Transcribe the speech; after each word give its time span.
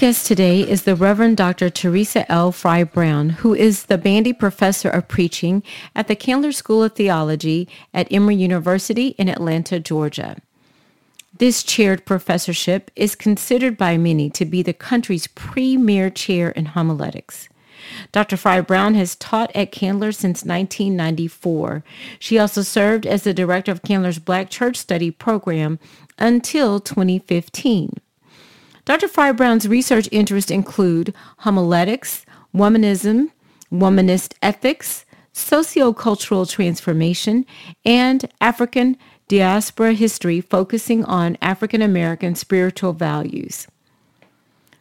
Guest 0.00 0.24
today 0.24 0.60
is 0.62 0.84
the 0.84 0.96
Reverend 0.96 1.36
Dr. 1.36 1.68
Teresa 1.68 2.24
L. 2.32 2.52
Fry 2.52 2.84
Brown, 2.84 3.28
who 3.28 3.54
is 3.54 3.84
the 3.84 3.98
Bandy 3.98 4.32
Professor 4.32 4.88
of 4.88 5.08
Preaching 5.08 5.62
at 5.94 6.08
the 6.08 6.16
Candler 6.16 6.52
School 6.52 6.82
of 6.82 6.94
Theology 6.94 7.68
at 7.92 8.10
Emory 8.10 8.36
University 8.36 9.08
in 9.18 9.28
Atlanta, 9.28 9.78
Georgia. 9.78 10.38
This 11.36 11.62
chaired 11.62 12.06
professorship 12.06 12.90
is 12.96 13.14
considered 13.14 13.76
by 13.76 13.98
many 13.98 14.30
to 14.30 14.46
be 14.46 14.62
the 14.62 14.72
country's 14.72 15.26
premier 15.26 16.08
chair 16.08 16.48
in 16.48 16.64
homiletics. 16.64 17.50
Dr. 18.10 18.38
Fry 18.38 18.62
Brown 18.62 18.94
has 18.94 19.16
taught 19.16 19.54
at 19.54 19.70
Candler 19.70 20.12
since 20.12 20.46
1994. 20.46 21.84
She 22.18 22.38
also 22.38 22.62
served 22.62 23.04
as 23.04 23.24
the 23.24 23.34
director 23.34 23.70
of 23.70 23.82
Candler's 23.82 24.18
Black 24.18 24.48
Church 24.48 24.78
Study 24.78 25.10
program 25.10 25.78
until 26.18 26.80
2015. 26.80 28.00
Dr. 28.84 29.08
Fry 29.08 29.32
Brown's 29.32 29.68
research 29.68 30.08
interests 30.10 30.50
include 30.50 31.14
homiletics, 31.38 32.24
womanism, 32.54 33.30
womanist 33.72 34.34
ethics, 34.42 35.04
sociocultural 35.34 36.48
transformation, 36.48 37.46
and 37.84 38.28
African 38.40 38.96
diaspora 39.28 39.92
history 39.92 40.40
focusing 40.40 41.04
on 41.04 41.38
African 41.40 41.82
American 41.82 42.34
spiritual 42.34 42.92
values. 42.92 43.66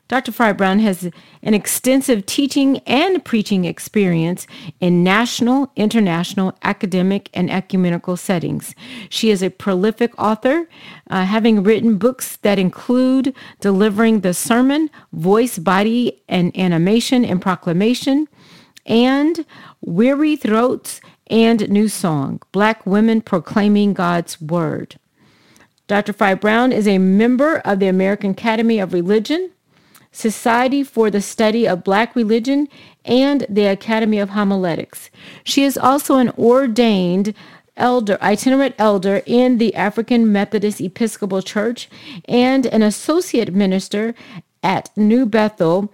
Dr. 0.10 0.32
Fry 0.32 0.54
Brown 0.54 0.80
has 0.80 1.12
an 1.44 1.54
extensive 1.54 2.26
teaching 2.26 2.80
and 2.80 3.24
preaching 3.24 3.66
experience 3.66 4.48
in 4.80 5.04
national, 5.04 5.72
international, 5.76 6.58
academic, 6.64 7.30
and 7.32 7.50
ecumenical 7.52 8.18
settings. 8.18 8.74
She 9.10 9.30
is 9.30 9.44
a 9.44 9.52
prolific 9.52 10.12
author, 10.20 10.68
uh, 11.12 11.26
having 11.26 11.62
written 11.62 12.00
books 12.00 12.38
that 12.38 12.58
include 12.58 13.36
Delivering 13.62 14.22
the 14.22 14.34
Sermon, 14.34 14.90
Voice, 15.14 15.60
Body, 15.60 16.24
and 16.28 16.58
Animation 16.58 17.24
and 17.24 17.40
Proclamation, 17.40 18.28
and 18.88 19.46
Weary 19.82 20.36
Throats 20.36 21.02
and 21.28 21.70
New 21.70 21.88
Song 21.88 22.42
Black 22.52 22.84
Women 22.84 23.22
Proclaiming 23.22 23.94
God's 23.94 24.42
Word. 24.42 25.00
Dr. 25.86 26.14
Fry 26.14 26.34
Brown 26.34 26.72
is 26.72 26.88
a 26.88 26.98
member 26.98 27.58
of 27.60 27.80
the 27.80 27.88
American 27.88 28.32
Academy 28.32 28.80
of 28.80 28.92
Religion 28.92 29.52
Society 30.12 30.84
for 30.84 31.10
the 31.10 31.22
Study 31.22 31.68
of 31.68 31.84
Black 31.84 32.16
Religion, 32.16 32.68
and 33.06 33.46
the 33.50 33.66
Academy 33.66 34.20
of 34.20 34.30
Homiletics. 34.30 35.10
She 35.44 35.64
is 35.64 35.78
also 35.78 36.18
an 36.18 36.30
ordained 36.38 37.34
elder, 37.76 38.18
itinerant 38.22 38.76
elder 38.78 39.24
in 39.26 39.58
the 39.58 39.74
African 39.74 40.32
Methodist 40.32 40.80
Episcopal 40.80 41.42
Church 41.42 41.90
and 42.26 42.66
an 42.68 42.84
associate 42.84 43.54
minister 43.54 44.14
at 44.62 44.96
New 44.96 45.26
Bethel 45.26 45.92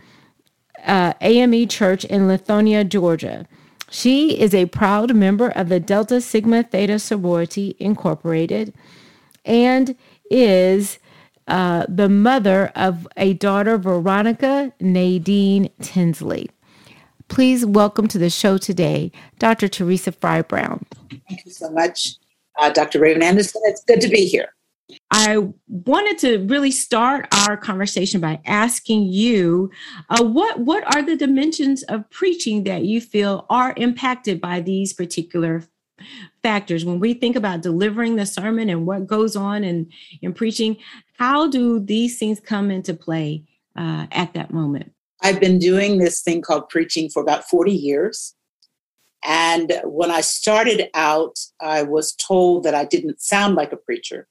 uh, 0.85 1.13
AME 1.21 1.67
Church 1.67 2.03
in 2.05 2.27
Lithonia, 2.27 2.87
Georgia. 2.87 3.47
She 3.89 4.39
is 4.39 4.53
a 4.53 4.65
proud 4.65 5.15
member 5.15 5.49
of 5.49 5.69
the 5.69 5.79
Delta 5.79 6.19
Sigma 6.19 6.63
Theta 6.63 6.99
Sorority 6.99 7.75
Incorporated 7.79 8.73
and 9.45 9.95
is 10.29 10.97
uh, 11.47 11.85
the 11.87 12.09
mother 12.09 12.71
of 12.75 13.07
a 13.17 13.33
daughter, 13.33 13.77
Veronica 13.77 14.73
Nadine 14.79 15.69
Tinsley. 15.81 16.49
Please 17.27 17.65
welcome 17.65 18.07
to 18.07 18.17
the 18.17 18.29
show 18.29 18.57
today, 18.57 19.11
Dr. 19.39 19.67
Teresa 19.67 20.11
Fry 20.11 20.41
Brown. 20.41 20.85
Thank 21.27 21.45
you 21.45 21.51
so 21.51 21.69
much, 21.71 22.15
uh, 22.59 22.69
Dr. 22.69 22.99
Raven 22.99 23.23
Anderson. 23.23 23.61
It's 23.65 23.83
good 23.83 24.01
to 24.01 24.09
be 24.09 24.25
here. 24.25 24.49
I 25.09 25.49
wanted 25.67 26.19
to 26.19 26.45
really 26.45 26.69
start 26.71 27.27
our 27.31 27.57
conversation 27.57 28.21
by 28.21 28.39
asking 28.45 29.05
you 29.05 29.71
uh, 30.09 30.23
what 30.23 30.59
what 30.59 30.83
are 30.95 31.01
the 31.01 31.15
dimensions 31.15 31.81
of 31.83 32.07
preaching 32.11 32.65
that 32.65 32.83
you 32.83 33.01
feel 33.01 33.47
are 33.49 33.73
impacted 33.77 34.39
by 34.39 34.61
these 34.61 34.93
particular 34.93 35.63
factors. 36.45 36.85
When 36.85 36.99
we 36.99 37.15
think 37.15 37.35
about 37.35 37.61
delivering 37.61 38.17
the 38.17 38.25
sermon 38.27 38.69
and 38.69 38.85
what 38.85 39.07
goes 39.07 39.35
on 39.35 39.63
in, 39.63 39.89
in 40.21 40.31
preaching 40.31 40.77
how 41.17 41.47
do 41.47 41.79
these 41.79 42.19
things 42.19 42.39
come 42.39 42.69
into 42.69 42.93
play 42.93 43.45
uh, 43.75 44.05
at 44.11 44.35
that 44.35 44.53
moment? 44.53 44.91
I've 45.23 45.39
been 45.39 45.57
doing 45.57 45.97
this 45.97 46.21
thing 46.21 46.43
called 46.43 46.69
preaching 46.69 47.09
for 47.09 47.23
about 47.23 47.49
40 47.49 47.71
years. 47.71 48.35
And 49.23 49.73
when 49.85 50.11
i 50.11 50.21
started 50.21 50.87
out 50.93 51.35
i 51.59 51.81
was 51.81 52.13
told 52.13 52.63
that 52.63 52.75
i 52.75 52.85
didn't 52.85 53.19
sound 53.19 53.55
like 53.55 53.71
a 53.71 53.77
preacher. 53.87 54.27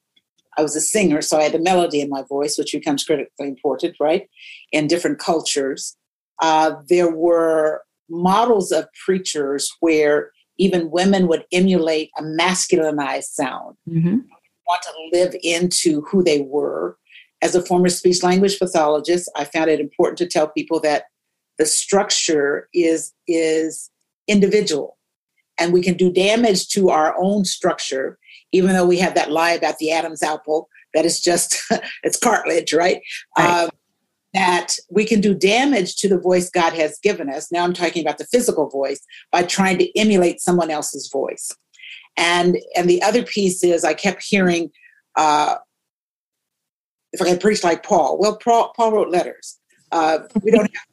I 0.56 0.62
was 0.62 0.76
a 0.76 0.80
singer 0.80 1.20
so 1.20 1.38
i 1.38 1.42
had 1.42 1.56
a 1.56 1.66
melody 1.70 2.00
in 2.00 2.08
my 2.08 2.22
voice 2.22 2.56
which 2.56 2.70
becomes 2.72 3.02
critically 3.02 3.48
important 3.48 3.96
right? 3.98 4.28
In 4.70 4.86
different 4.86 5.18
cultures. 5.18 5.96
Uh, 6.40 6.74
there 6.88 7.10
were 7.10 7.82
models 8.08 8.70
of 8.70 8.86
preachers 9.04 9.68
where 9.80 10.30
even 10.58 10.90
women 10.90 11.26
would 11.28 11.44
emulate 11.52 12.10
a 12.18 12.22
masculinized 12.22 13.24
sound, 13.32 13.76
mm-hmm. 13.88 14.18
want 14.66 14.82
to 14.82 14.92
live 15.12 15.34
into 15.42 16.02
who 16.02 16.22
they 16.22 16.40
were. 16.40 16.96
As 17.42 17.54
a 17.54 17.62
former 17.62 17.88
speech 17.88 18.22
language 18.22 18.58
pathologist, 18.58 19.30
I 19.36 19.44
found 19.44 19.68
it 19.68 19.80
important 19.80 20.18
to 20.18 20.26
tell 20.26 20.48
people 20.48 20.80
that 20.80 21.04
the 21.58 21.66
structure 21.66 22.68
is 22.74 23.12
is 23.26 23.90
individual 24.26 24.96
and 25.58 25.72
we 25.72 25.82
can 25.82 25.96
do 25.96 26.10
damage 26.10 26.68
to 26.68 26.90
our 26.90 27.14
own 27.18 27.44
structure 27.44 28.18
even 28.52 28.72
though 28.72 28.86
we 28.86 28.98
have 28.98 29.14
that 29.14 29.30
lie 29.30 29.52
about 29.52 29.78
the 29.78 29.92
adam's 29.92 30.22
apple 30.22 30.68
that 30.94 31.04
is 31.04 31.20
just 31.20 31.62
it's 32.02 32.18
cartilage 32.18 32.72
right, 32.72 33.00
right. 33.38 33.64
Um, 33.64 33.70
that 34.34 34.76
we 34.90 35.04
can 35.04 35.20
do 35.20 35.32
damage 35.32 35.96
to 35.96 36.08
the 36.08 36.18
voice 36.18 36.50
God 36.50 36.72
has 36.74 36.98
given 36.98 37.30
us. 37.30 37.50
Now 37.50 37.64
I'm 37.64 37.72
talking 37.72 38.02
about 38.02 38.18
the 38.18 38.26
physical 38.26 38.68
voice 38.68 39.00
by 39.30 39.44
trying 39.44 39.78
to 39.78 39.98
emulate 39.98 40.40
someone 40.40 40.70
else's 40.70 41.08
voice. 41.10 41.50
And 42.16 42.58
and 42.76 42.90
the 42.90 43.02
other 43.02 43.22
piece 43.22 43.64
is 43.64 43.84
I 43.84 43.94
kept 43.94 44.22
hearing, 44.22 44.70
uh, 45.16 45.56
if 47.12 47.22
I 47.22 47.26
can 47.26 47.38
preach 47.38 47.64
like 47.64 47.84
Paul. 47.84 48.18
Well, 48.18 48.36
Paul, 48.36 48.72
Paul 48.76 48.92
wrote 48.92 49.10
letters. 49.10 49.58
Uh, 49.90 50.18
we 50.42 50.50
don't 50.50 50.62
have 50.62 50.86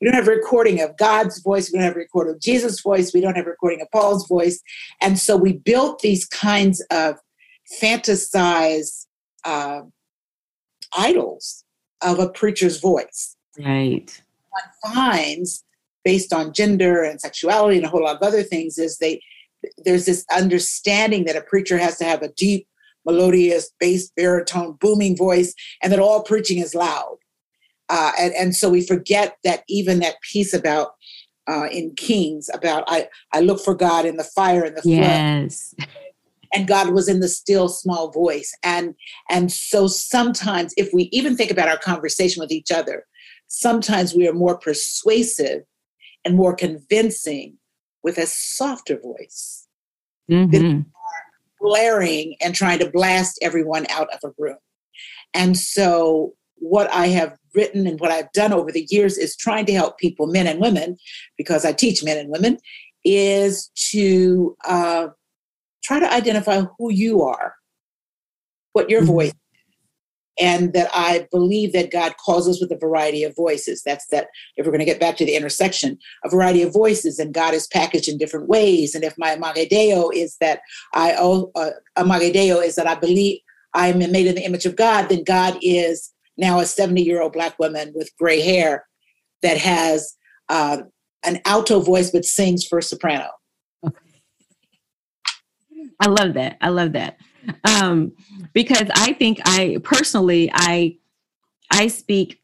we 0.00 0.06
don't 0.08 0.14
have 0.14 0.26
a 0.26 0.32
recording 0.32 0.80
of 0.80 0.96
God's 0.96 1.40
voice. 1.40 1.70
We 1.70 1.78
don't 1.78 1.86
have 1.86 1.94
a 1.94 2.00
recording 2.00 2.34
of 2.34 2.40
Jesus' 2.40 2.80
voice. 2.80 3.14
We 3.14 3.20
don't 3.20 3.36
have 3.36 3.46
a 3.46 3.50
recording 3.50 3.80
of 3.80 3.88
Paul's 3.92 4.26
voice. 4.26 4.60
And 5.00 5.16
so 5.16 5.36
we 5.36 5.52
built 5.52 6.00
these 6.00 6.24
kinds 6.24 6.84
of 6.90 7.18
fantasized 7.80 9.06
uh, 9.44 9.82
idols 10.96 11.61
of 12.02 12.18
a 12.18 12.28
preacher's 12.28 12.80
voice. 12.80 13.36
Right. 13.58 14.22
One 14.50 14.94
finds, 14.94 15.64
based 16.04 16.32
on 16.32 16.52
gender 16.52 17.02
and 17.02 17.20
sexuality 17.20 17.76
and 17.76 17.86
a 17.86 17.88
whole 17.88 18.04
lot 18.04 18.16
of 18.16 18.22
other 18.22 18.42
things, 18.42 18.78
is 18.78 18.98
they 18.98 19.20
there's 19.84 20.06
this 20.06 20.24
understanding 20.32 21.24
that 21.24 21.36
a 21.36 21.42
preacher 21.42 21.78
has 21.78 21.96
to 21.98 22.04
have 22.04 22.22
a 22.22 22.32
deep, 22.32 22.66
melodious, 23.06 23.70
bass, 23.78 24.10
baritone, 24.16 24.72
booming 24.80 25.16
voice, 25.16 25.54
and 25.82 25.92
that 25.92 26.00
all 26.00 26.22
preaching 26.24 26.58
is 26.58 26.74
loud. 26.74 27.16
Uh, 27.88 28.10
and, 28.18 28.34
and 28.34 28.56
so 28.56 28.70
we 28.70 28.84
forget 28.84 29.36
that 29.44 29.62
even 29.68 30.00
that 30.00 30.16
piece 30.32 30.52
about 30.52 30.92
uh, 31.48 31.66
in 31.70 31.94
Kings 31.96 32.48
about 32.54 32.84
I, 32.86 33.08
I 33.32 33.40
look 33.40 33.60
for 33.60 33.74
God 33.74 34.04
in 34.04 34.16
the 34.16 34.24
fire 34.24 34.64
and 34.64 34.76
the 34.76 34.82
flood. 34.82 34.94
Yes 34.94 35.74
and 36.52 36.66
god 36.66 36.90
was 36.90 37.08
in 37.08 37.20
the 37.20 37.28
still 37.28 37.68
small 37.68 38.10
voice 38.10 38.54
and 38.62 38.94
and 39.30 39.52
so 39.52 39.86
sometimes 39.86 40.72
if 40.76 40.90
we 40.92 41.04
even 41.12 41.36
think 41.36 41.50
about 41.50 41.68
our 41.68 41.78
conversation 41.78 42.40
with 42.40 42.52
each 42.52 42.70
other 42.70 43.04
sometimes 43.48 44.14
we 44.14 44.26
are 44.28 44.32
more 44.32 44.58
persuasive 44.58 45.62
and 46.24 46.36
more 46.36 46.54
convincing 46.54 47.56
with 48.02 48.18
a 48.18 48.26
softer 48.26 48.98
voice 48.98 49.66
mm-hmm. 50.30 50.50
than 50.50 50.86
blaring 51.60 52.36
and 52.40 52.54
trying 52.54 52.78
to 52.78 52.90
blast 52.90 53.38
everyone 53.42 53.86
out 53.90 54.08
of 54.12 54.18
a 54.24 54.34
room 54.38 54.58
and 55.34 55.56
so 55.56 56.32
what 56.56 56.92
i 56.92 57.06
have 57.06 57.36
written 57.54 57.86
and 57.86 58.00
what 58.00 58.10
i've 58.10 58.32
done 58.32 58.52
over 58.52 58.72
the 58.72 58.86
years 58.90 59.16
is 59.18 59.36
trying 59.36 59.66
to 59.66 59.72
help 59.72 59.98
people 59.98 60.26
men 60.26 60.46
and 60.46 60.60
women 60.60 60.96
because 61.36 61.64
i 61.64 61.72
teach 61.72 62.02
men 62.02 62.18
and 62.18 62.30
women 62.30 62.58
is 63.04 63.70
to 63.74 64.56
uh, 64.64 65.08
try 65.82 65.98
to 65.98 66.12
identify 66.12 66.62
who 66.78 66.92
you 66.92 67.22
are, 67.22 67.54
what 68.72 68.90
your 68.90 69.00
mm-hmm. 69.00 69.12
voice 69.12 69.32
and 70.40 70.72
that 70.72 70.88
I 70.94 71.26
believe 71.30 71.72
that 71.72 71.90
God 71.90 72.14
calls 72.16 72.48
us 72.48 72.60
with 72.60 72.72
a 72.72 72.76
variety 72.76 73.22
of 73.22 73.36
voices. 73.36 73.82
That's 73.84 74.06
that, 74.08 74.28
if 74.56 74.64
we're 74.64 74.72
going 74.72 74.80
to 74.80 74.86
get 74.86 75.00
back 75.00 75.16
to 75.18 75.24
the 75.24 75.36
intersection, 75.36 75.98
a 76.24 76.30
variety 76.30 76.62
of 76.62 76.72
voices, 76.72 77.18
and 77.18 77.34
God 77.34 77.54
is 77.54 77.66
packaged 77.66 78.08
in 78.08 78.18
different 78.18 78.48
ways. 78.48 78.94
And 78.94 79.04
if 79.04 79.14
my 79.18 79.34
Imago 79.34 80.10
is 80.10 80.36
that 80.40 80.60
I, 80.94 81.14
oh, 81.18 81.50
uh, 81.54 81.70
Imago 81.98 82.60
is 82.60 82.76
that 82.76 82.86
I 82.86 82.94
believe 82.94 83.40
I'm 83.74 83.98
made 83.98 84.26
in 84.26 84.34
the 84.34 84.44
image 84.44 84.66
of 84.66 84.76
God, 84.76 85.08
then 85.08 85.24
God 85.24 85.58
is 85.60 86.12
now 86.36 86.60
a 86.60 86.66
70 86.66 87.02
year 87.02 87.20
old 87.20 87.34
Black 87.34 87.58
woman 87.58 87.92
with 87.94 88.10
gray 88.18 88.40
hair 88.40 88.86
that 89.42 89.58
has 89.58 90.14
uh, 90.48 90.78
an 91.24 91.40
alto 91.44 91.80
voice 91.80 92.10
but 92.10 92.24
sings 92.24 92.66
for 92.66 92.80
soprano. 92.80 93.28
I 96.00 96.08
love 96.08 96.34
that. 96.34 96.58
I 96.60 96.68
love 96.68 96.92
that. 96.92 97.18
Um, 97.64 98.12
because 98.52 98.88
I 98.94 99.12
think 99.12 99.40
I 99.44 99.78
personally, 99.82 100.50
I, 100.52 100.98
I 101.70 101.88
speak, 101.88 102.40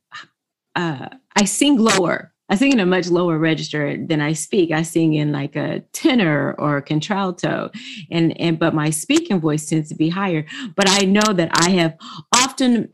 uh, 0.75 1.09
I 1.37 1.45
sing 1.45 1.79
lower. 1.79 2.33
I 2.51 2.57
sing 2.57 2.73
in 2.73 2.81
a 2.81 2.87
much 2.87 3.09
lower 3.09 3.39
register 3.39 3.97
than 4.07 4.21
I 4.21 4.33
speak. 4.33 4.71
I 4.71 4.83
sing 4.83 5.15
in 5.15 5.33
like 5.33 5.55
a 5.55 5.81
tenor 5.93 6.55
or 6.59 6.79
a 6.79 6.83
contralto, 6.83 7.71
and 8.11 8.39
and 8.41 8.59
but 8.59 8.75
my 8.75 8.89
speaking 8.89 9.39
voice 9.39 9.67
tends 9.67 9.91
to 9.91 9.95
be 9.95 10.09
higher. 10.09 10.47
But 10.75 10.89
I 10.89 11.05
know 11.05 11.35
that 11.35 11.51
I 11.53 11.71
have 11.71 11.97
often 12.35 12.89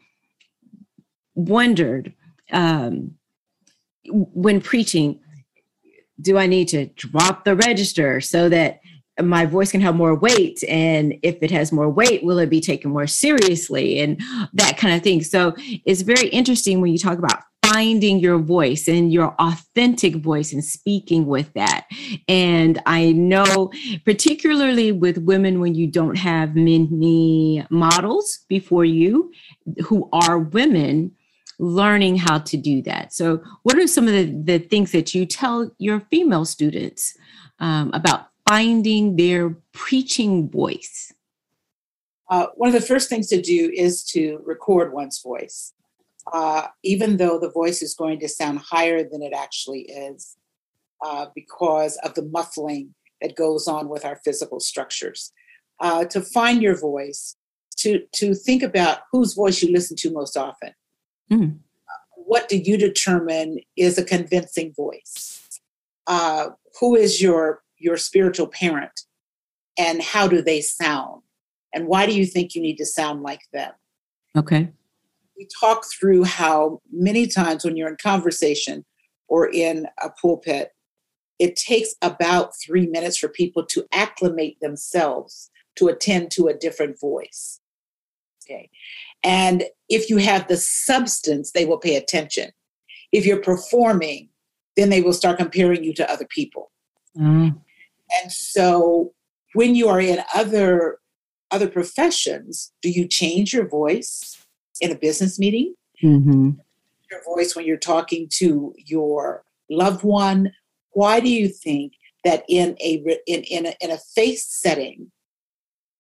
wondered 1.37 2.15
um, 2.53 3.15
when 4.09 4.61
preaching, 4.61 5.21
do 6.21 6.37
I 6.37 6.47
need 6.47 6.69
to 6.69 6.87
drop 6.87 7.45
the 7.45 7.57
register 7.57 8.21
so 8.21 8.49
that 8.49 8.81
my 9.23 9.47
voice 9.47 9.71
can 9.71 9.81
have 9.81 9.95
more 9.95 10.15
weight 10.15 10.63
and 10.69 11.15
if 11.23 11.37
it 11.41 11.51
has 11.51 11.71
more 11.71 11.89
weight 11.89 12.25
will 12.25 12.39
it 12.39 12.51
be 12.51 12.61
taken 12.61 12.91
more 12.91 13.07
seriously? 13.07 14.01
And 14.01 14.21
that 14.53 14.77
kind 14.77 14.95
of 14.95 15.03
thing. 15.03 15.23
So 15.23 15.55
it's 15.85 16.03
very 16.03 16.29
interesting 16.29 16.81
when 16.81 16.93
you 16.93 16.99
talk 16.99 17.19
about 17.19 17.43
finding 17.65 18.19
your 18.19 18.39
voice 18.39 18.89
and 18.89 19.13
your 19.13 19.35
authentic 19.39 20.17
voice 20.17 20.53
and 20.53 20.65
speaking 20.65 21.27
with 21.27 21.53
that. 21.55 21.87
And 22.29 22.81
i 22.87 23.13
know 23.13 23.73
particularly 24.05 24.93
with 24.93 25.19
women 25.19 25.61
when 25.61 25.75
you 25.75 25.87
don't 25.87 26.17
have 26.17 26.55
many 26.55 27.65
models 27.71 28.41
before 28.49 28.85
you 28.85 29.33
who 29.85 30.09
are 30.13 30.39
women 30.39 31.13
learning 31.59 32.17
how 32.17 32.39
to 32.39 32.57
do 32.57 32.83
that. 32.83 33.13
So 33.13 33.43
what 33.63 33.79
are 33.79 33.87
some 33.87 34.09
of 34.09 34.13
the, 34.13 34.25
the 34.45 34.59
things 34.59 34.93
that 34.93 35.15
you 35.15 35.25
tell 35.25 35.71
your 35.79 36.01
female 36.11 36.45
students 36.45 37.17
um, 37.61 37.91
about 37.95 38.29
finding 38.49 39.17
their 39.17 39.57
preaching 39.73 40.49
voice? 40.49 41.13
Uh, 42.31 42.47
one 42.55 42.69
of 42.69 42.75
the 42.75 42.87
first 42.87 43.09
things 43.09 43.29
to 43.29 43.41
do 43.41 43.71
is 43.75 44.03
to 44.05 44.41
record 44.45 44.93
one's 44.93 45.21
voice, 45.23 45.73
uh, 46.33 46.69
even 46.83 47.17
though 47.17 47.39
the 47.39 47.51
voice 47.51 47.83
is 47.83 47.95
going 47.95 48.19
to 48.19 48.29
sound 48.29 48.59
higher 48.59 49.03
than 49.09 49.23
it 49.23 49.33
actually 49.35 49.83
is, 49.83 50.37
uh, 51.05 51.27
because 51.35 51.97
of 51.99 52.15
the 52.15 52.23
muffling 52.23 52.95
that 53.21 53.37
goes 53.37 53.69
on 53.69 53.89
with 53.89 54.05
our 54.05 54.17
physical 54.25 54.61
structures. 54.61 55.33
Uh, 55.81 56.05
to 56.05 56.21
find 56.21 56.63
your 56.63 56.79
voice, 56.79 57.37
to 57.77 58.01
to 58.13 58.35
think 58.35 58.63
about 58.63 59.01
whose 59.11 59.35
voice 59.35 59.63
you 59.63 59.73
listen 59.73 59.97
to 59.97 60.11
most 60.11 60.37
often. 60.37 60.73
Mm. 61.31 61.59
what 62.17 62.49
do 62.49 62.59
you 62.59 62.77
determine 62.77 63.59
is 63.77 63.99
a 63.99 64.05
convincing 64.05 64.73
voice? 64.75 65.41
Uh, 66.07 66.51
who 66.79 66.95
is 66.95 67.21
your 67.21 67.64
your 67.85 67.99
spiritual 67.99 68.47
parent 68.47 69.03
and 69.79 70.03
how 70.03 70.27
do 70.27 70.41
they 70.41 70.63
sound? 70.63 71.21
And 71.75 71.87
why 71.87 72.07
do 72.07 72.15
you 72.15 72.25
think 72.25 72.55
you 72.55 72.63
need 72.63 72.77
to 72.77 72.87
sound 72.87 73.23
like 73.23 73.43
them? 73.53 73.73
Okay. 74.37 74.73
We 75.37 75.47
talk 75.61 75.85
through 75.85 76.25
how 76.25 76.81
many 76.91 77.27
times 77.27 77.65
when 77.65 77.77
you're 77.77 77.89
in 77.89 77.97
conversation 78.03 78.87
or 79.29 79.51
in 79.51 79.87
a 80.03 80.09
pulpit 80.11 80.71
it 81.41 81.57
takes 81.57 81.95
about 82.01 82.53
three 82.65 82.87
minutes 82.87 83.19
for 83.19 83.29
people 83.29 83.67
to 83.67 83.85
acclimate 83.93 84.57
themselves 84.61 85.51
to 85.75 85.89
attend 85.89 86.31
to 86.31 86.47
a 86.47 86.55
different 86.55 86.99
voice. 87.01 87.61
Okay. 88.45 88.71
And 89.25 89.65
if 89.89 90.09
you 90.09 90.19
have 90.19 90.47
the 90.47 90.57
substance 90.57 91.51
they 91.51 91.67
will 91.67 91.79
pay 91.79 91.97
attention. 91.97 92.51
If 93.13 93.27
you're 93.27 93.43
performing 93.43 94.31
then 94.77 94.89
they 94.89 95.03
will 95.03 95.13
start 95.13 95.39
comparing 95.39 95.85
you 95.85 95.93
to 95.95 96.11
other 96.11 96.27
people. 96.27 96.71
Mm. 97.19 97.61
And 98.23 98.33
so 98.33 99.13
when 99.55 99.75
you 99.75 99.89
are 99.89 100.01
in 100.01 100.21
other 100.35 100.99
other 101.51 101.69
professions, 101.69 102.73
do 102.83 102.91
you 102.91 103.07
change 103.07 103.53
your 103.53 103.69
voice 103.69 104.45
in 104.81 104.91
a 104.91 104.97
business 104.97 105.39
meeting? 105.39 105.75
Mm-hmm. 106.03 106.51
Your 107.11 107.23
voice 107.25 107.55
when 107.55 107.65
you're 107.65 107.77
talking 107.77 108.29
to 108.35 108.75
your 108.77 109.45
loved 109.71 110.03
one. 110.03 110.53
Why 110.91 111.21
do 111.21 111.29
you 111.29 111.49
think 111.49 111.93
that 112.25 112.45
in 112.49 112.77
a 112.81 113.05
in 113.27 113.43
in 113.45 113.67
a, 113.67 113.75
in 113.81 113.91
a 113.91 113.99
face 113.99 114.47
setting 114.47 115.11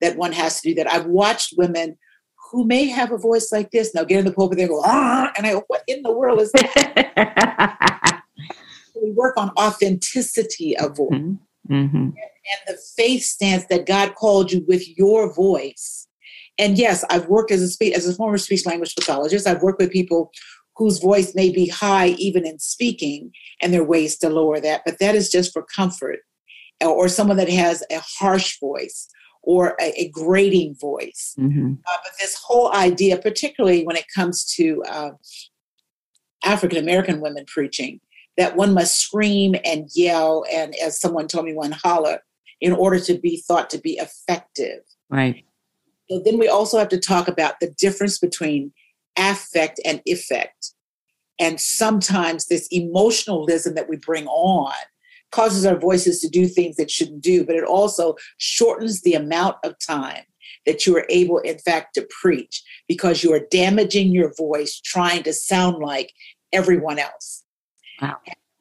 that 0.00 0.16
one 0.16 0.32
has 0.32 0.60
to 0.60 0.70
do 0.70 0.74
that? 0.76 0.92
I've 0.92 1.06
watched 1.06 1.54
women 1.56 1.96
who 2.50 2.64
may 2.64 2.86
have 2.86 3.10
a 3.10 3.18
voice 3.18 3.50
like 3.52 3.70
this. 3.70 3.94
Now 3.94 4.04
get 4.04 4.20
in 4.20 4.24
the 4.24 4.32
pulpit, 4.32 4.58
they 4.58 4.68
go, 4.68 4.82
ah, 4.84 5.32
and 5.36 5.46
I 5.46 5.52
go, 5.52 5.64
what 5.66 5.82
in 5.88 6.02
the 6.02 6.12
world 6.12 6.40
is 6.40 6.52
that? 6.52 8.22
we 9.02 9.10
work 9.10 9.36
on 9.36 9.50
authenticity 9.58 10.76
of 10.76 10.96
voice. 10.96 11.10
Mm-hmm. 11.12 11.34
Mm-hmm. 11.70 11.96
And, 11.96 12.14
the 12.66 12.76
faith 12.96 13.22
stance 13.22 13.64
that 13.70 13.87
God 13.87 14.14
called 14.16 14.52
you 14.52 14.62
with 14.69 14.87
your 14.99 15.32
voice. 15.32 16.06
And 16.58 16.76
yes, 16.76 17.02
I've 17.08 17.26
worked 17.26 17.50
as 17.50 17.62
a 17.62 17.69
speech 17.69 17.94
as 17.94 18.06
a 18.06 18.14
former 18.14 18.37
speech 18.37 18.66
language 18.66 18.94
pathologist. 18.94 19.46
I've 19.46 19.62
worked 19.62 19.81
with 19.81 19.90
people 19.90 20.31
whose 20.76 20.99
voice 20.99 21.34
may 21.34 21.50
be 21.50 21.69
high 21.69 22.08
even 22.19 22.46
in 22.46 22.58
speaking, 22.58 23.32
and 23.62 23.72
there 23.72 23.81
are 23.81 23.87
ways 23.87 24.19
to 24.19 24.28
lower 24.28 24.61
that. 24.61 24.82
But 24.84 24.99
that 24.99 25.14
is 25.14 25.31
just 25.31 25.52
for 25.52 25.62
comfort, 25.62 26.20
or, 26.81 27.08
someone 27.08 27.37
that 27.38 27.49
has 27.49 27.82
a 27.90 28.00
harsh 28.19 28.58
voice 28.61 29.08
or 29.43 29.76
a, 29.81 29.93
a 30.00 30.08
grating 30.11 30.75
voice. 30.75 31.34
Mm-hmm. 31.38 31.75
Uh, 31.87 31.96
but 32.02 32.12
this 32.20 32.37
whole 32.43 32.72
idea, 32.75 33.19
particularly 33.19 33.84
when 33.84 33.96
it 33.96 34.06
comes 34.14 34.44
to 34.56 34.82
uh, 34.88 35.11
African 36.44 36.78
American 36.78 37.20
women 37.20 37.44
preaching, 37.46 38.00
that 38.36 38.56
one 38.56 38.75
must 38.75 38.98
scream 38.98 39.54
and 39.64 39.88
yell 39.94 40.44
and 40.52 40.75
as 40.82 41.00
someone 41.00 41.28
told 41.28 41.44
me 41.44 41.54
one 41.54 41.72
holler 41.72 42.20
in 42.60 42.72
order 42.72 42.98
to 42.98 43.19
be 43.19 43.42
thought 43.46 43.70
to 43.70 43.78
be 43.78 43.92
effective. 43.92 44.81
Right. 45.10 45.44
So 46.10 46.20
then 46.25 46.38
we 46.38 46.48
also 46.48 46.78
have 46.78 46.88
to 46.88 47.00
talk 47.00 47.28
about 47.28 47.60
the 47.60 47.70
difference 47.78 48.19
between 48.19 48.72
affect 49.16 49.81
and 49.84 50.02
effect. 50.06 50.72
And 51.38 51.60
sometimes 51.60 52.46
this 52.46 52.69
emotionalism 52.70 53.75
that 53.75 53.88
we 53.88 53.96
bring 53.96 54.26
on 54.26 54.73
causes 55.35 55.66
our 55.66 55.78
voices 55.78 56.20
to 56.20 56.28
do 56.28 56.47
things 56.47 56.76
that 56.76 56.90
shouldn't 56.90 57.20
do 57.20 57.44
but 57.44 57.56
it 57.56 57.64
also 57.64 58.14
shortens 58.38 59.02
the 59.02 59.14
amount 59.14 59.56
of 59.64 59.75
time 59.85 60.23
that 60.64 60.87
you 60.87 60.97
are 60.97 61.04
able 61.09 61.38
in 61.38 61.59
fact 61.59 61.92
to 61.94 62.06
preach 62.23 62.62
because 62.87 63.25
you 63.25 63.32
are 63.32 63.47
damaging 63.50 64.12
your 64.12 64.32
voice 64.38 64.80
trying 64.80 65.25
to 65.25 65.32
sound 65.32 65.78
like 65.82 66.12
everyone 66.52 67.00
else 67.00 67.43
Wow. 68.00 68.16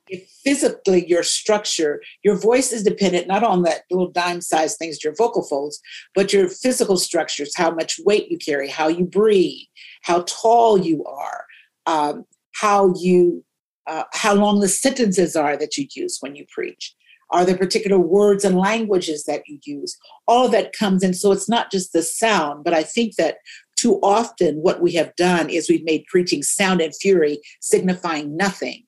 If 0.07 0.27
physically 0.43 1.07
your 1.07 1.23
structure, 1.23 2.01
your 2.23 2.35
voice 2.35 2.71
is 2.71 2.83
dependent 2.83 3.27
not 3.27 3.43
on 3.43 3.63
that 3.63 3.83
little 3.89 4.11
dime 4.11 4.41
sized 4.41 4.77
things, 4.77 5.03
your 5.03 5.15
vocal 5.15 5.43
folds, 5.43 5.79
but 6.13 6.33
your 6.33 6.49
physical 6.49 6.97
structures, 6.97 7.53
how 7.55 7.71
much 7.71 7.99
weight 8.05 8.29
you 8.29 8.37
carry, 8.37 8.67
how 8.67 8.89
you 8.89 9.05
breathe, 9.05 9.65
how 10.03 10.23
tall 10.27 10.77
you 10.77 11.03
are, 11.05 11.45
um, 11.85 12.25
how 12.55 12.93
you, 12.99 13.43
uh, 13.87 14.03
how 14.13 14.33
long 14.33 14.59
the 14.59 14.67
sentences 14.67 15.35
are 15.35 15.57
that 15.57 15.77
you 15.77 15.87
use 15.95 16.17
when 16.19 16.35
you 16.35 16.45
preach. 16.53 16.93
Are 17.31 17.45
there 17.45 17.57
particular 17.57 17.97
words 17.97 18.45
and 18.45 18.57
languages 18.57 19.23
that 19.23 19.41
you 19.47 19.57
use? 19.63 19.97
All 20.27 20.45
of 20.45 20.51
that 20.51 20.73
comes 20.77 21.01
in. 21.01 21.13
So 21.15 21.31
it's 21.31 21.49
not 21.49 21.71
just 21.71 21.91
the 21.91 22.03
sound, 22.03 22.63
but 22.63 22.73
I 22.73 22.83
think 22.83 23.15
that 23.15 23.37
too 23.75 23.99
often 24.03 24.57
what 24.57 24.81
we 24.81 24.91
have 24.93 25.15
done 25.15 25.49
is 25.49 25.69
we've 25.69 25.83
made 25.83 26.05
preaching 26.05 26.43
sound 26.43 26.79
and 26.79 26.95
fury 26.95 27.39
signifying 27.59 28.37
nothing 28.37 28.83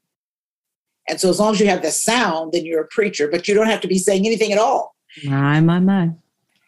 and 1.07 1.19
so 1.19 1.29
as 1.29 1.39
long 1.39 1.53
as 1.53 1.59
you 1.59 1.67
have 1.67 1.81
the 1.81 1.91
sound, 1.91 2.51
then 2.51 2.65
you're 2.65 2.81
a 2.81 2.87
preacher, 2.87 3.29
but 3.29 3.47
you 3.47 3.53
don't 3.53 3.67
have 3.67 3.81
to 3.81 3.87
be 3.87 3.99
saying 3.99 4.25
anything 4.25 4.51
at 4.51 4.57
all. 4.57 4.95
My, 5.23 5.61
my, 5.61 5.79
my. 5.79 6.11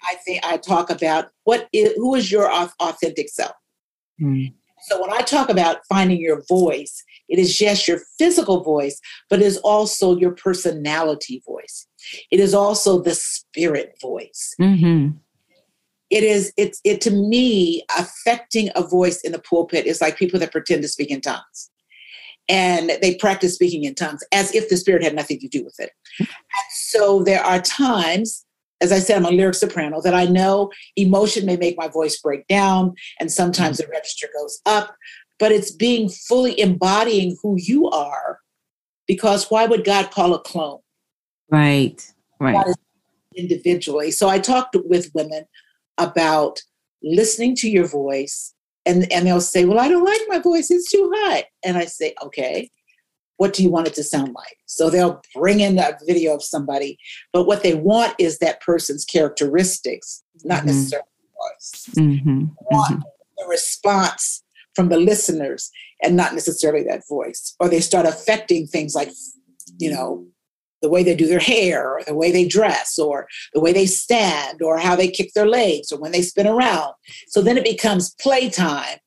I 0.03 0.15
think 0.25 0.45
I 0.45 0.57
talk 0.57 0.89
about 0.89 1.29
what 1.43 1.67
is, 1.73 1.93
who 1.95 2.15
is 2.15 2.31
your 2.31 2.51
authentic 2.51 3.29
self. 3.29 3.55
Mm. 4.21 4.53
So 4.83 5.01
when 5.01 5.11
I 5.11 5.21
talk 5.21 5.49
about 5.49 5.79
finding 5.89 6.19
your 6.21 6.43
voice, 6.47 7.03
it 7.27 7.39
is 7.39 7.59
yes, 7.59 7.87
your 7.87 7.99
physical 8.17 8.63
voice, 8.63 9.01
but 9.29 9.41
it 9.41 9.45
is 9.45 9.57
also 9.57 10.15
your 10.17 10.31
personality 10.31 11.41
voice. 11.45 11.87
It 12.31 12.39
is 12.39 12.53
also 12.53 13.01
the 13.01 13.15
spirit 13.15 13.97
voice. 14.01 14.55
Mm-hmm. 14.61 15.17
It 16.09 16.23
is 16.23 16.53
it's 16.55 16.79
it 16.85 17.01
to 17.01 17.11
me 17.11 17.83
affecting 17.97 18.69
a 18.75 18.81
voice 18.81 19.19
in 19.21 19.33
the 19.33 19.39
pulpit 19.39 19.85
is 19.85 19.99
like 19.99 20.17
people 20.17 20.39
that 20.39 20.53
pretend 20.53 20.83
to 20.83 20.87
speak 20.87 21.11
in 21.11 21.19
tongues 21.19 21.69
and 22.49 22.91
they 23.01 23.15
practice 23.15 23.55
speaking 23.55 23.83
in 23.83 23.95
tongues 23.95 24.23
as 24.31 24.53
if 24.55 24.69
the 24.69 24.77
spirit 24.77 25.03
had 25.03 25.15
nothing 25.15 25.39
to 25.39 25.47
do 25.47 25.63
with 25.63 25.79
it. 25.79 25.91
And 26.19 26.27
so 26.71 27.23
there 27.23 27.43
are 27.43 27.61
times 27.61 28.45
as 28.81 28.91
I 28.91 28.99
said, 28.99 29.17
I'm 29.17 29.25
a 29.25 29.31
lyric 29.31 29.55
soprano, 29.55 30.01
that 30.01 30.13
I 30.13 30.25
know 30.25 30.71
emotion 30.95 31.45
may 31.45 31.57
make 31.57 31.77
my 31.77 31.87
voice 31.87 32.19
break 32.19 32.47
down 32.47 32.93
and 33.19 33.31
sometimes 33.31 33.77
the 33.77 33.87
register 33.87 34.27
goes 34.39 34.61
up, 34.65 34.95
but 35.39 35.51
it's 35.51 35.71
being 35.71 36.09
fully 36.09 36.59
embodying 36.59 37.37
who 37.41 37.55
you 37.57 37.89
are 37.89 38.39
because 39.07 39.49
why 39.49 39.65
would 39.65 39.83
God 39.83 40.11
call 40.11 40.33
a 40.33 40.39
clone? 40.39 40.79
Right, 41.49 42.05
right. 42.39 42.75
Individually. 43.35 44.11
So 44.11 44.29
I 44.29 44.39
talked 44.39 44.75
with 44.85 45.11
women 45.13 45.45
about 45.97 46.61
listening 47.01 47.55
to 47.55 47.69
your 47.69 47.87
voice 47.87 48.53
and, 48.87 49.11
and 49.11 49.27
they'll 49.27 49.41
say, 49.41 49.65
Well, 49.65 49.79
I 49.79 49.89
don't 49.89 50.05
like 50.05 50.21
my 50.27 50.39
voice, 50.39 50.71
it's 50.71 50.91
too 50.91 51.11
high. 51.15 51.45
And 51.63 51.77
I 51.77 51.85
say, 51.85 52.15
Okay, 52.23 52.71
what 53.37 53.53
do 53.53 53.63
you 53.63 53.69
want 53.69 53.87
it 53.87 53.93
to 53.95 54.03
sound 54.03 54.33
like? 54.33 54.57
So 54.65 54.89
they'll 54.89 55.21
bring 55.35 55.59
in 55.59 55.77
a 55.77 55.97
video 56.05 56.35
of 56.35 56.43
somebody, 56.43 56.97
but 57.31 57.45
what 57.45 57.63
they 57.63 57.75
want 57.75 58.15
is 58.19 58.39
that 58.39 58.61
person's 58.61 59.05
characteristics, 59.05 60.23
not 60.43 60.59
mm-hmm. 60.59 60.67
necessarily 60.67 61.07
voice. 61.37 61.89
Mm-hmm. 61.95 62.45
want 62.71 62.99
mm-hmm. 62.99 63.01
the 63.37 63.47
response 63.47 64.43
from 64.75 64.89
the 64.89 64.97
listeners 64.97 65.71
and 66.03 66.15
not 66.15 66.33
necessarily 66.33 66.83
that 66.83 67.07
voice. 67.07 67.55
Or 67.59 67.69
they 67.69 67.79
start 67.79 68.05
affecting 68.05 68.67
things 68.67 68.95
like, 68.95 69.09
you 69.79 69.91
know, 69.91 70.27
the 70.81 70.89
way 70.89 71.03
they 71.03 71.15
do 71.15 71.27
their 71.27 71.39
hair, 71.39 71.95
or 71.95 72.03
the 72.03 72.13
way 72.13 72.31
they 72.31 72.47
dress, 72.47 72.99
or 72.99 73.27
the 73.53 73.59
way 73.59 73.73
they 73.73 73.85
stand, 73.85 74.61
or 74.61 74.77
how 74.77 74.95
they 74.95 75.07
kick 75.07 75.33
their 75.33 75.47
legs, 75.47 75.91
or 75.91 75.99
when 75.99 76.11
they 76.11 76.21
spin 76.21 76.47
around. 76.47 76.93
So 77.27 77.41
then 77.41 77.57
it 77.57 77.63
becomes 77.63 78.13
playtime 78.21 78.97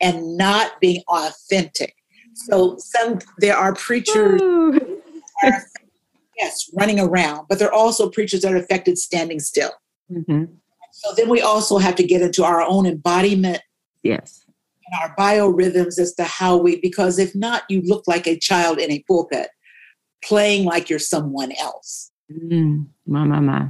and 0.00 0.36
not 0.36 0.80
being 0.80 1.02
authentic. 1.08 1.94
So 2.34 2.76
some 2.78 3.18
there 3.38 3.56
are 3.56 3.74
preachers, 3.74 4.40
are, 5.42 5.62
yes, 6.38 6.70
running 6.74 6.98
around, 6.98 7.46
but 7.48 7.58
there 7.58 7.68
are 7.68 7.74
also 7.74 8.08
preachers 8.08 8.42
that 8.42 8.52
are 8.52 8.56
affected 8.56 8.96
standing 8.96 9.40
still. 9.40 9.72
Mm-hmm. 10.10 10.44
So 10.92 11.14
then 11.16 11.28
we 11.28 11.40
also 11.40 11.78
have 11.78 11.94
to 11.96 12.02
get 12.02 12.22
into 12.22 12.44
our 12.44 12.62
own 12.62 12.86
embodiment. 12.86 13.60
Yes. 14.02 14.44
And 14.86 15.02
our 15.02 15.14
biorhythms 15.16 15.98
as 15.98 16.14
to 16.14 16.24
how 16.24 16.56
we, 16.56 16.80
because 16.80 17.18
if 17.18 17.34
not, 17.34 17.64
you 17.68 17.82
look 17.82 18.04
like 18.08 18.26
a 18.26 18.38
child 18.38 18.78
in 18.78 18.90
a 18.90 19.04
pulpit 19.06 19.48
playing 20.24 20.64
like 20.64 20.90
you're 20.90 20.98
someone 20.98 21.52
else. 21.52 22.10
Mm, 22.30 22.86
my, 23.06 23.24
my, 23.24 23.40
my. 23.40 23.68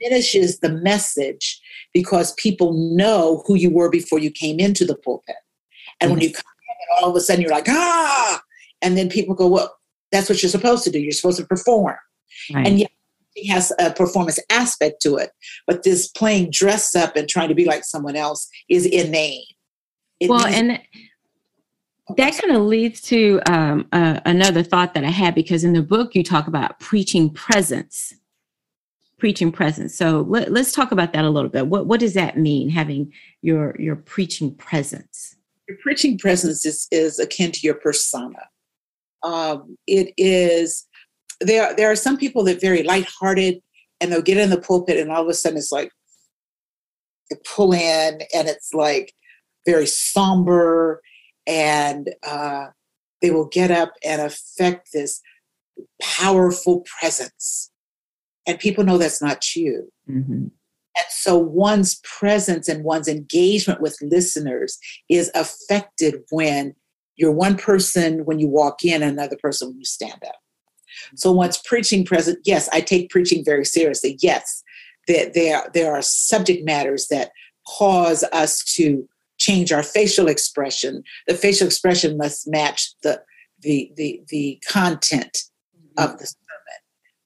Finishes 0.00 0.60
the 0.60 0.70
message 0.70 1.60
because 1.92 2.34
people 2.34 2.72
know 2.94 3.42
who 3.46 3.54
you 3.54 3.70
were 3.70 3.90
before 3.90 4.18
you 4.18 4.30
came 4.30 4.60
into 4.60 4.84
the 4.84 4.96
pulpit. 4.96 5.36
And 6.00 6.10
when 6.10 6.20
you 6.20 6.32
come 6.32 6.42
in, 6.44 7.02
all 7.02 7.10
of 7.10 7.16
a 7.16 7.20
sudden 7.20 7.40
you're 7.40 7.50
like, 7.50 7.68
ah, 7.68 8.42
and 8.82 8.96
then 8.96 9.08
people 9.08 9.34
go, 9.34 9.48
well, 9.48 9.74
that's 10.12 10.28
what 10.28 10.42
you're 10.42 10.50
supposed 10.50 10.84
to 10.84 10.90
do. 10.90 11.00
You're 11.00 11.12
supposed 11.12 11.38
to 11.38 11.46
perform. 11.46 11.96
Right. 12.52 12.66
And 12.66 12.78
yet 12.78 12.90
it 13.34 13.48
has 13.48 13.72
a 13.78 13.92
performance 13.92 14.38
aspect 14.50 15.00
to 15.02 15.16
it. 15.16 15.30
But 15.66 15.82
this 15.82 16.08
playing 16.08 16.50
dress 16.50 16.94
up 16.94 17.16
and 17.16 17.28
trying 17.28 17.48
to 17.48 17.54
be 17.54 17.64
like 17.64 17.84
someone 17.84 18.16
else 18.16 18.48
is 18.68 18.86
inane. 18.86 19.44
It 20.20 20.30
well, 20.30 20.46
and 20.46 20.80
that 22.14 22.38
kind 22.38 22.54
of 22.54 22.62
leads 22.62 23.00
to 23.02 23.40
um, 23.46 23.88
uh, 23.92 24.20
another 24.24 24.62
thought 24.62 24.94
that 24.94 25.04
I 25.04 25.10
had 25.10 25.34
because 25.34 25.64
in 25.64 25.72
the 25.72 25.82
book 25.82 26.14
you 26.14 26.22
talk 26.22 26.46
about 26.46 26.78
preaching 26.78 27.30
presence, 27.30 28.14
preaching 29.18 29.50
presence. 29.50 29.96
So 29.96 30.24
let, 30.28 30.48
us 30.48 30.72
talk 30.72 30.92
about 30.92 31.12
that 31.14 31.24
a 31.24 31.30
little 31.30 31.50
bit. 31.50 31.66
What 31.66 31.86
what 31.86 31.98
does 31.98 32.14
that 32.14 32.38
mean? 32.38 32.68
Having 32.68 33.12
your 33.42 33.74
your 33.78 33.96
preaching 33.96 34.54
presence. 34.54 35.36
Your 35.68 35.78
preaching 35.78 36.16
presence 36.16 36.64
is 36.64 36.86
is 36.92 37.18
akin 37.18 37.50
to 37.50 37.60
your 37.64 37.74
persona. 37.74 38.48
Um, 39.24 39.76
it 39.88 40.14
is 40.16 40.86
there. 41.40 41.74
There 41.74 41.90
are 41.90 41.96
some 41.96 42.16
people 42.16 42.44
that 42.44 42.58
are 42.58 42.60
very 42.60 42.84
lighthearted, 42.84 43.60
and 44.00 44.12
they'll 44.12 44.22
get 44.22 44.38
in 44.38 44.50
the 44.50 44.60
pulpit, 44.60 44.98
and 44.98 45.10
all 45.10 45.22
of 45.22 45.28
a 45.28 45.34
sudden 45.34 45.58
it's 45.58 45.72
like 45.72 45.90
they 47.30 47.36
pull 47.44 47.72
in, 47.72 48.20
and 48.32 48.46
it's 48.46 48.72
like 48.72 49.12
very 49.66 49.86
somber 49.86 51.02
and 51.46 52.10
uh, 52.26 52.66
they 53.22 53.30
will 53.30 53.46
get 53.46 53.70
up 53.70 53.92
and 54.04 54.20
affect 54.20 54.88
this 54.92 55.20
powerful 56.00 56.84
presence. 57.00 57.70
And 58.46 58.58
people 58.58 58.84
know 58.84 58.98
that's 58.98 59.22
not 59.22 59.54
you. 59.54 59.92
Mm-hmm. 60.08 60.46
And 60.96 61.06
so 61.10 61.36
one's 61.36 62.00
presence 62.04 62.68
and 62.68 62.84
one's 62.84 63.08
engagement 63.08 63.80
with 63.80 63.98
listeners 64.00 64.78
is 65.10 65.30
affected 65.34 66.22
when 66.30 66.74
you're 67.16 67.32
one 67.32 67.56
person 67.56 68.24
when 68.24 68.38
you 68.38 68.48
walk 68.48 68.84
in, 68.84 69.02
another 69.02 69.36
person 69.36 69.68
when 69.68 69.78
you 69.78 69.84
stand 69.84 70.22
up. 70.26 70.36
So 71.14 71.32
once 71.32 71.60
preaching 71.64 72.04
present, 72.04 72.38
yes, 72.44 72.68
I 72.72 72.80
take 72.80 73.10
preaching 73.10 73.44
very 73.44 73.64
seriously. 73.64 74.18
Yes, 74.20 74.62
there, 75.06 75.30
there, 75.34 75.70
there 75.74 75.94
are 75.94 76.02
subject 76.02 76.64
matters 76.64 77.08
that 77.08 77.32
cause 77.66 78.24
us 78.32 78.62
to 78.74 79.08
change 79.38 79.72
our 79.72 79.82
facial 79.82 80.28
expression. 80.28 81.02
The 81.26 81.34
facial 81.34 81.66
expression 81.66 82.16
must 82.16 82.48
match 82.48 82.94
the 83.02 83.22
the 83.60 83.92
the, 83.96 84.22
the 84.28 84.62
content 84.68 85.38
mm-hmm. 85.76 86.04
of 86.04 86.18
the 86.18 86.26
sermon. 86.26 86.36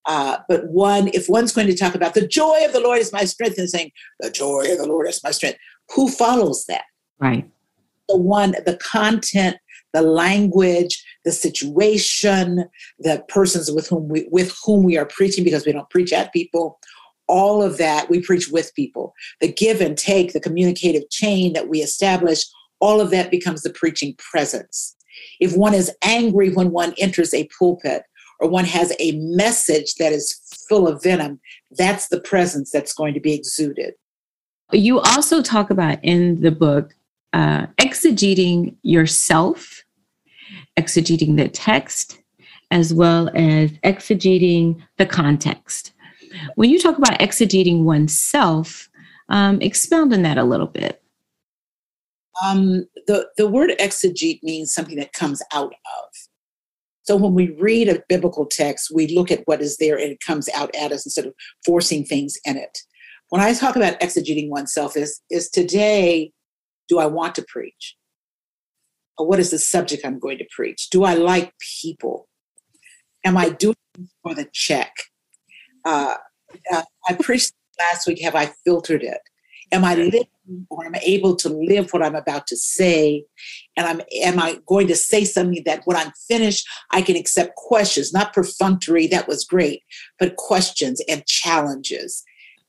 Uh, 0.06 0.38
but 0.48 0.66
one, 0.68 1.08
if 1.08 1.28
one's 1.28 1.52
going 1.52 1.66
to 1.66 1.76
talk 1.76 1.94
about 1.94 2.14
the 2.14 2.26
joy 2.26 2.64
of 2.64 2.72
the 2.72 2.80
Lord 2.80 2.98
is 2.98 3.12
my 3.12 3.24
strength, 3.24 3.58
and 3.58 3.68
saying 3.68 3.92
the 4.20 4.30
joy 4.30 4.64
of 4.72 4.78
the 4.78 4.86
Lord 4.86 5.08
is 5.08 5.22
my 5.22 5.30
strength, 5.30 5.58
who 5.94 6.08
follows 6.08 6.64
that? 6.66 6.84
Right. 7.18 7.48
The 8.08 8.16
one, 8.16 8.52
the 8.64 8.76
content, 8.78 9.58
the 9.92 10.02
language, 10.02 11.04
the 11.24 11.32
situation, 11.32 12.64
the 12.98 13.24
persons 13.28 13.70
with 13.70 13.88
whom 13.88 14.08
we 14.08 14.26
with 14.30 14.56
whom 14.64 14.84
we 14.84 14.96
are 14.96 15.06
preaching, 15.06 15.44
because 15.44 15.66
we 15.66 15.72
don't 15.72 15.90
preach 15.90 16.12
at 16.12 16.32
people, 16.32 16.78
all 17.30 17.62
of 17.62 17.78
that 17.78 18.10
we 18.10 18.20
preach 18.20 18.48
with 18.48 18.74
people. 18.74 19.14
The 19.40 19.52
give 19.52 19.80
and 19.80 19.96
take 19.96 20.32
the 20.32 20.40
communicative 20.40 21.08
chain 21.10 21.52
that 21.52 21.68
we 21.68 21.78
establish 21.78 22.44
all 22.80 23.00
of 23.00 23.10
that 23.10 23.30
becomes 23.30 23.62
the 23.62 23.70
preaching 23.70 24.14
presence. 24.18 24.96
If 25.38 25.56
one 25.56 25.74
is 25.74 25.94
angry 26.02 26.50
when 26.50 26.72
one 26.72 26.94
enters 26.98 27.32
a 27.32 27.48
pulpit 27.56 28.02
or 28.40 28.48
one 28.48 28.64
has 28.64 28.92
a 28.98 29.12
message 29.12 29.94
that 29.96 30.12
is 30.12 30.40
full 30.68 30.88
of 30.88 31.02
venom 31.02 31.40
that's 31.72 32.08
the 32.08 32.20
presence 32.20 32.70
that's 32.70 32.92
going 32.92 33.14
to 33.14 33.20
be 33.20 33.32
exuded. 33.32 33.94
You 34.72 35.00
also 35.00 35.42
talk 35.42 35.70
about 35.70 35.98
in 36.02 36.40
the 36.40 36.50
book 36.50 36.94
uh, 37.32 37.66
exegeting 37.80 38.74
yourself 38.82 39.84
exegeting 40.76 41.36
the 41.36 41.48
text 41.48 42.18
as 42.70 42.94
well 42.94 43.28
as 43.34 43.70
exegeting 43.84 44.80
the 44.96 45.06
context 45.06 45.92
when 46.54 46.70
you 46.70 46.78
talk 46.78 46.98
about 46.98 47.18
exegeting 47.18 47.82
oneself, 47.82 48.88
um, 49.28 49.60
expound 49.60 50.12
on 50.12 50.22
that 50.22 50.38
a 50.38 50.44
little 50.44 50.66
bit. 50.66 51.02
Um, 52.42 52.86
the, 53.06 53.28
the 53.36 53.48
word 53.48 53.70
exegete 53.78 54.42
means 54.42 54.72
something 54.72 54.96
that 54.96 55.12
comes 55.12 55.42
out 55.52 55.72
of. 55.72 56.08
So 57.02 57.16
when 57.16 57.34
we 57.34 57.50
read 57.60 57.88
a 57.88 58.02
biblical 58.08 58.46
text, 58.46 58.90
we 58.94 59.08
look 59.08 59.30
at 59.30 59.42
what 59.46 59.60
is 59.60 59.78
there 59.78 59.98
and 59.98 60.10
it 60.12 60.20
comes 60.24 60.48
out 60.54 60.74
at 60.74 60.92
us 60.92 61.04
instead 61.04 61.26
of 61.26 61.34
forcing 61.64 62.04
things 62.04 62.38
in 62.44 62.56
it. 62.56 62.78
When 63.30 63.40
I 63.40 63.52
talk 63.52 63.76
about 63.76 63.98
exegeting 64.00 64.48
oneself, 64.48 64.96
is, 64.96 65.20
is 65.30 65.50
today, 65.50 66.32
do 66.88 66.98
I 66.98 67.06
want 67.06 67.34
to 67.36 67.44
preach? 67.48 67.96
Or 69.18 69.26
what 69.26 69.38
is 69.38 69.50
the 69.50 69.58
subject 69.58 70.04
I'm 70.04 70.18
going 70.18 70.38
to 70.38 70.46
preach? 70.54 70.88
Do 70.90 71.04
I 71.04 71.14
like 71.14 71.52
people? 71.80 72.28
Am 73.24 73.36
I 73.36 73.50
doing 73.50 73.76
for 74.22 74.34
the 74.34 74.48
check? 74.52 74.92
Uh, 75.84 76.16
uh, 76.72 76.82
I 77.08 77.14
preached 77.14 77.52
last 77.78 78.06
week. 78.06 78.22
Have 78.22 78.34
I 78.34 78.52
filtered 78.64 79.02
it? 79.02 79.20
Am 79.72 79.84
I 79.84 79.94
living 79.94 80.24
or 80.68 80.84
am 80.84 80.96
I 80.96 81.00
able 81.04 81.36
to 81.36 81.48
live 81.48 81.92
what 81.92 82.02
I'm 82.02 82.16
about 82.16 82.46
to 82.48 82.56
say? 82.56 83.24
And 83.76 83.86
I'm 83.86 84.00
am 84.22 84.38
I 84.38 84.58
going 84.66 84.88
to 84.88 84.96
say 84.96 85.24
something 85.24 85.62
that 85.64 85.82
when 85.84 85.96
I'm 85.96 86.12
finished, 86.28 86.66
I 86.90 87.02
can 87.02 87.16
accept 87.16 87.54
questions, 87.54 88.12
not 88.12 88.32
perfunctory, 88.32 89.06
that 89.08 89.28
was 89.28 89.44
great, 89.44 89.82
but 90.18 90.36
questions 90.36 91.00
and 91.08 91.24
challenges. 91.26 92.24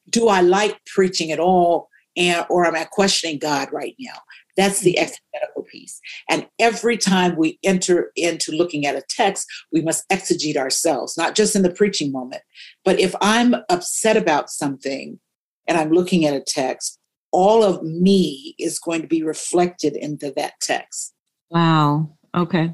Do 0.10 0.28
I 0.28 0.42
like 0.42 0.80
preaching 0.86 1.32
at 1.32 1.40
all? 1.40 1.90
And 2.18 2.46
or 2.50 2.66
am 2.66 2.76
I 2.76 2.84
questioning 2.84 3.40
God 3.40 3.70
right 3.72 3.96
now? 4.00 4.20
That's 4.58 4.82
the 4.82 4.94
mm-hmm. 4.94 5.04
exegetical 5.04 5.64
piece. 5.64 6.00
And 6.30 6.48
every 6.60 6.98
time 6.98 7.36
we 7.38 7.60
enter 7.64 8.12
into 8.16 8.52
looking 8.52 8.86
at 8.86 8.96
a 8.96 9.04
text, 9.10 9.48
we 9.72 9.82
must 9.82 10.08
exegete 10.10 10.58
ourselves, 10.58 11.18
not 11.18 11.36
just 11.36 11.56
in 11.56 11.62
the 11.62 11.72
preaching 11.72 12.12
moment. 12.12 12.42
But 12.84 13.00
if 13.00 13.16
I'm 13.22 13.56
upset 13.70 14.18
about 14.18 14.50
something 14.50 15.20
and 15.68 15.78
I'm 15.78 15.92
looking 15.92 16.26
at 16.26 16.34
a 16.34 16.44
text, 16.46 17.00
all 17.32 17.64
of 17.64 17.82
me 17.84 18.56
is 18.60 18.80
going 18.80 19.02
to 19.02 19.08
be 19.08 19.24
reflected 19.24 19.96
into 19.96 20.34
that 20.36 20.54
text. 20.62 21.14
Wow. 21.50 22.10
Okay. 22.36 22.74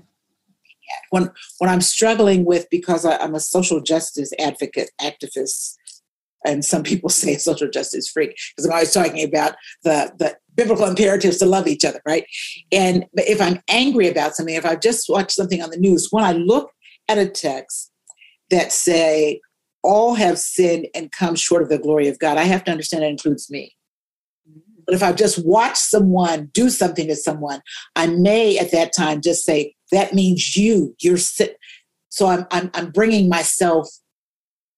When 1.09 1.31
when 1.59 1.69
I'm 1.69 1.81
struggling 1.81 2.45
with 2.45 2.67
because 2.71 3.05
I, 3.05 3.17
I'm 3.17 3.35
a 3.35 3.39
social 3.39 3.81
justice 3.81 4.31
advocate 4.39 4.89
activist, 5.01 5.75
and 6.45 6.63
some 6.63 6.83
people 6.83 7.09
say 7.21 7.35
social 7.35 7.69
justice 7.69 8.09
freak 8.09 8.37
because 8.55 8.65
I'm 8.65 8.73
always 8.73 8.93
talking 8.93 9.27
about 9.27 9.55
the 9.83 10.13
the 10.17 10.37
biblical 10.57 10.85
imperatives 10.85 11.37
to 11.37 11.45
love 11.45 11.67
each 11.67 11.85
other, 11.85 12.01
right? 12.05 12.25
And 12.71 13.05
if 13.13 13.39
I'm 13.39 13.61
angry 13.69 14.09
about 14.09 14.35
something, 14.35 14.55
if 14.55 14.65
I've 14.65 14.81
just 14.81 15.07
watched 15.07 15.31
something 15.31 15.61
on 15.61 15.69
the 15.69 15.77
news, 15.77 16.09
when 16.11 16.25
I 16.25 16.33
look 16.33 16.71
at 17.07 17.17
a 17.17 17.29
text 17.29 17.91
that 18.49 18.71
say 18.71 19.39
all 19.83 20.15
have 20.15 20.37
sinned 20.37 20.87
and 20.93 21.11
come 21.11 21.35
short 21.35 21.63
of 21.63 21.69
the 21.69 21.79
glory 21.79 22.07
of 22.09 22.19
God. 22.19 22.37
I 22.37 22.43
have 22.43 22.63
to 22.65 22.71
understand 22.71 23.03
that 23.03 23.09
includes 23.09 23.49
me. 23.49 23.73
But 24.85 24.95
if 24.95 25.03
I've 25.03 25.15
just 25.15 25.45
watched 25.45 25.77
someone 25.77 26.49
do 26.53 26.69
something 26.69 27.07
to 27.07 27.15
someone, 27.15 27.61
I 27.95 28.07
may 28.07 28.57
at 28.57 28.71
that 28.71 28.93
time 28.93 29.21
just 29.21 29.45
say, 29.45 29.75
that 29.91 30.13
means 30.13 30.55
you, 30.55 30.95
you're. 31.01 31.17
So 31.17 32.27
I'm, 32.27 32.45
I'm, 32.51 32.69
I'm 32.73 32.91
bringing 32.91 33.29
myself 33.29 33.87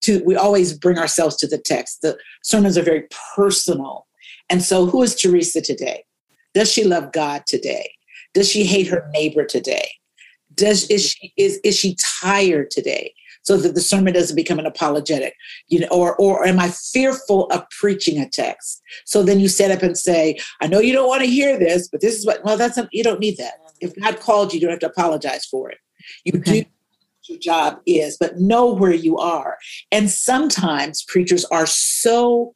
to, 0.03 0.23
we 0.25 0.35
always 0.35 0.77
bring 0.77 0.97
ourselves 0.97 1.35
to 1.37 1.47
the 1.47 1.57
text. 1.57 2.01
The 2.01 2.17
sermons 2.43 2.77
are 2.77 2.83
very 2.83 3.07
personal. 3.35 4.05
And 4.49 4.63
so 4.63 4.85
who 4.85 5.03
is 5.03 5.15
Teresa 5.15 5.61
today? 5.61 6.03
Does 6.53 6.71
she 6.71 6.83
love 6.83 7.11
God 7.11 7.43
today? 7.45 7.91
Does 8.33 8.49
she 8.49 8.63
hate 8.63 8.87
her 8.87 9.09
neighbor 9.13 9.45
today? 9.45 9.89
Does 10.53 10.89
is 10.89 11.11
she 11.11 11.33
is 11.37 11.59
is 11.63 11.77
she 11.77 11.95
tired 12.21 12.71
today? 12.71 13.13
So 13.43 13.55
that 13.57 13.73
the 13.73 13.81
sermon 13.81 14.13
doesn't 14.13 14.35
become 14.35 14.59
an 14.59 14.65
apologetic, 14.65 15.33
you 15.67 15.79
know, 15.79 15.87
or 15.87 16.15
or 16.17 16.45
am 16.45 16.59
I 16.59 16.69
fearful 16.69 17.45
of 17.47 17.63
preaching 17.69 18.19
a 18.19 18.29
text? 18.29 18.81
So 19.05 19.23
then 19.23 19.39
you 19.39 19.47
set 19.47 19.71
up 19.71 19.81
and 19.81 19.97
say, 19.97 20.37
I 20.61 20.67
know 20.67 20.79
you 20.79 20.93
don't 20.93 21.07
want 21.07 21.21
to 21.21 21.27
hear 21.27 21.57
this, 21.57 21.87
but 21.87 22.01
this 22.01 22.15
is 22.15 22.25
what 22.25 22.43
well, 22.43 22.57
that's 22.57 22.77
a, 22.77 22.89
you 22.91 23.03
don't 23.03 23.19
need 23.19 23.37
that. 23.37 23.53
If 23.79 23.95
God 23.95 24.19
called 24.19 24.53
you, 24.53 24.59
you 24.59 24.61
don't 24.65 24.71
have 24.71 24.79
to 24.79 24.89
apologize 24.89 25.45
for 25.45 25.69
it. 25.69 25.77
You 26.25 26.39
okay. 26.39 26.61
do 26.61 26.69
your 27.29 27.39
job 27.39 27.79
is, 27.85 28.17
but 28.19 28.39
know 28.39 28.73
where 28.73 28.93
you 28.93 29.17
are. 29.17 29.57
And 29.91 30.09
sometimes 30.09 31.03
preachers 31.03 31.45
are 31.45 31.67
so 31.67 32.55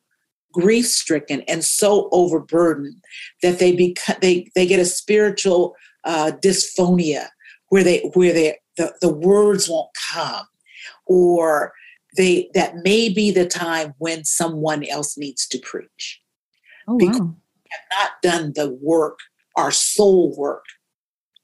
grief 0.53 0.87
stricken 0.87 1.41
and 1.41 1.63
so 1.65 2.07
overburdened 2.11 3.03
that 3.41 3.59
they 3.59 3.75
become 3.75 4.15
they 4.21 4.49
they 4.55 4.65
get 4.65 4.79
a 4.79 4.85
spiritual 4.85 5.75
uh, 6.05 6.31
dysphonia 6.41 7.27
where 7.69 7.83
they 7.83 8.09
where 8.13 8.31
they 8.31 8.57
the, 8.77 8.93
the 9.01 9.13
words 9.13 9.67
won't 9.67 9.89
come 10.11 10.45
or 11.05 11.73
they 12.15 12.49
that 12.53 12.75
may 12.83 13.09
be 13.09 13.31
the 13.31 13.47
time 13.47 13.93
when 13.97 14.23
someone 14.23 14.85
else 14.85 15.17
needs 15.17 15.47
to 15.47 15.59
preach 15.59 16.21
oh, 16.87 16.97
because 16.97 17.19
wow. 17.19 17.35
we 17.35 17.69
have 17.71 17.99
not 17.99 18.11
done 18.21 18.53
the 18.55 18.69
work 18.81 19.19
our 19.57 19.71
soul 19.71 20.35
work 20.37 20.65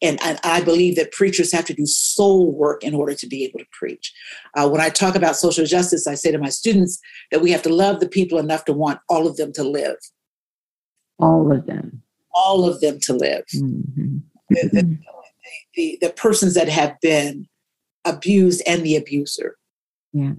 and, 0.01 0.19
and, 0.23 0.39
I 0.43 0.61
believe 0.61 0.95
that 0.95 1.11
preachers 1.11 1.51
have 1.51 1.65
to 1.65 1.73
do 1.73 1.85
soul 1.85 2.51
work 2.51 2.83
in 2.83 2.93
order 2.93 3.13
to 3.13 3.27
be 3.27 3.43
able 3.43 3.59
to 3.59 3.65
preach. 3.71 4.13
Uh, 4.55 4.69
when 4.69 4.81
I 4.81 4.89
talk 4.89 5.15
about 5.15 5.35
social 5.35 5.65
justice, 5.65 6.07
I 6.07 6.15
say 6.15 6.31
to 6.31 6.37
my 6.37 6.49
students 6.49 6.99
that 7.31 7.41
we 7.41 7.51
have 7.51 7.61
to 7.63 7.73
love 7.73 7.99
the 7.99 8.07
people 8.07 8.37
enough 8.37 8.65
to 8.65 8.73
want 8.73 8.99
all 9.09 9.27
of 9.27 9.37
them 9.37 9.51
to 9.53 9.63
live. 9.63 9.97
All 11.19 11.51
of 11.51 11.65
them. 11.65 12.01
All 12.33 12.65
of 12.65 12.79
them 12.79 12.99
to 13.01 13.13
live. 13.13 13.43
Mm-hmm. 13.53 14.17
The, 14.49 14.69
the, 14.71 14.97
the, 15.75 15.97
the, 16.01 16.09
persons 16.11 16.53
that 16.55 16.69
have 16.69 16.99
been 17.01 17.47
abused 18.05 18.63
and 18.65 18.83
the 18.83 18.95
abuser. 18.95 19.57
Yeah. 20.13 20.33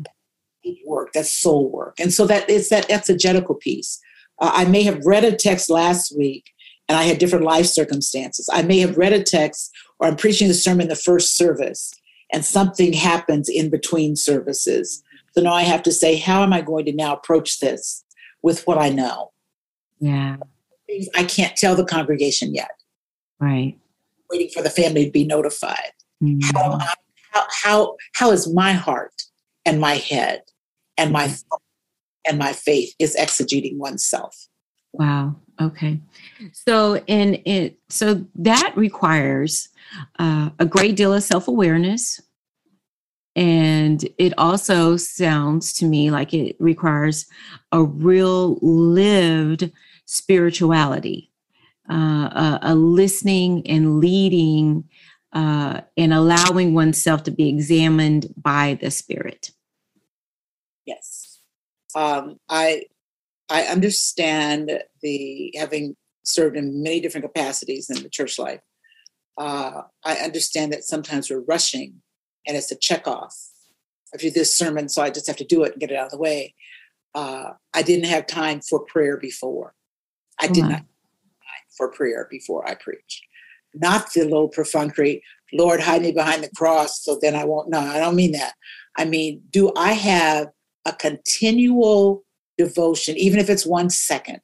Work, 0.85 1.13
that's 1.13 1.33
soul 1.33 1.71
work. 1.71 2.01
And 2.01 2.13
so 2.13 2.27
that 2.27 2.49
it's 2.49 2.69
that 2.71 2.91
exegetical 2.91 3.55
piece. 3.55 4.01
Uh, 4.41 4.51
I 4.53 4.65
may 4.65 4.83
have 4.83 5.05
read 5.05 5.25
a 5.25 5.37
text 5.37 5.71
last 5.71 6.17
week 6.17 6.51
and 6.91 6.99
I 6.99 7.05
had 7.05 7.19
different 7.19 7.45
life 7.45 7.67
circumstances. 7.67 8.49
I 8.53 8.63
may 8.63 8.81
have 8.81 8.99
read 8.99 9.13
a 9.13 9.23
text 9.23 9.71
or 10.01 10.09
I'm 10.09 10.17
preaching 10.17 10.49
the 10.49 10.55
sermon 10.55 10.89
the 10.89 10.97
first 10.97 11.37
service 11.37 11.95
and 12.33 12.45
something 12.45 12.93
happens 12.93 13.49
in 13.49 13.71
between 13.71 14.17
services. 14.17 15.01
So 15.31 15.41
now 15.41 15.53
I 15.53 15.63
have 15.63 15.85
to 15.85 15.93
say, 15.93 16.17
how 16.17 16.43
am 16.43 16.53
I 16.53 16.63
going 16.63 16.87
to 16.87 16.93
now 16.93 17.15
approach 17.15 17.61
this 17.61 18.05
with 18.43 18.67
what 18.67 18.77
I 18.77 18.89
know? 18.89 19.31
Yeah. 20.01 20.39
I 21.15 21.23
can't 21.23 21.57
tell 21.57 21.77
the 21.77 21.85
congregation 21.85 22.57
yet. 22.57 22.73
Right. 23.39 23.79
Waiting 24.29 24.51
for 24.53 24.61
the 24.61 24.69
family 24.69 25.05
to 25.05 25.13
be 25.13 25.25
notified. 25.25 25.93
Mm-hmm. 26.21 26.57
How, 26.57 26.81
how, 27.31 27.47
how, 27.63 27.97
how 28.15 28.33
is 28.33 28.53
my 28.53 28.73
heart 28.73 29.23
and 29.65 29.81
my 29.81 29.95
head 29.95 30.43
and 30.99 31.13
my 31.13 31.33
and 32.27 32.37
my 32.37 32.53
faith 32.53 32.97
is 32.99 33.15
exegeting 33.15 33.79
oneself? 33.79 34.49
Wow. 34.93 35.37
Okay. 35.61 36.01
So, 36.53 37.03
and 37.07 37.41
it 37.45 37.79
so 37.89 38.25
that 38.37 38.73
requires 38.77 39.69
uh, 40.19 40.51
a 40.59 40.65
great 40.65 40.97
deal 40.97 41.13
of 41.13 41.23
self 41.23 41.49
awareness, 41.49 42.21
and 43.37 44.03
it 44.19 44.33
also 44.39 44.97
sounds 44.97 45.73
to 45.75 45.85
me 45.85 46.11
like 46.11 46.33
it 46.33 46.57
requires 46.59 47.27
a 47.73 47.83
real 47.83 48.59
lived 48.63 49.71
spirituality, 50.07 51.31
uh, 51.91 51.95
a, 51.95 52.59
a, 52.63 52.75
listening 52.75 53.65
and 53.67 54.01
leading, 54.01 54.89
uh, 55.33 55.83
and 55.97 56.13
allowing 56.13 56.75
oneself 56.75 57.23
to 57.25 57.31
be 57.31 57.49
examined 57.49 58.33
by 58.37 58.79
the 58.81 58.91
Spirit. 58.91 59.51
Yes, 60.87 61.41
um, 61.95 62.41
I 62.49 62.87
I 63.51 63.63
understand 63.63 64.83
the 65.03 65.53
having 65.59 65.97
served 66.23 66.57
in 66.57 66.83
many 66.83 67.01
different 67.01 67.25
capacities 67.25 67.91
in 67.91 68.03
the 68.03 68.09
church 68.09 68.39
life. 68.39 68.61
Uh, 69.37 69.83
I 70.05 70.17
understand 70.17 70.73
that 70.73 70.85
sometimes 70.85 71.31
we're 71.31 71.41
rushing 71.41 72.01
and 72.47 72.57
it's 72.57 72.71
a 72.71 72.77
check 72.77 73.07
off. 73.09 73.35
I 74.15 74.19
do 74.19 74.31
this 74.31 74.57
sermon, 74.57 74.89
so 74.89 75.03
I 75.03 75.11
just 75.11 75.27
have 75.27 75.37
to 75.37 75.45
do 75.45 75.65
it 75.65 75.73
and 75.73 75.81
get 75.81 75.91
it 75.91 75.97
out 75.97 76.07
of 76.07 76.13
the 76.13 76.19
way. 76.19 76.55
Uh, 77.15 77.53
I 77.75 77.83
didn't 77.83 78.07
have 78.07 78.27
time 78.27 78.61
for 78.61 78.81
prayer 78.81 79.17
before. 79.17 79.75
I 80.41 80.47
did 80.47 80.65
not 80.65 80.85
for 81.77 81.91
prayer 81.91 82.27
before 82.31 82.69
I 82.69 82.75
preached. 82.75 83.23
Not 83.75 84.13
the 84.13 84.25
low 84.25 84.49
perfunctory, 84.49 85.23
Lord, 85.53 85.81
hide 85.81 86.03
me 86.03 86.13
behind 86.13 86.43
the 86.43 86.51
cross 86.57 87.03
so 87.03 87.19
then 87.21 87.35
I 87.35 87.45
won't. 87.45 87.71
No, 87.71 87.79
I 87.79 87.99
don't 87.99 88.17
mean 88.17 88.33
that. 88.33 88.55
I 88.97 89.05
mean, 89.05 89.43
do 89.51 89.73
I 89.77 89.93
have 89.93 90.49
a 90.85 90.93
continual 90.93 92.25
devotion, 92.61 93.17
even 93.17 93.39
if 93.39 93.49
it's 93.49 93.67
one 93.67 93.89
second. 93.89 94.41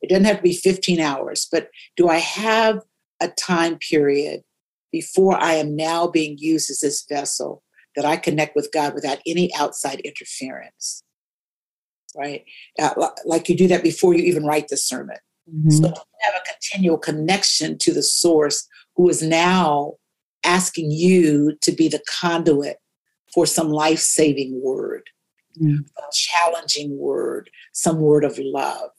It 0.00 0.10
doesn't 0.10 0.24
have 0.24 0.38
to 0.38 0.42
be 0.42 0.54
15 0.54 1.00
hours, 1.00 1.46
but 1.50 1.68
do 1.96 2.08
I 2.08 2.18
have 2.18 2.80
a 3.20 3.28
time 3.28 3.78
period 3.78 4.42
before 4.90 5.36
I 5.40 5.54
am 5.54 5.76
now 5.76 6.08
being 6.08 6.36
used 6.38 6.70
as 6.70 6.80
this 6.80 7.04
vessel 7.08 7.62
that 7.94 8.04
I 8.04 8.16
connect 8.16 8.56
with 8.56 8.70
God 8.72 8.94
without 8.94 9.18
any 9.26 9.54
outside 9.54 10.00
interference? 10.00 11.02
Right? 12.16 12.44
Uh, 12.78 13.08
like 13.24 13.48
you 13.48 13.56
do 13.56 13.68
that 13.68 13.82
before 13.82 14.14
you 14.14 14.24
even 14.24 14.44
write 14.44 14.68
the 14.68 14.76
sermon. 14.76 15.18
Mm-hmm. 15.48 15.70
So 15.70 15.88
have 15.88 16.34
a 16.34 16.50
continual 16.50 16.98
connection 16.98 17.78
to 17.78 17.92
the 17.92 18.02
source 18.02 18.66
who 18.96 19.08
is 19.08 19.22
now 19.22 19.94
asking 20.44 20.90
you 20.90 21.56
to 21.60 21.72
be 21.72 21.88
the 21.88 22.02
conduit 22.20 22.78
for 23.32 23.46
some 23.46 23.68
life 23.68 23.98
saving 24.00 24.60
word 24.62 25.02
mm. 25.62 25.78
a 25.98 26.02
challenging 26.12 26.98
word, 26.98 27.50
some 27.72 28.00
word 28.00 28.24
of 28.24 28.38
love. 28.38 28.90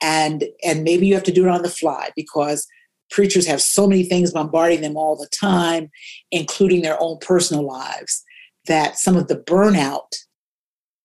And, 0.00 0.44
and 0.64 0.82
maybe 0.82 1.06
you 1.06 1.14
have 1.14 1.22
to 1.24 1.32
do 1.32 1.44
it 1.44 1.50
on 1.50 1.62
the 1.62 1.68
fly 1.68 2.10
because 2.16 2.66
preachers 3.10 3.46
have 3.46 3.62
so 3.62 3.86
many 3.86 4.02
things 4.02 4.32
bombarding 4.32 4.80
them 4.80 4.96
all 4.96 5.16
the 5.16 5.28
time, 5.28 5.90
including 6.30 6.82
their 6.82 7.00
own 7.00 7.18
personal 7.20 7.64
lives, 7.64 8.24
that 8.66 8.98
some 8.98 9.16
of 9.16 9.28
the 9.28 9.36
burnout 9.36 10.12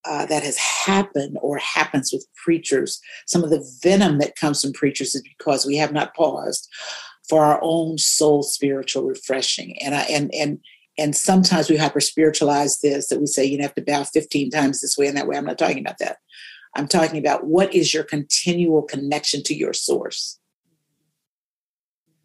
uh, 0.05 0.25
that 0.25 0.43
has 0.43 0.57
happened 0.57 1.37
or 1.41 1.57
happens 1.57 2.11
with 2.13 2.25
preachers, 2.43 2.99
some 3.27 3.43
of 3.43 3.49
the 3.49 3.63
venom 3.83 4.19
that 4.19 4.37
comes 4.37 4.61
from 4.61 4.71
preachers 4.71 5.13
is 5.13 5.21
because 5.37 5.65
we 5.65 5.75
have 5.75 5.91
not 5.91 6.15
paused 6.15 6.67
for 7.27 7.43
our 7.43 7.59
own 7.61 7.97
soul 7.97 8.41
spiritual 8.41 9.03
refreshing. 9.03 9.77
And 9.81 9.93
I 9.93 10.03
and 10.03 10.33
and 10.33 10.59
and 10.97 11.15
sometimes 11.15 11.69
we 11.69 11.77
hyper 11.77 11.99
spiritualize 11.99 12.79
this 12.79 13.09
that 13.09 13.19
we 13.19 13.27
say 13.27 13.45
you 13.45 13.61
have 13.61 13.75
to 13.75 13.81
bow 13.81 14.03
15 14.03 14.49
times 14.49 14.81
this 14.81 14.97
way 14.97 15.07
and 15.07 15.15
that 15.17 15.27
way. 15.27 15.37
I'm 15.37 15.45
not 15.45 15.57
talking 15.57 15.79
about 15.79 15.99
that. 15.99 16.17
I'm 16.75 16.87
talking 16.87 17.19
about 17.19 17.45
what 17.45 17.73
is 17.73 17.93
your 17.93 18.03
continual 18.03 18.83
connection 18.83 19.43
to 19.43 19.55
your 19.55 19.73
source? 19.73 20.39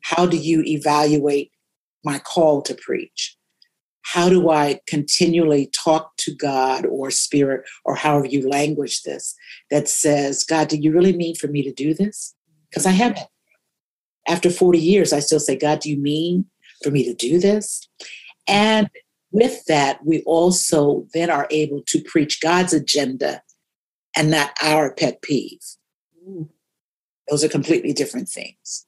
How 0.02 0.26
do 0.26 0.36
you 0.36 0.62
evaluate 0.64 1.52
my 2.04 2.18
call 2.18 2.62
to 2.62 2.74
preach? 2.74 3.36
How 4.04 4.28
do 4.28 4.50
I 4.50 4.80
continually 4.86 5.70
talk 5.72 6.16
to 6.18 6.34
God 6.34 6.86
or 6.86 7.10
spirit 7.10 7.62
or 7.84 7.94
however 7.94 8.26
you 8.26 8.48
language 8.48 9.02
this 9.02 9.34
that 9.70 9.88
says, 9.88 10.44
God, 10.44 10.68
do 10.68 10.76
you 10.76 10.92
really 10.92 11.16
mean 11.16 11.36
for 11.36 11.46
me 11.46 11.62
to 11.62 11.72
do 11.72 11.94
this? 11.94 12.34
Because 12.68 12.84
I 12.84 12.90
haven't. 12.90 13.26
After 14.28 14.50
40 14.50 14.78
years, 14.78 15.12
I 15.12 15.20
still 15.20 15.40
say, 15.40 15.56
God, 15.56 15.80
do 15.80 15.90
you 15.90 15.98
mean 15.98 16.46
for 16.82 16.90
me 16.90 17.04
to 17.04 17.14
do 17.14 17.38
this? 17.38 17.88
And 18.46 18.88
with 19.30 19.64
that, 19.66 20.04
we 20.04 20.22
also 20.24 21.06
then 21.14 21.30
are 21.30 21.46
able 21.50 21.82
to 21.88 22.02
preach 22.02 22.40
God's 22.40 22.72
agenda 22.72 23.42
and 24.16 24.30
not 24.30 24.50
our 24.62 24.94
pet 24.94 25.22
peeve. 25.22 25.60
Those 27.28 27.42
are 27.42 27.48
completely 27.48 27.92
different 27.92 28.28
things. 28.28 28.86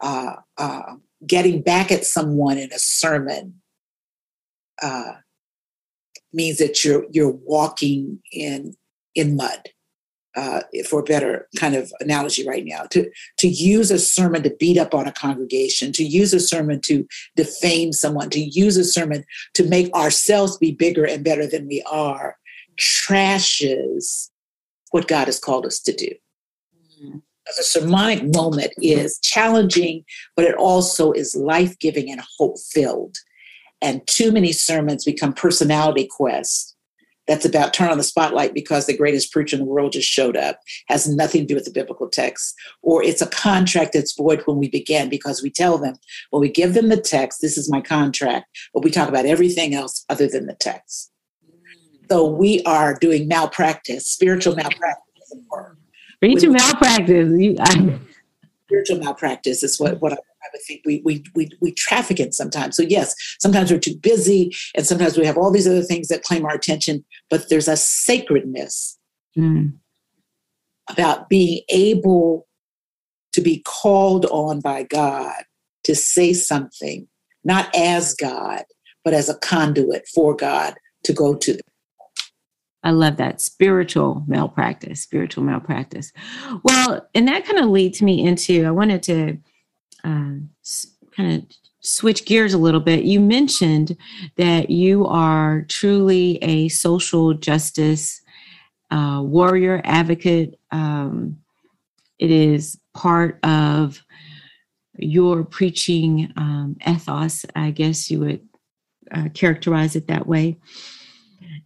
Uh, 0.00 0.36
uh, 0.58 0.94
getting 1.26 1.62
back 1.62 1.90
at 1.90 2.04
someone 2.04 2.58
in 2.58 2.72
a 2.72 2.78
sermon 2.78 3.60
uh, 4.82 5.14
means 6.32 6.58
that 6.58 6.84
you're 6.84 7.06
you're 7.10 7.30
walking 7.30 8.20
in 8.32 8.74
in 9.14 9.36
mud 9.36 9.68
uh, 10.36 10.60
for 10.88 11.00
a 11.00 11.04
better 11.04 11.48
kind 11.56 11.74
of 11.74 11.92
analogy 12.00 12.46
right 12.46 12.64
now, 12.64 12.84
to, 12.90 13.10
to 13.38 13.48
use 13.48 13.90
a 13.90 13.98
sermon 13.98 14.42
to 14.42 14.54
beat 14.58 14.78
up 14.78 14.94
on 14.94 15.06
a 15.06 15.12
congregation, 15.12 15.92
to 15.92 16.04
use 16.04 16.34
a 16.34 16.40
sermon 16.40 16.80
to 16.82 17.06
defame 17.36 17.92
someone, 17.92 18.30
to 18.30 18.40
use 18.40 18.76
a 18.76 18.84
sermon 18.84 19.24
to 19.54 19.68
make 19.68 19.92
ourselves 19.94 20.56
be 20.58 20.72
bigger 20.72 21.04
and 21.04 21.24
better 21.24 21.46
than 21.46 21.66
we 21.68 21.82
are, 21.90 22.36
trashes 22.76 24.30
what 24.90 25.08
God 25.08 25.26
has 25.26 25.38
called 25.38 25.66
us 25.66 25.80
to 25.80 25.92
do. 25.92 26.10
Mm-hmm. 26.76 27.18
The 27.56 27.62
sermonic 27.62 28.34
moment 28.34 28.72
is 28.78 29.18
challenging, 29.20 30.04
but 30.34 30.46
it 30.46 30.54
also 30.54 31.12
is 31.12 31.36
life 31.36 31.78
giving 31.78 32.10
and 32.10 32.22
hope 32.38 32.56
filled. 32.72 33.16
And 33.82 34.06
too 34.06 34.32
many 34.32 34.52
sermons 34.52 35.04
become 35.04 35.34
personality 35.34 36.08
quests 36.10 36.73
that's 37.26 37.44
about 37.44 37.72
turn 37.72 37.90
on 37.90 37.98
the 37.98 38.04
spotlight 38.04 38.54
because 38.54 38.86
the 38.86 38.96
greatest 38.96 39.32
preacher 39.32 39.56
in 39.56 39.60
the 39.60 39.68
world 39.68 39.92
just 39.92 40.08
showed 40.08 40.36
up 40.36 40.60
has 40.88 41.08
nothing 41.08 41.42
to 41.42 41.46
do 41.46 41.54
with 41.54 41.64
the 41.64 41.70
biblical 41.70 42.08
text. 42.08 42.54
Or 42.82 43.02
it's 43.02 43.22
a 43.22 43.26
contract 43.26 43.92
that's 43.94 44.16
void 44.16 44.42
when 44.44 44.58
we 44.58 44.68
begin 44.68 45.08
because 45.08 45.42
we 45.42 45.50
tell 45.50 45.78
them 45.78 45.96
when 46.30 46.40
we 46.40 46.50
give 46.50 46.74
them 46.74 46.88
the 46.88 47.00
text 47.00 47.40
this 47.40 47.56
is 47.56 47.70
my 47.70 47.80
contract 47.80 48.46
but 48.72 48.84
we 48.84 48.90
talk 48.90 49.08
about 49.08 49.26
everything 49.26 49.74
else 49.74 50.04
other 50.08 50.28
than 50.28 50.46
the 50.46 50.54
text. 50.54 51.10
So 52.10 52.28
we 52.28 52.62
are 52.64 52.94
doing 52.94 53.28
malpractice 53.28 54.06
spiritual 54.06 54.54
malpractice. 54.56 55.32
Spiritual 56.16 56.52
malpractice 56.52 57.32
you, 57.38 57.56
I... 57.60 57.98
spiritual 58.66 58.98
malpractice 58.98 59.62
is 59.62 59.80
what, 59.80 60.00
what 60.00 60.12
I 60.12 60.16
I 60.44 60.48
would 60.52 60.62
think 60.62 60.82
we, 60.84 61.02
we, 61.04 61.24
we, 61.34 61.50
we 61.60 61.72
traffic 61.72 62.20
in 62.20 62.32
sometimes. 62.32 62.76
So, 62.76 62.82
yes, 62.82 63.14
sometimes 63.40 63.72
we're 63.72 63.78
too 63.78 63.96
busy, 63.96 64.54
and 64.76 64.86
sometimes 64.86 65.16
we 65.16 65.26
have 65.26 65.38
all 65.38 65.50
these 65.50 65.66
other 65.66 65.82
things 65.82 66.08
that 66.08 66.22
claim 66.22 66.44
our 66.44 66.54
attention, 66.54 67.04
but 67.30 67.48
there's 67.48 67.68
a 67.68 67.76
sacredness 67.76 68.98
mm. 69.36 69.72
about 70.90 71.28
being 71.28 71.62
able 71.70 72.46
to 73.32 73.40
be 73.40 73.62
called 73.64 74.26
on 74.26 74.60
by 74.60 74.84
God 74.84 75.44
to 75.84 75.94
say 75.94 76.32
something, 76.32 77.08
not 77.42 77.74
as 77.74 78.14
God, 78.14 78.64
but 79.04 79.14
as 79.14 79.28
a 79.28 79.38
conduit 79.38 80.06
for 80.08 80.34
God 80.36 80.74
to 81.04 81.12
go 81.12 81.34
to. 81.34 81.58
I 82.84 82.90
love 82.90 83.16
that 83.16 83.40
spiritual 83.40 84.22
malpractice, 84.26 85.00
spiritual 85.00 85.42
malpractice. 85.42 86.12
Well, 86.62 87.08
and 87.14 87.26
that 87.28 87.46
kind 87.46 87.58
of 87.58 87.70
leads 87.70 88.02
me 88.02 88.22
into 88.24 88.66
I 88.66 88.70
wanted 88.70 89.02
to 89.04 89.38
uh, 90.04 90.34
kind 91.16 91.34
of 91.34 91.44
switch 91.80 92.24
gears 92.24 92.54
a 92.54 92.58
little 92.58 92.80
bit, 92.80 93.04
you 93.04 93.20
mentioned 93.20 93.96
that 94.36 94.70
you 94.70 95.06
are 95.06 95.66
truly 95.68 96.38
a 96.42 96.68
social 96.68 97.34
justice 97.34 98.22
uh, 98.90 99.20
warrior 99.22 99.80
advocate. 99.84 100.58
Um, 100.70 101.38
it 102.18 102.30
is 102.30 102.78
part 102.94 103.38
of 103.44 104.02
your 104.96 105.44
preaching 105.44 106.32
um, 106.36 106.76
ethos, 106.86 107.44
I 107.54 107.70
guess 107.70 108.10
you 108.10 108.20
would 108.20 108.48
uh, 109.12 109.28
characterize 109.34 109.96
it 109.96 110.06
that 110.08 110.26
way. 110.26 110.56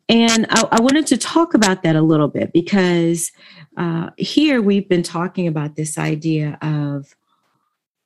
And 0.08 0.46
I, 0.50 0.66
I, 0.72 0.80
wanted 0.80 1.06
to 1.08 1.18
talk 1.18 1.54
about 1.54 1.82
that 1.82 1.94
a 1.94 2.02
little 2.02 2.28
bit 2.28 2.52
because 2.52 3.30
uh, 3.76 4.10
here 4.16 4.62
we've 4.62 4.88
been 4.88 5.02
talking 5.02 5.46
about 5.46 5.76
this 5.76 5.98
idea 5.98 6.58
of 6.62 7.14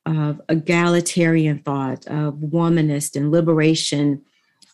of 0.05 0.41
egalitarian 0.49 1.59
thought, 1.59 2.05
of 2.07 2.35
womanist 2.35 3.15
and 3.15 3.31
liberation 3.31 4.21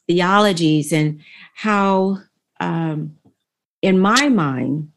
theologies, 0.08 0.92
and 0.92 1.22
how, 1.54 2.18
um, 2.60 3.16
in 3.82 4.00
my 4.00 4.28
mind, 4.30 4.92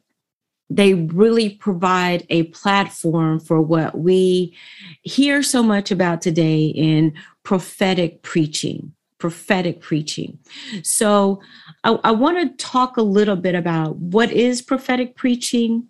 they 0.70 0.94
really 0.94 1.50
provide 1.50 2.26
a 2.30 2.44
platform 2.44 3.38
for 3.38 3.60
what 3.60 3.98
we 3.98 4.56
hear 5.02 5.42
so 5.42 5.62
much 5.62 5.90
about 5.90 6.22
today 6.22 6.64
in 6.66 7.12
prophetic 7.42 8.22
preaching 8.22 8.94
prophetic 9.22 9.80
preaching. 9.80 10.36
So, 10.82 11.40
I, 11.84 11.90
I 12.02 12.10
want 12.10 12.38
to 12.38 12.64
talk 12.64 12.96
a 12.96 13.02
little 13.02 13.36
bit 13.36 13.54
about 13.54 13.96
what 13.96 14.32
is 14.32 14.60
prophetic 14.60 15.14
preaching. 15.14 15.86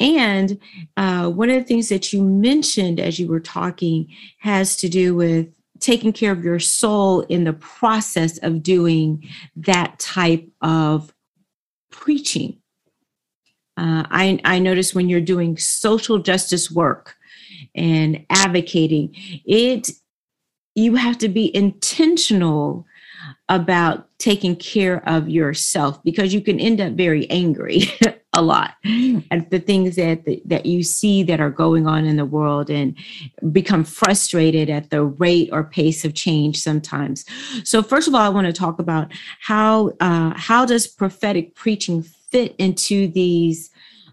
And 0.00 0.58
uh, 0.96 1.28
one 1.28 1.50
of 1.50 1.56
the 1.56 1.64
things 1.64 1.90
that 1.90 2.10
you 2.10 2.22
mentioned 2.22 2.98
as 2.98 3.18
you 3.18 3.28
were 3.28 3.38
talking 3.38 4.08
has 4.38 4.76
to 4.78 4.88
do 4.88 5.14
with 5.14 5.48
taking 5.78 6.14
care 6.14 6.32
of 6.32 6.42
your 6.42 6.58
soul 6.58 7.20
in 7.22 7.44
the 7.44 7.52
process 7.52 8.38
of 8.38 8.62
doing 8.62 9.28
that 9.56 9.98
type 9.98 10.48
of 10.62 11.12
preaching. 11.90 12.56
Uh, 13.76 14.04
I, 14.10 14.40
I 14.44 14.58
notice 14.58 14.94
when 14.94 15.10
you're 15.10 15.20
doing 15.20 15.58
social 15.58 16.18
justice 16.18 16.70
work 16.70 17.14
and 17.74 18.24
advocating, 18.30 19.14
it 19.44 19.90
you 20.74 20.94
have 20.94 21.18
to 21.18 21.28
be 21.28 21.54
intentional 21.54 22.86
about 23.48 24.08
taking 24.18 24.54
care 24.54 25.06
of 25.08 25.28
yourself 25.28 26.02
because 26.04 26.32
you 26.32 26.40
can 26.40 26.60
end 26.60 26.80
up 26.80 26.92
very 26.92 27.28
angry 27.30 27.82
a 28.34 28.40
lot 28.40 28.74
at 29.32 29.50
the 29.50 29.58
things 29.58 29.96
that 29.96 30.22
that 30.44 30.64
you 30.64 30.84
see 30.84 31.24
that 31.24 31.40
are 31.40 31.50
going 31.50 31.86
on 31.86 32.04
in 32.04 32.16
the 32.16 32.24
world 32.24 32.70
and 32.70 32.96
become 33.50 33.82
frustrated 33.82 34.70
at 34.70 34.90
the 34.90 35.02
rate 35.02 35.48
or 35.50 35.64
pace 35.64 36.04
of 36.04 36.14
change 36.14 36.58
sometimes. 36.58 37.24
So 37.64 37.82
first 37.82 38.06
of 38.06 38.14
all 38.14 38.20
i 38.20 38.28
want 38.28 38.46
to 38.46 38.52
talk 38.52 38.78
about 38.78 39.12
how 39.40 39.90
uh, 40.00 40.32
how 40.36 40.64
does 40.64 40.86
prophetic 40.86 41.56
preaching 41.56 42.02
fit 42.02 42.54
into 42.58 43.08
these 43.08 43.70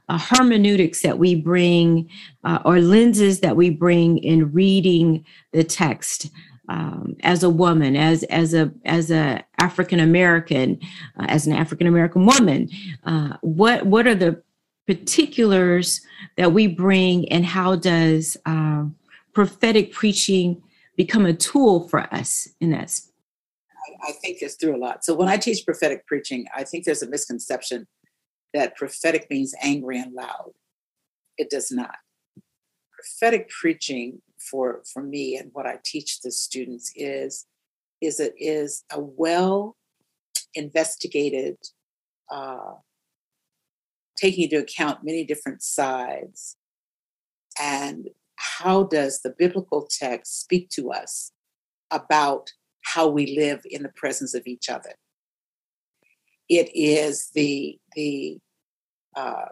uh, 0.09 0.17
hermeneutics 0.17 1.01
that 1.01 1.19
we 1.19 1.35
bring 1.35 2.09
uh, 2.43 2.59
or 2.65 2.79
lenses 2.79 3.41
that 3.41 3.55
we 3.55 3.69
bring 3.69 4.17
in 4.19 4.51
reading 4.51 5.25
the 5.51 5.63
text 5.63 6.31
um, 6.69 7.15
as 7.21 7.43
a 7.43 7.49
woman, 7.49 7.95
as 7.95 8.23
as 8.23 8.53
a 8.53 8.71
as 8.85 9.11
a 9.11 9.43
African 9.59 9.99
American, 9.99 10.79
uh, 11.17 11.25
as 11.27 11.47
an 11.47 11.53
African 11.53 11.87
American 11.87 12.25
woman, 12.25 12.69
uh, 13.05 13.37
what 13.41 13.85
what 13.85 14.07
are 14.07 14.15
the 14.15 14.41
particulars 14.85 16.01
that 16.37 16.51
we 16.53 16.67
bring, 16.67 17.27
and 17.29 17.45
how 17.45 17.75
does 17.75 18.37
uh, 18.45 18.85
prophetic 19.33 19.91
preaching 19.91 20.61
become 20.95 21.25
a 21.25 21.33
tool 21.33 21.87
for 21.87 22.01
us 22.13 22.49
in 22.59 22.71
that? 22.71 22.99
I 24.03 24.11
think 24.11 24.39
it's 24.41 24.55
through 24.55 24.75
a 24.75 24.77
lot. 24.77 25.03
So 25.03 25.13
when 25.15 25.27
I 25.27 25.37
teach 25.37 25.65
prophetic 25.65 26.05
preaching, 26.05 26.45
I 26.55 26.63
think 26.63 26.85
there's 26.85 27.01
a 27.01 27.09
misconception 27.09 27.87
that 28.53 28.75
prophetic 28.75 29.27
means 29.29 29.53
angry 29.61 29.99
and 29.99 30.13
loud. 30.13 30.51
It 31.37 31.49
does 31.49 31.71
not. 31.71 31.95
Prophetic 32.91 33.49
preaching 33.49 34.21
for 34.49 34.83
for 34.91 35.01
me 35.03 35.37
and 35.37 35.49
what 35.53 35.65
I 35.65 35.79
teach 35.83 36.21
the 36.21 36.31
students 36.31 36.91
is 36.95 37.45
is 38.01 38.19
it 38.19 38.35
is 38.37 38.83
a 38.91 38.99
well 38.99 39.75
investigated, 40.53 41.57
uh, 42.29 42.73
taking 44.17 44.45
into 44.45 44.59
account 44.59 45.03
many 45.03 45.23
different 45.23 45.61
sides, 45.61 46.57
and 47.61 48.09
how 48.35 48.83
does 48.83 49.21
the 49.21 49.33
biblical 49.37 49.87
text 49.89 50.41
speak 50.41 50.69
to 50.69 50.91
us 50.91 51.31
about 51.91 52.51
how 52.81 53.07
we 53.07 53.35
live 53.37 53.61
in 53.65 53.83
the 53.83 53.89
presence 53.89 54.33
of 54.33 54.45
each 54.45 54.69
other? 54.69 54.93
It 56.49 56.69
is 56.73 57.29
the 57.33 57.79
the 57.95 58.39
uh, 59.15 59.49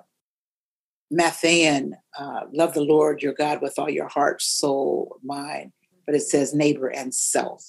Matthean, 1.13 1.91
uh, 2.17 2.41
love 2.53 2.73
the 2.73 2.81
Lord 2.81 3.21
your 3.21 3.33
God 3.33 3.61
with 3.61 3.75
all 3.77 3.89
your 3.89 4.07
heart, 4.07 4.41
soul, 4.41 5.17
mind, 5.23 5.71
but 6.05 6.15
it 6.15 6.21
says 6.21 6.53
neighbor 6.53 6.87
and 6.87 7.13
self. 7.13 7.63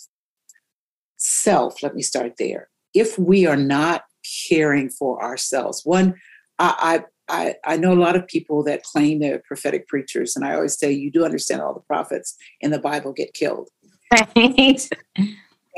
Self, 1.16 1.82
let 1.82 1.94
me 1.94 2.02
start 2.02 2.34
there. 2.38 2.68
If 2.94 3.18
we 3.18 3.46
are 3.46 3.56
not 3.56 4.02
caring 4.48 4.88
for 4.90 5.22
ourselves, 5.22 5.82
one, 5.84 6.14
I, 6.58 7.04
I, 7.28 7.56
I 7.64 7.76
know 7.76 7.92
a 7.92 7.94
lot 7.94 8.16
of 8.16 8.26
people 8.26 8.62
that 8.64 8.82
claim 8.82 9.20
they're 9.20 9.42
prophetic 9.46 9.88
preachers, 9.88 10.36
and 10.36 10.44
I 10.44 10.54
always 10.54 10.78
say, 10.78 10.90
you 10.90 11.10
do 11.10 11.24
understand 11.24 11.60
all 11.60 11.74
the 11.74 11.80
prophets 11.80 12.36
in 12.60 12.70
the 12.70 12.78
Bible 12.78 13.12
get 13.12 13.34
killed. 13.34 13.68
Right. 14.12 14.88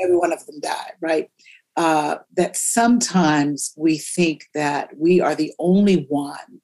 Every 0.01 0.17
one 0.17 0.31
of 0.31 0.45
them 0.45 0.59
died, 0.61 0.93
right? 1.01 1.29
Uh, 1.75 2.17
that 2.35 2.55
sometimes 2.55 3.73
we 3.77 3.97
think 3.97 4.45
that 4.53 4.89
we 4.97 5.19
are 5.19 5.35
the 5.35 5.53
only 5.59 6.05
one 6.09 6.61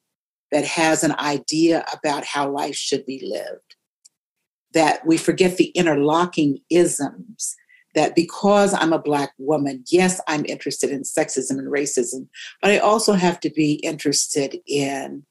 that 0.52 0.66
has 0.66 1.04
an 1.04 1.16
idea 1.20 1.86
about 1.94 2.26
how 2.26 2.50
life 2.50 2.76
should 2.76 3.06
be 3.06 3.22
lived. 3.26 3.76
That 4.74 5.06
we 5.06 5.18
forget 5.18 5.58
the 5.58 5.70
interlocking 5.70 6.60
isms 6.70 7.56
that 7.96 8.14
because 8.14 8.74
I'm 8.74 8.94
a 8.94 9.00
Black 9.00 9.32
woman, 9.38 9.84
yes, 9.88 10.22
I'm 10.28 10.46
interested 10.46 10.92
in 10.92 11.02
sexism 11.02 11.52
and 11.52 11.72
racism, 11.72 12.28
but 12.62 12.72
I 12.72 12.78
also 12.78 13.14
have 13.14 13.40
to 13.40 13.50
be 13.50 13.76
interested 13.76 14.58
in 14.68 15.26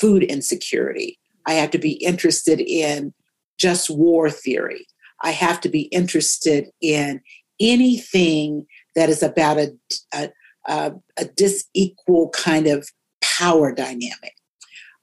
food 0.00 0.22
insecurity. 0.22 1.18
I 1.46 1.52
have 1.54 1.70
to 1.72 1.78
be 1.78 1.92
interested 1.92 2.60
in 2.60 3.12
just 3.58 3.90
war 3.90 4.30
theory. 4.30 4.86
I 5.22 5.30
have 5.30 5.60
to 5.60 5.68
be 5.68 5.82
interested 5.82 6.68
in 6.80 7.20
anything 7.60 8.66
that 8.96 9.08
is 9.08 9.22
about 9.22 9.58
a, 9.58 9.72
a, 10.14 10.30
a, 10.66 10.92
a 11.18 11.24
disequal 11.24 12.32
kind 12.32 12.66
of 12.66 12.88
power 13.22 13.72
dynamic. 13.72 14.34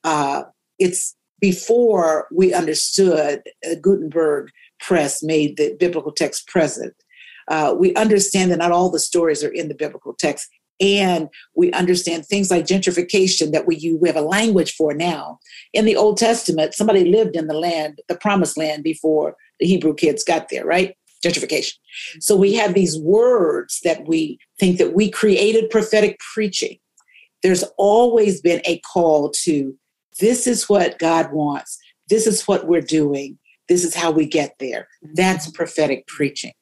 Uh, 0.03 0.43
it's 0.77 1.15
before 1.41 2.27
we 2.31 2.53
understood 2.53 3.41
uh, 3.65 3.75
Gutenberg 3.81 4.49
press 4.79 5.23
made 5.23 5.57
the 5.57 5.75
biblical 5.79 6.11
text 6.11 6.47
present. 6.47 6.93
Uh, 7.47 7.75
we 7.77 7.93
understand 7.95 8.51
that 8.51 8.59
not 8.59 8.71
all 8.71 8.89
the 8.91 8.99
stories 8.99 9.43
are 9.43 9.51
in 9.51 9.67
the 9.67 9.75
biblical 9.75 10.13
text. 10.13 10.47
and 10.81 11.27
we 11.55 11.71
understand 11.73 12.25
things 12.25 12.49
like 12.49 12.65
gentrification 12.65 13.51
that 13.51 13.67
we 13.67 13.75
use, 13.75 13.99
we 13.99 14.07
have 14.07 14.15
a 14.15 14.21
language 14.21 14.73
for 14.75 14.93
now. 14.93 15.39
In 15.73 15.85
the 15.85 15.97
Old 15.97 16.17
Testament, 16.17 16.73
somebody 16.73 17.03
lived 17.03 17.35
in 17.35 17.47
the 17.47 17.53
land, 17.57 17.99
the 18.07 18.15
promised 18.15 18.57
land, 18.57 18.83
before 18.83 19.35
the 19.59 19.67
Hebrew 19.67 19.93
kids 19.93 20.23
got 20.23 20.47
there, 20.49 20.65
right? 20.65 20.95
Gentrification. 21.23 21.73
So 22.21 22.35
we 22.37 22.53
have 22.53 22.73
these 22.73 22.97
words 22.97 23.81
that 23.83 24.07
we 24.07 24.39
think 24.57 24.77
that 24.77 24.93
we 24.93 25.11
created 25.11 25.69
prophetic 25.69 26.17
preaching. 26.33 26.77
There's 27.43 27.63
always 27.77 28.41
been 28.41 28.61
a 28.65 28.79
call 28.79 29.31
to 29.43 29.75
this 30.19 30.47
is 30.47 30.67
what 30.67 30.99
God 30.99 31.31
wants. 31.31 31.77
This 32.09 32.27
is 32.27 32.47
what 32.47 32.67
we're 32.67 32.81
doing. 32.81 33.37
This 33.67 33.83
is 33.83 33.95
how 33.95 34.11
we 34.11 34.25
get 34.25 34.55
there. 34.59 34.87
Mm-hmm. 35.03 35.13
That's 35.15 35.49
prophetic 35.51 36.07
preaching. 36.07 36.53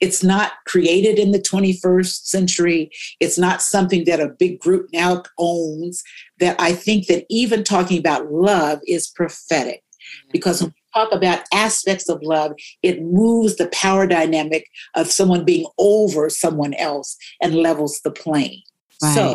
It's 0.00 0.24
not 0.24 0.52
created 0.66 1.18
in 1.18 1.30
the 1.30 1.38
21st 1.38 2.24
century. 2.24 2.90
It's 3.20 3.38
not 3.38 3.62
something 3.62 4.04
that 4.06 4.18
a 4.18 4.28
big 4.28 4.58
group 4.58 4.88
now 4.92 5.22
owns. 5.38 6.02
That 6.40 6.60
I 6.60 6.72
think 6.72 7.06
that 7.06 7.24
even 7.30 7.62
talking 7.62 7.98
about 7.98 8.32
love 8.32 8.80
is 8.86 9.08
prophetic 9.08 9.82
mm-hmm. 9.82 10.30
because 10.32 10.60
when 10.60 10.70
we 10.70 11.00
talk 11.00 11.12
about 11.12 11.44
aspects 11.52 12.08
of 12.08 12.20
love, 12.22 12.52
it 12.82 13.02
moves 13.02 13.56
the 13.56 13.68
power 13.68 14.06
dynamic 14.06 14.66
of 14.96 15.08
someone 15.08 15.44
being 15.44 15.66
over 15.78 16.28
someone 16.30 16.74
else 16.74 17.16
and 17.40 17.54
levels 17.54 18.00
the 18.02 18.10
plane. 18.10 18.62
Right. 19.02 19.14
So, 19.14 19.34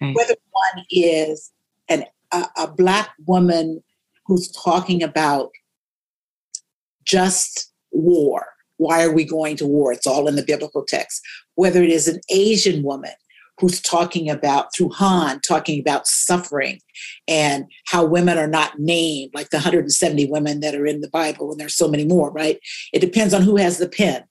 right. 0.00 0.14
whether 0.14 0.34
one 0.50 0.84
is 0.90 1.52
an, 1.88 2.04
a, 2.32 2.46
a 2.56 2.68
Black 2.68 3.10
woman 3.26 3.82
who's 4.26 4.50
talking 4.50 5.02
about 5.02 5.50
just 7.04 7.72
war, 7.90 8.46
why 8.76 9.02
are 9.02 9.12
we 9.12 9.24
going 9.24 9.56
to 9.56 9.66
war? 9.66 9.92
It's 9.92 10.06
all 10.06 10.28
in 10.28 10.36
the 10.36 10.42
biblical 10.42 10.84
text. 10.86 11.22
Whether 11.54 11.82
it 11.82 11.90
is 11.90 12.06
an 12.06 12.20
Asian 12.30 12.82
woman 12.82 13.12
who's 13.58 13.80
talking 13.80 14.30
about, 14.30 14.72
through 14.74 14.90
Han, 14.90 15.40
talking 15.40 15.80
about 15.80 16.06
suffering 16.06 16.80
and 17.26 17.64
how 17.86 18.04
women 18.04 18.38
are 18.38 18.46
not 18.46 18.78
named, 18.78 19.32
like 19.34 19.50
the 19.50 19.56
170 19.56 20.26
women 20.26 20.60
that 20.60 20.74
are 20.74 20.86
in 20.86 21.00
the 21.00 21.10
Bible, 21.10 21.50
and 21.50 21.58
there's 21.58 21.74
so 21.74 21.88
many 21.88 22.04
more, 22.04 22.30
right? 22.30 22.60
It 22.92 23.00
depends 23.00 23.34
on 23.34 23.42
who 23.42 23.56
has 23.56 23.78
the 23.78 23.88
pen. 23.88 24.24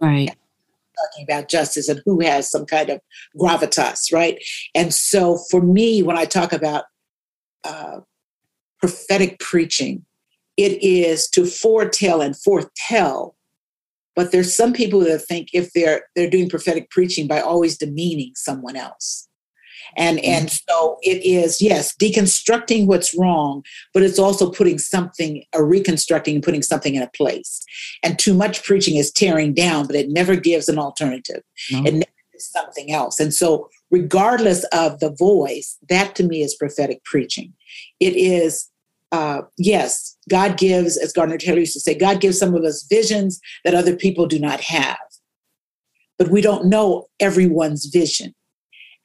Right. 0.00 0.30
Talking 1.06 1.24
about 1.24 1.48
justice 1.48 1.88
and 1.88 2.02
who 2.04 2.20
has 2.20 2.50
some 2.50 2.66
kind 2.66 2.90
of 2.90 3.00
gravitas, 3.38 4.12
right? 4.12 4.42
And 4.74 4.92
so 4.92 5.38
for 5.50 5.60
me, 5.60 6.02
when 6.02 6.18
I 6.18 6.24
talk 6.24 6.52
about 6.52 6.84
uh, 7.64 8.00
prophetic 8.80 9.38
preaching, 9.38 10.04
it 10.56 10.82
is 10.82 11.28
to 11.30 11.46
foretell 11.46 12.20
and 12.20 12.36
foretell 12.36 13.36
but 14.18 14.32
there's 14.32 14.52
some 14.52 14.72
people 14.72 14.98
that 14.98 15.20
think 15.20 15.50
if 15.52 15.72
they're 15.74 16.02
they're 16.16 16.28
doing 16.28 16.48
prophetic 16.50 16.90
preaching 16.90 17.28
by 17.28 17.40
always 17.40 17.78
demeaning 17.78 18.32
someone 18.34 18.74
else. 18.74 19.27
And 19.96 20.18
mm-hmm. 20.18 20.30
and 20.30 20.50
so 20.50 20.98
it 21.02 21.24
is, 21.24 21.60
yes, 21.60 21.94
deconstructing 21.96 22.86
what's 22.86 23.16
wrong, 23.16 23.64
but 23.94 24.02
it's 24.02 24.18
also 24.18 24.50
putting 24.50 24.78
something, 24.78 25.44
a 25.54 25.62
reconstructing 25.62 26.36
and 26.36 26.44
putting 26.44 26.62
something 26.62 26.94
in 26.94 27.02
a 27.02 27.10
place. 27.10 27.64
And 28.02 28.18
too 28.18 28.34
much 28.34 28.64
preaching 28.64 28.96
is 28.96 29.10
tearing 29.10 29.54
down, 29.54 29.86
but 29.86 29.96
it 29.96 30.08
never 30.10 30.36
gives 30.36 30.68
an 30.68 30.78
alternative. 30.78 31.42
No. 31.70 31.78
It 31.84 31.94
never 31.94 32.12
gives 32.32 32.46
something 32.46 32.92
else. 32.92 33.20
And 33.20 33.32
so 33.32 33.68
regardless 33.90 34.64
of 34.72 35.00
the 35.00 35.10
voice, 35.10 35.78
that 35.88 36.14
to 36.16 36.24
me 36.24 36.42
is 36.42 36.54
prophetic 36.54 37.02
preaching. 37.04 37.52
It 38.00 38.14
is 38.16 38.68
uh, 39.10 39.42
yes, 39.56 40.16
God 40.28 40.58
gives, 40.58 40.96
as 40.96 41.12
Gardner 41.12 41.38
Taylor 41.38 41.60
used 41.60 41.72
to 41.74 41.80
say, 41.80 41.94
God 41.94 42.20
gives 42.20 42.38
some 42.38 42.54
of 42.54 42.64
us 42.64 42.86
visions 42.88 43.40
that 43.64 43.74
other 43.74 43.96
people 43.96 44.26
do 44.26 44.38
not 44.38 44.60
have. 44.60 44.98
But 46.18 46.28
we 46.28 46.40
don't 46.40 46.66
know 46.66 47.06
everyone's 47.20 47.86
vision. 47.86 48.34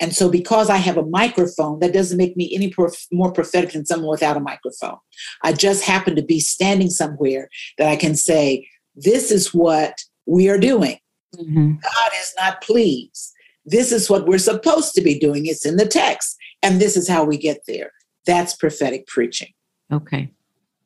And 0.04 0.14
so, 0.14 0.30
because 0.30 0.70
I 0.70 0.76
have 0.76 0.98
a 0.98 1.06
microphone, 1.06 1.80
that 1.80 1.94
doesn't 1.94 2.18
make 2.18 2.36
me 2.36 2.54
any 2.54 2.70
prof- 2.70 3.08
more 3.14 3.32
prophetic 3.32 3.72
than 3.72 3.86
someone 3.86 4.10
without 4.10 4.36
a 4.36 4.42
microphone. 4.42 4.98
I 5.44 5.54
just 5.54 5.86
happen 5.86 6.18
to 6.18 6.22
be 6.22 6.42
standing 6.42 6.90
somewhere 6.90 7.48
that 7.78 7.88
I 7.88 7.96
can 7.96 8.18
say, 8.18 8.68
This 8.98 9.32
is 9.32 9.54
what 9.54 10.02
we 10.26 10.50
are 10.50 10.58
doing. 10.58 10.98
Mm-hmm. 11.38 11.76
God 11.76 12.12
is 12.20 12.34
not 12.38 12.62
pleased. 12.62 13.32
This 13.66 13.94
is 13.94 14.10
what 14.10 14.28
we're 14.28 14.40
supposed 14.40 14.94
to 14.96 15.02
be 15.02 15.18
doing. 15.18 15.46
It's 15.46 15.66
in 15.66 15.78
the 15.78 15.88
text. 15.88 16.36
And 16.62 16.82
this 16.82 16.98
is 16.98 17.08
how 17.08 17.24
we 17.24 17.38
get 17.38 17.62
there. 17.66 17.94
That's 18.26 18.58
prophetic 18.58 19.08
preaching. 19.08 19.54
Okay. 19.90 20.30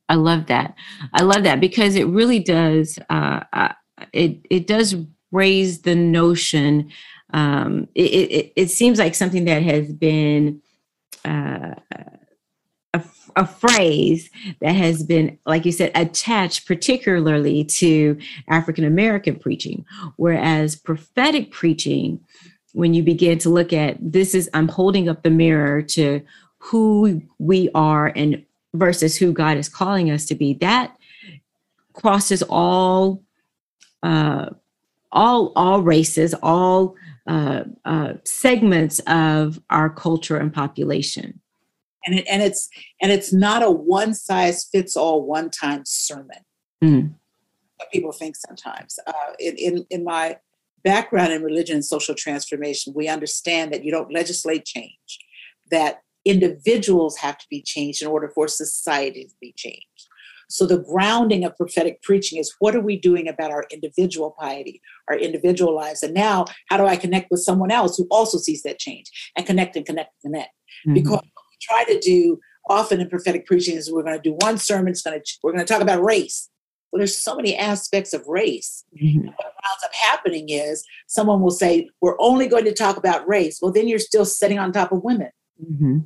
I 0.09 0.13
love 0.13 0.45
that. 0.45 0.75
I 1.13 1.23
love 1.23 1.41
that 1.41 1.59
because 1.59 1.95
it 1.95 2.05
really 2.05 2.39
does. 2.39 2.99
Uh, 3.09 3.39
uh, 3.51 3.73
it 4.13 4.45
it 4.51 4.67
does 4.67 4.95
raise 5.31 5.81
the 5.81 5.95
notion. 5.95 6.91
Um, 7.33 7.87
it, 7.93 8.01
it, 8.01 8.53
it 8.55 8.71
seems 8.71 8.99
like 8.99 9.15
something 9.15 9.45
that 9.45 9.63
has 9.63 9.91
been 9.91 10.61
uh, 11.25 11.75
a, 12.93 13.03
a 13.35 13.45
phrase 13.45 14.29
that 14.61 14.73
has 14.73 15.03
been, 15.03 15.37
like 15.45 15.65
you 15.65 15.71
said, 15.71 15.91
attached 15.93 16.65
particularly 16.65 17.63
to 17.65 18.17
African 18.47 18.85
American 18.85 19.35
preaching, 19.37 19.85
whereas 20.15 20.75
prophetic 20.75 21.51
preaching, 21.51 22.19
when 22.73 22.93
you 22.93 23.03
begin 23.03 23.37
to 23.39 23.49
look 23.49 23.73
at 23.73 23.97
this, 23.99 24.33
is 24.33 24.49
I'm 24.53 24.67
holding 24.67 25.09
up 25.09 25.23
the 25.23 25.29
mirror 25.29 25.81
to 25.81 26.21
who 26.59 27.21
we 27.39 27.69
are 27.75 28.11
and 28.15 28.43
versus 28.73 29.17
who 29.17 29.31
God 29.33 29.57
is 29.57 29.69
calling 29.69 30.11
us 30.11 30.25
to 30.27 30.35
be, 30.35 30.53
that 30.55 30.95
crosses 31.93 32.43
all 32.43 33.23
uh, 34.03 34.51
all 35.11 35.51
all 35.55 35.81
races, 35.81 36.35
all 36.41 36.95
uh, 37.27 37.63
uh, 37.85 38.13
segments 38.23 38.99
of 39.07 39.59
our 39.69 39.89
culture 39.89 40.37
and 40.37 40.53
population. 40.53 41.39
And 42.05 42.19
it, 42.19 42.25
and 42.29 42.41
it's 42.41 42.69
and 43.01 43.11
it's 43.11 43.33
not 43.33 43.63
a 43.63 43.71
one 43.71 44.13
size 44.13 44.65
fits 44.71 44.95
all 44.95 45.25
one 45.25 45.49
time 45.49 45.83
sermon. 45.85 46.39
Mm. 46.83 47.13
What 47.75 47.91
people 47.91 48.11
think 48.11 48.35
sometimes. 48.37 48.97
Uh, 49.05 49.33
in, 49.39 49.55
in 49.57 49.85
in 49.89 50.03
my 50.03 50.37
background 50.83 51.33
in 51.33 51.43
religion 51.43 51.75
and 51.75 51.85
social 51.85 52.15
transformation, 52.15 52.93
we 52.95 53.09
understand 53.09 53.73
that 53.73 53.83
you 53.83 53.91
don't 53.91 54.13
legislate 54.13 54.63
change. 54.63 55.19
That 55.69 56.01
individuals 56.23 57.17
have 57.17 57.37
to 57.37 57.45
be 57.49 57.61
changed 57.61 58.01
in 58.01 58.07
order 58.07 58.29
for 58.29 58.47
society 58.47 59.25
to 59.25 59.35
be 59.41 59.53
changed. 59.57 59.86
So 60.49 60.65
the 60.65 60.79
grounding 60.79 61.43
of 61.43 61.57
prophetic 61.57 62.01
preaching 62.01 62.39
is 62.39 62.55
what 62.59 62.75
are 62.75 62.81
we 62.81 62.97
doing 62.97 63.27
about 63.27 63.51
our 63.51 63.65
individual 63.71 64.35
piety, 64.39 64.81
our 65.09 65.17
individual 65.17 65.75
lives? 65.75 66.03
And 66.03 66.13
now 66.13 66.45
how 66.69 66.77
do 66.77 66.85
I 66.85 66.95
connect 66.95 67.29
with 67.31 67.41
someone 67.41 67.71
else 67.71 67.97
who 67.97 68.07
also 68.09 68.37
sees 68.37 68.63
that 68.63 68.79
change 68.79 69.11
and 69.35 69.45
connect 69.45 69.75
and 69.75 69.85
connect 69.85 70.13
and 70.23 70.33
connect? 70.33 70.51
Mm-hmm. 70.85 70.93
Because 70.93 71.11
what 71.11 71.23
we 71.23 71.57
try 71.61 71.83
to 71.85 71.99
do 71.99 72.39
often 72.69 72.99
in 72.99 73.09
prophetic 73.09 73.45
preaching 73.45 73.75
is 73.75 73.91
we're 73.91 74.03
going 74.03 74.15
to 74.15 74.21
do 74.21 74.37
one 74.39 74.57
sermon, 74.57 74.89
it's 74.89 75.01
going 75.01 75.19
to 75.19 75.37
we're 75.43 75.53
going 75.53 75.65
to 75.65 75.71
talk 75.71 75.81
about 75.81 76.03
race. 76.03 76.49
Well, 76.91 76.99
there's 76.99 77.21
so 77.21 77.35
many 77.35 77.55
aspects 77.55 78.13
of 78.13 78.25
race. 78.27 78.85
Mm-hmm. 78.95 79.27
What 79.27 79.45
ends 79.45 79.83
up 79.83 79.93
happening 79.93 80.49
is 80.49 80.85
someone 81.07 81.41
will 81.41 81.51
say, 81.51 81.89
We're 81.99 82.15
only 82.19 82.47
going 82.47 82.65
to 82.65 82.73
talk 82.73 82.95
about 82.95 83.27
race. 83.27 83.59
Well, 83.61 83.73
then 83.73 83.89
you're 83.89 83.99
still 83.99 84.25
sitting 84.25 84.59
on 84.59 84.71
top 84.71 84.93
of 84.93 85.03
women. 85.03 85.31
Mm-hmm 85.61 85.97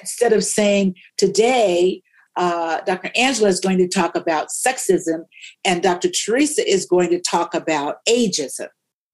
instead 0.00 0.32
of 0.32 0.44
saying 0.44 0.94
today 1.16 2.02
uh, 2.38 2.80
Dr. 2.82 3.10
Angela 3.16 3.48
is 3.48 3.58
going 3.58 3.78
to 3.78 3.88
talk 3.88 4.14
about 4.14 4.48
sexism, 4.48 5.24
and 5.64 5.82
Dr. 5.82 6.08
Teresa 6.08 6.66
is 6.66 6.86
going 6.86 7.10
to 7.10 7.20
talk 7.20 7.52
about 7.52 7.96
ageism. 8.08 8.68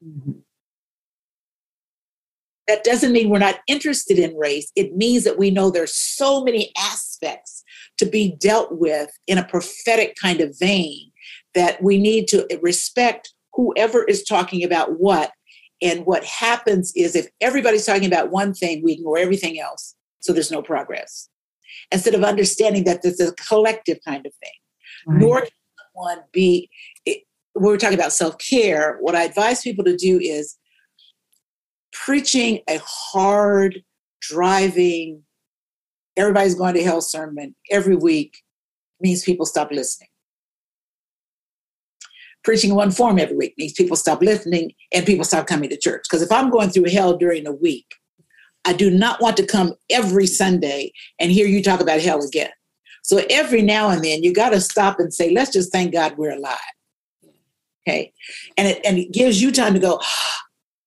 Mm-hmm. 0.06 0.32
That 2.68 2.84
doesn't 2.84 3.12
mean 3.12 3.30
we're 3.30 3.38
not 3.38 3.60
interested 3.66 4.18
in 4.18 4.37
race. 4.37 4.70
It 4.76 4.94
means 4.94 5.24
that 5.24 5.38
we 5.38 5.50
know 5.50 5.70
there's 5.70 5.94
so 5.94 6.44
many 6.44 6.70
aspects 6.76 7.64
to 7.98 8.04
be 8.04 8.37
dealt 8.38 8.78
with 8.78 9.10
in 9.26 9.38
a 9.38 9.44
prophetic 9.44 10.16
kind 10.20 10.40
of 10.40 10.58
vein 10.58 11.10
that 11.54 11.82
we 11.82 11.98
need 11.98 12.28
to 12.28 12.46
respect 12.60 13.32
whoever 13.54 14.04
is 14.04 14.22
talking 14.22 14.62
about 14.62 14.98
what. 14.98 15.32
And 15.80 16.04
what 16.04 16.24
happens 16.24 16.92
is 16.94 17.16
if 17.16 17.28
everybody's 17.40 17.87
talking 17.87 18.06
about 18.06 18.30
one 18.30 18.52
thing, 18.52 18.82
we 18.82 18.92
ignore 18.92 19.18
everything 19.18 19.58
else 19.58 19.94
so 20.20 20.32
there's 20.32 20.50
no 20.50 20.62
progress. 20.62 21.28
Instead 21.92 22.14
of 22.14 22.24
understanding 22.24 22.84
that 22.84 23.02
this 23.02 23.20
is 23.20 23.30
a 23.30 23.34
collective 23.34 23.98
kind 24.06 24.26
of 24.26 24.32
thing, 24.34 24.52
right. 25.06 25.20
nor 25.20 25.40
can 25.40 25.50
one 25.92 26.18
be. 26.32 26.70
It, 27.06 27.22
we're 27.54 27.76
talking 27.76 27.98
about 27.98 28.12
self 28.12 28.37
care, 28.38 28.98
what 29.00 29.14
I 29.14 29.24
advise 29.24 29.62
people 29.62 29.84
to 29.84 29.96
do 29.96 30.18
is 30.18 30.56
preaching 31.92 32.60
a 32.68 32.80
hard, 32.84 33.82
driving, 34.20 35.22
everybody's 36.16 36.54
going 36.54 36.74
to 36.74 36.82
hell 36.82 37.00
sermon 37.00 37.54
every 37.70 37.96
week 37.96 38.42
means 39.00 39.22
people 39.22 39.46
stop 39.46 39.70
listening. 39.70 40.08
Preaching 42.42 42.74
one 42.74 42.90
form 42.90 43.18
every 43.18 43.37
week 43.37 43.54
means 43.56 43.72
people 43.72 43.96
stop 43.96 44.20
listening 44.20 44.72
and 44.92 45.06
people 45.06 45.24
stop 45.24 45.46
coming 45.46 45.70
to 45.70 45.78
church. 45.78 46.02
Because 46.08 46.22
if 46.22 46.30
I'm 46.30 46.50
going 46.50 46.70
through 46.70 46.90
hell 46.90 47.16
during 47.16 47.46
a 47.46 47.52
week, 47.52 47.87
I 48.64 48.72
do 48.72 48.90
not 48.90 49.20
want 49.20 49.37
to 49.38 49.46
come 49.46 49.74
every 49.90 50.27
Sunday 50.27 50.92
and 51.20 51.31
hear 51.31 51.46
you 51.46 51.62
talk 51.62 51.81
about 51.81 52.00
hell 52.00 52.24
again. 52.24 52.50
So 53.03 53.22
every 53.29 53.61
now 53.61 53.90
and 53.90 54.03
then 54.03 54.22
you 54.22 54.33
got 54.33 54.50
to 54.50 54.61
stop 54.61 54.98
and 54.98 55.12
say, 55.12 55.31
let's 55.31 55.53
just 55.53 55.70
thank 55.70 55.92
God 55.92 56.16
we're 56.16 56.33
alive. 56.33 56.59
Okay. 57.87 58.12
And 58.57 58.68
it, 58.68 58.81
and 58.85 58.98
it 58.98 59.12
gives 59.12 59.42
you 59.42 59.53
time 59.53 59.74
to 59.74 59.81
go, 59.81 60.00
ah. 60.03 60.38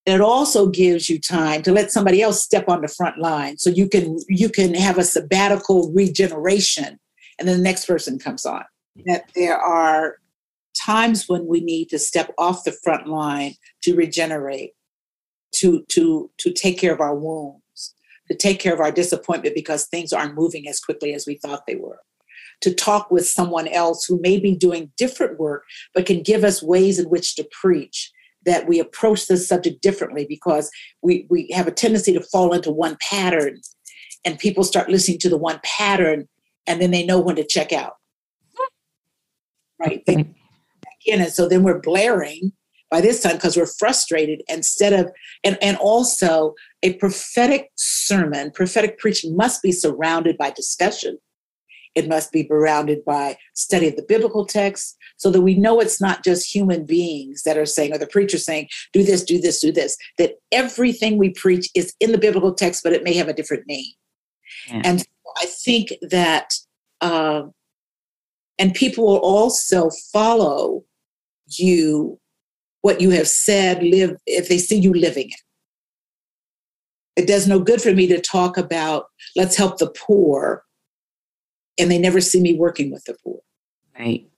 it 0.04 0.20
also 0.20 0.66
gives 0.66 1.08
you 1.08 1.20
time 1.20 1.62
to 1.62 1.72
let 1.72 1.92
somebody 1.92 2.20
else 2.20 2.42
step 2.42 2.68
on 2.68 2.80
the 2.80 2.88
front 2.88 3.18
line 3.18 3.56
so 3.56 3.70
you 3.70 3.88
can 3.88 4.18
you 4.28 4.48
can 4.48 4.74
have 4.74 4.98
a 4.98 5.04
sabbatical 5.04 5.92
regeneration 5.92 6.98
and 7.38 7.46
then 7.46 7.58
the 7.58 7.62
next 7.62 7.86
person 7.86 8.18
comes 8.18 8.44
on. 8.44 8.64
That 9.06 9.30
there 9.36 9.56
are 9.56 10.16
times 10.74 11.28
when 11.28 11.46
we 11.46 11.60
need 11.60 11.88
to 11.90 11.98
step 11.98 12.34
off 12.36 12.64
the 12.64 12.72
front 12.72 13.06
line 13.06 13.54
to 13.82 13.94
regenerate, 13.94 14.72
to 15.56 15.84
to 15.90 16.30
to 16.38 16.52
take 16.52 16.78
care 16.78 16.92
of 16.92 17.00
our 17.00 17.14
wounds, 17.14 17.62
to 18.30 18.36
take 18.36 18.60
care 18.60 18.74
of 18.74 18.80
our 18.80 18.92
disappointment 18.92 19.54
because 19.54 19.86
things 19.86 20.12
aren't 20.12 20.34
moving 20.34 20.68
as 20.68 20.80
quickly 20.80 21.14
as 21.14 21.26
we 21.26 21.36
thought 21.36 21.66
they 21.66 21.76
were. 21.76 22.00
To 22.62 22.74
talk 22.74 23.10
with 23.10 23.26
someone 23.26 23.68
else 23.68 24.04
who 24.04 24.20
may 24.20 24.38
be 24.38 24.54
doing 24.54 24.92
different 24.96 25.38
work, 25.38 25.64
but 25.94 26.06
can 26.06 26.22
give 26.22 26.44
us 26.44 26.62
ways 26.62 26.98
in 26.98 27.06
which 27.06 27.36
to 27.36 27.48
preach 27.52 28.10
that 28.44 28.66
we 28.66 28.80
approach 28.80 29.26
this 29.26 29.46
subject 29.46 29.82
differently 29.82 30.26
because 30.28 30.70
we, 31.02 31.26
we 31.28 31.50
have 31.52 31.66
a 31.66 31.72
tendency 31.72 32.12
to 32.12 32.20
fall 32.20 32.52
into 32.52 32.70
one 32.70 32.96
pattern 33.00 33.60
and 34.24 34.38
people 34.38 34.64
start 34.64 34.88
listening 34.88 35.18
to 35.18 35.28
the 35.28 35.36
one 35.36 35.60
pattern 35.62 36.28
and 36.66 36.80
then 36.80 36.90
they 36.90 37.04
know 37.04 37.20
when 37.20 37.36
to 37.36 37.44
check 37.44 37.72
out. 37.72 37.94
Right. 39.78 40.02
They, 40.06 40.16
mm-hmm. 40.16 40.32
in 41.06 41.20
and 41.20 41.32
so 41.32 41.48
then 41.48 41.62
we're 41.62 41.80
blaring 41.80 42.52
by 42.90 43.00
this 43.00 43.22
time 43.22 43.34
because 43.34 43.56
we're 43.56 43.66
frustrated 43.66 44.42
instead 44.48 44.92
of 44.92 45.10
and, 45.44 45.58
and 45.62 45.76
also 45.78 46.54
a 46.82 46.94
prophetic 46.94 47.70
sermon 47.76 48.50
prophetic 48.50 48.98
preaching 48.98 49.36
must 49.36 49.62
be 49.62 49.72
surrounded 49.72 50.36
by 50.38 50.50
discussion 50.50 51.18
it 51.98 52.08
must 52.08 52.30
be 52.30 52.46
surrounded 52.46 53.04
by 53.04 53.36
study 53.54 53.88
of 53.88 53.96
the 53.96 54.04
biblical 54.06 54.46
text 54.46 54.96
so 55.16 55.30
that 55.30 55.40
we 55.40 55.54
know 55.54 55.80
it's 55.80 56.00
not 56.00 56.22
just 56.22 56.54
human 56.54 56.84
beings 56.86 57.42
that 57.42 57.58
are 57.58 57.66
saying, 57.66 57.92
or 57.92 57.98
the 57.98 58.06
preacher 58.06 58.38
saying, 58.38 58.68
do 58.92 59.02
this, 59.02 59.24
do 59.24 59.40
this, 59.40 59.60
do 59.60 59.72
this, 59.72 59.96
that 60.16 60.34
everything 60.52 61.18
we 61.18 61.30
preach 61.30 61.68
is 61.74 61.92
in 61.98 62.12
the 62.12 62.18
biblical 62.18 62.54
text, 62.54 62.82
but 62.84 62.92
it 62.92 63.02
may 63.02 63.14
have 63.14 63.28
a 63.28 63.32
different 63.32 63.64
name. 63.66 63.92
Yeah. 64.68 64.82
And 64.84 65.04
I 65.38 65.46
think 65.46 65.92
that, 66.02 66.54
uh, 67.00 67.42
and 68.60 68.74
people 68.74 69.04
will 69.04 69.18
also 69.18 69.90
follow 70.12 70.84
you, 71.48 72.20
what 72.82 73.00
you 73.00 73.10
have 73.10 73.28
said, 73.28 73.82
live, 73.82 74.16
if 74.26 74.48
they 74.48 74.58
see 74.58 74.78
you 74.78 74.92
living 74.92 75.28
it. 75.28 75.40
It 77.22 77.26
does 77.26 77.48
no 77.48 77.58
good 77.58 77.82
for 77.82 77.92
me 77.92 78.06
to 78.08 78.20
talk 78.20 78.56
about 78.56 79.06
let's 79.34 79.56
help 79.56 79.78
the 79.78 79.90
poor 79.90 80.64
and 81.78 81.90
they 81.90 81.98
never 81.98 82.20
see 82.20 82.40
me 82.40 82.54
working 82.54 82.92
with 82.92 83.04
the 83.04 83.16
poor. 83.24 83.40
Right. 83.98 84.28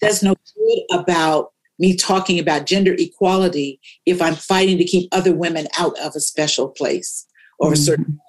There's 0.00 0.22
no 0.22 0.34
good 0.34 1.00
about 1.00 1.52
me 1.78 1.96
talking 1.96 2.38
about 2.38 2.66
gender 2.66 2.94
equality 2.98 3.80
if 4.06 4.22
I'm 4.22 4.34
fighting 4.34 4.78
to 4.78 4.84
keep 4.84 5.08
other 5.12 5.34
women 5.34 5.66
out 5.78 5.98
of 5.98 6.14
a 6.14 6.20
special 6.20 6.68
place 6.68 7.26
or 7.58 7.68
mm-hmm. 7.68 7.74
a 7.74 7.76
certain 7.76 8.20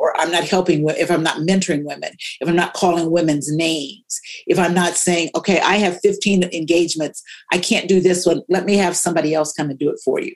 or 0.00 0.18
I'm 0.18 0.32
not 0.32 0.44
helping 0.44 0.88
if 0.88 1.10
I'm 1.10 1.22
not 1.22 1.38
mentoring 1.38 1.84
women, 1.84 2.10
if 2.40 2.48
I'm 2.48 2.56
not 2.56 2.72
calling 2.72 3.10
women's 3.10 3.54
names, 3.54 4.20
if 4.46 4.58
I'm 4.58 4.74
not 4.74 4.94
saying, 4.94 5.30
okay, 5.36 5.60
I 5.60 5.76
have 5.76 6.00
15 6.00 6.44
engagements, 6.44 7.22
I 7.52 7.58
can't 7.58 7.88
do 7.88 8.00
this 8.00 8.26
one, 8.26 8.40
let 8.48 8.64
me 8.64 8.76
have 8.76 8.96
somebody 8.96 9.34
else 9.34 9.52
come 9.52 9.70
and 9.70 9.78
do 9.78 9.90
it 9.90 10.00
for 10.02 10.20
you. 10.20 10.34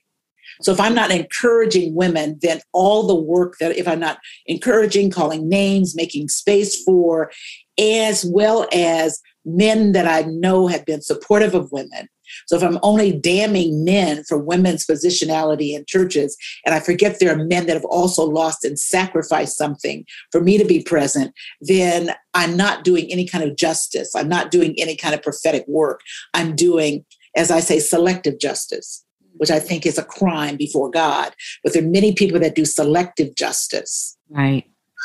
So 0.61 0.71
if 0.71 0.79
I'm 0.79 0.95
not 0.95 1.11
encouraging 1.11 1.95
women, 1.95 2.39
then 2.43 2.61
all 2.73 3.07
the 3.07 3.15
work 3.15 3.57
that 3.59 3.77
if 3.77 3.89
I'm 3.89 3.99
not 3.99 4.19
encouraging, 4.47 5.11
calling 5.11 5.49
names, 5.49 5.97
making 5.97 6.29
space 6.29 6.85
for, 6.85 7.33
as 7.79 8.25
well 8.25 8.69
as 8.73 9.21
men 9.45 9.93
that 9.93 10.07
I 10.07 10.29
know 10.31 10.67
have 10.69 10.85
been 10.85 11.03
supportive 11.03 11.55
of 11.55 11.73
women. 11.73 12.09
So 12.47 12.57
if 12.57 12.63
I'm 12.63 12.79
only 12.83 13.13
damning 13.13 13.85
men 13.85 14.25
for 14.25 14.39
women's 14.39 14.87
positionality 14.87 15.75
in 15.75 15.85
churches, 15.87 16.37
and 16.65 16.75
I 16.75 16.81
forget 16.81 17.19
there 17.19 17.33
are 17.33 17.45
men 17.45 17.67
that 17.67 17.75
have 17.75 17.85
also 17.85 18.25
lost 18.25 18.65
and 18.65 18.79
sacrificed 18.79 19.57
something 19.57 20.05
for 20.33 20.41
me 20.41 20.59
to 20.59 20.65
be 20.65 20.83
present, 20.83 21.35
then 21.61 22.15
I'm 22.35 22.57
not 22.57 22.85
doing 22.85 23.11
any 23.11 23.27
kind 23.27 23.45
of 23.45 23.57
justice. 23.57 24.15
I'm 24.15 24.29
not 24.29 24.51
doing 24.51 24.75
any 24.79 24.97
kind 24.97 25.15
of 25.15 25.23
prophetic 25.23 25.65
work. 25.69 26.01
I'm 26.33 26.55
doing, 26.55 27.05
as 27.37 27.51
I 27.51 27.61
say, 27.61 27.79
selective 27.79 28.39
justice, 28.39 29.05
which 29.37 29.51
I 29.51 29.61
think 29.61 29.87
is 29.87 29.99
a 29.99 30.05
crime 30.05 30.57
before 30.57 30.91
God. 30.91 31.35
But 31.63 31.73
there 31.73 31.83
are 31.83 31.89
many 31.89 32.15
people 32.15 32.41
that 32.41 32.55
do 32.55 32.65
selective 32.65 33.35
justice. 33.37 34.17
Right. 34.31 34.65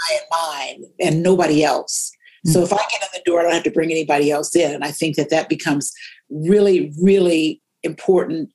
I 0.09 0.13
and 0.13 0.25
mine 0.31 0.91
and 0.99 1.23
nobody 1.23 1.63
else. 1.63 2.11
So 2.45 2.61
mm. 2.61 2.63
if 2.63 2.73
I 2.73 2.77
get 2.77 3.01
in 3.01 3.09
the 3.13 3.21
door, 3.25 3.39
I 3.39 3.43
don't 3.43 3.53
have 3.53 3.63
to 3.63 3.71
bring 3.71 3.91
anybody 3.91 4.31
else 4.31 4.55
in. 4.55 4.73
And 4.73 4.83
I 4.83 4.91
think 4.91 5.15
that 5.15 5.29
that 5.29 5.49
becomes 5.49 5.91
really, 6.29 6.91
really 7.01 7.61
important 7.83 8.51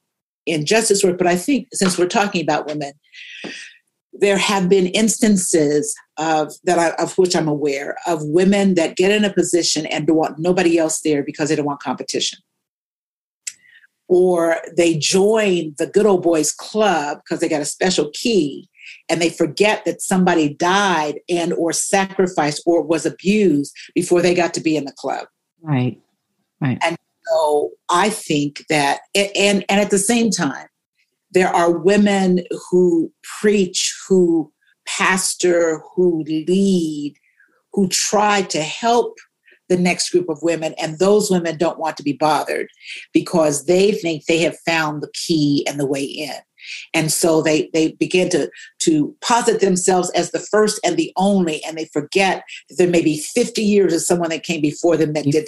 in 0.47 0.67
justice 0.67 1.03
work. 1.03 1.19
But 1.19 1.27
I 1.27 1.37
think 1.37 1.69
since 1.73 1.99
we're 1.99 2.07
talking 2.07 2.43
about 2.43 2.67
women, 2.67 2.93
there 4.13 4.39
have 4.39 4.69
been 4.69 4.87
instances 4.89 5.95
of 6.19 6.53
that 6.65 6.79
I, 6.79 6.91
of 7.03 7.19
which 7.19 7.35
I'm 7.35 7.49
aware 7.49 7.97
of 8.07 8.21
women 8.23 8.75
that 8.75 8.97
get 8.97 9.11
in 9.11 9.25
a 9.25 9.33
position 9.33 9.87
and 9.87 10.07
don't 10.07 10.17
want 10.17 10.39
nobody 10.39 10.79
else 10.79 11.01
there 11.01 11.23
because 11.25 11.49
they 11.49 11.57
don't 11.57 11.67
want 11.67 11.83
competition. 11.83 12.39
Or 14.07 14.59
they 14.77 14.97
join 14.97 15.75
the 15.79 15.87
good 15.87 16.07
old 16.07 16.23
boys 16.23 16.53
club 16.53 17.19
because 17.25 17.41
they 17.41 17.49
got 17.49 17.63
a 17.63 17.67
special 17.67 18.11
key 18.13 18.69
and 19.09 19.21
they 19.21 19.31
forget 19.31 19.85
that 19.85 20.01
somebody 20.01 20.55
died 20.55 21.21
and 21.29 21.53
or 21.55 21.73
sacrificed 21.73 22.63
or 22.67 22.83
was 22.83 23.05
abused 23.05 23.75
before 23.95 24.23
they 24.23 24.35
got 24.35 24.55
to 24.55 24.61
be 24.61 24.77
in 24.77 24.85
the 24.85 24.93
club. 24.93 25.27
Right 25.63 26.01
right. 26.65 26.79
And 26.83 26.97
so 27.27 27.71
i 27.89 28.11
think 28.11 28.65
that 28.69 29.01
and 29.15 29.65
and 29.69 29.81
at 29.81 29.91
the 29.91 29.99
same 29.99 30.31
time 30.31 30.67
there 31.33 31.49
are 31.49 31.71
women 31.71 32.41
who 32.71 33.11
preach 33.41 33.95
who 34.09 34.53
pastor 34.87 35.83
who 35.95 36.23
lead 36.25 37.15
who 37.73 37.89
try 37.89 38.43
to 38.43 38.61
help 38.61 39.17
the 39.71 39.77
next 39.79 40.11
group 40.11 40.29
of 40.29 40.39
women 40.43 40.75
and 40.79 40.99
those 40.99 41.31
women 41.31 41.57
don't 41.57 41.79
want 41.79 41.97
to 41.97 42.03
be 42.03 42.13
bothered 42.13 42.69
because 43.15 43.65
they 43.65 43.93
think 43.93 44.27
they 44.27 44.39
have 44.39 44.57
found 44.67 45.03
the 45.03 45.11
key 45.15 45.67
and 45.67 45.81
the 45.81 45.87
way 45.87 46.03
in 46.03 46.35
and 46.93 47.13
so 47.13 47.43
they 47.43 47.71
they 47.73 47.93
begin 47.93 48.29
to 48.31 48.51
to 48.81 49.15
posit 49.21 49.61
themselves 49.61 50.11
as 50.11 50.31
the 50.31 50.39
first 50.39 50.81
and 50.85 50.97
the 50.97 51.13
only 51.17 51.63
and 51.65 51.77
they 51.77 51.87
forget 51.87 52.45
that 52.69 52.77
there 52.77 52.89
may 52.89 53.03
be 53.03 53.19
50 53.19 53.63
years 53.63 53.93
of 53.93 54.03
someone 54.03 54.31
that 54.31 54.43
came 54.43 54.61
before 54.61 54.97
them 54.97 55.13
that 55.13 55.25
did 55.25 55.47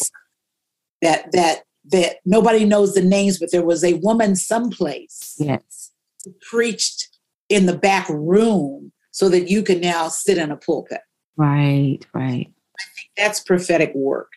that 1.03 1.31
that 1.33 1.63
that 1.93 2.17
nobody 2.25 2.65
knows 2.65 2.95
the 2.95 3.03
names 3.03 3.39
but 3.39 3.51
there 3.53 3.65
was 3.65 3.85
a 3.85 3.95
woman 3.95 4.35
someplace 4.35 5.37
yes. 5.39 5.93
who 6.25 6.33
preached 6.49 7.09
in 7.49 7.67
the 7.67 7.77
back 7.77 8.09
room 8.09 8.93
so 9.13 9.29
that 9.29 9.49
you 9.49 9.63
can 9.63 9.81
now 9.81 10.09
sit 10.09 10.37
in 10.37 10.51
a 10.51 10.57
pulpit. 10.57 11.01
Right 11.37 12.01
right. 12.13 12.51
I 12.79 12.85
think 12.95 13.11
that's 13.17 13.41
prophetic 13.41 13.93
work. 13.95 14.33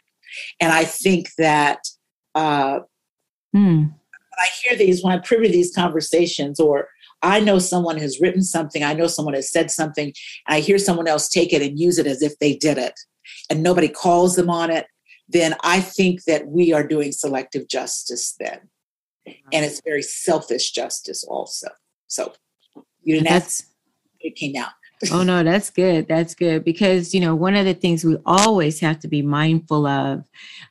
And 0.60 0.72
i 0.72 0.84
think 0.86 1.30
that 1.38 1.80
uh 2.36 2.82
hmm. 3.54 3.86
I 4.40 4.48
hear 4.64 4.78
these, 4.78 5.04
when 5.04 5.14
I 5.14 5.22
privy 5.22 5.48
to 5.48 5.54
these 5.54 5.76
conversations, 5.76 6.60
or 6.60 6.88
I 7.22 7.40
know 7.40 7.60
someone 7.60 7.98
has 7.98 8.20
written 8.22 8.42
something, 8.42 8.84
I 8.84 8.94
know 8.94 9.08
someone 9.08 9.34
has 9.34 9.52
said 9.52 9.70
something, 9.70 10.14
I 10.48 10.62
hear 10.62 10.78
someone 10.78 11.08
else 11.08 11.28
take 11.28 11.54
it 11.54 11.62
and 11.62 11.78
use 11.78 12.00
it 12.00 12.08
as 12.08 12.22
if 12.22 12.38
they 12.40 12.56
did 12.56 12.78
it, 12.78 12.94
and 13.50 13.62
nobody 13.62 13.90
calls 13.90 14.36
them 14.36 14.50
on 14.50 14.72
it, 14.72 14.88
then 15.28 15.56
I 15.64 15.80
think 15.82 16.24
that 16.24 16.48
we 16.48 16.74
are 16.74 16.86
doing 16.86 17.12
selective 17.12 17.68
justice 17.68 18.36
then. 18.40 18.60
And 19.54 19.64
it's 19.64 19.82
very 19.86 20.02
selfish 20.02 20.72
justice 20.72 21.24
also. 21.24 21.68
So 22.08 22.34
you 23.04 23.16
didn't 23.16 23.28
ask, 23.28 23.66
it 24.20 24.36
came 24.36 24.56
out. 24.56 24.72
oh 25.14 25.24
no 25.24 25.44
that's 25.44 25.70
good 25.70 26.10
that's 26.10 26.36
good 26.36 26.66
because 26.66 27.14
you 27.14 27.22
know 27.22 27.34
one 27.34 27.56
of 27.56 27.64
the 27.64 27.74
things 27.74 28.04
we 28.04 28.18
always 28.26 28.82
have 28.82 29.00
to 29.00 29.08
be 29.08 29.22
mindful 29.22 29.86
of 29.86 30.28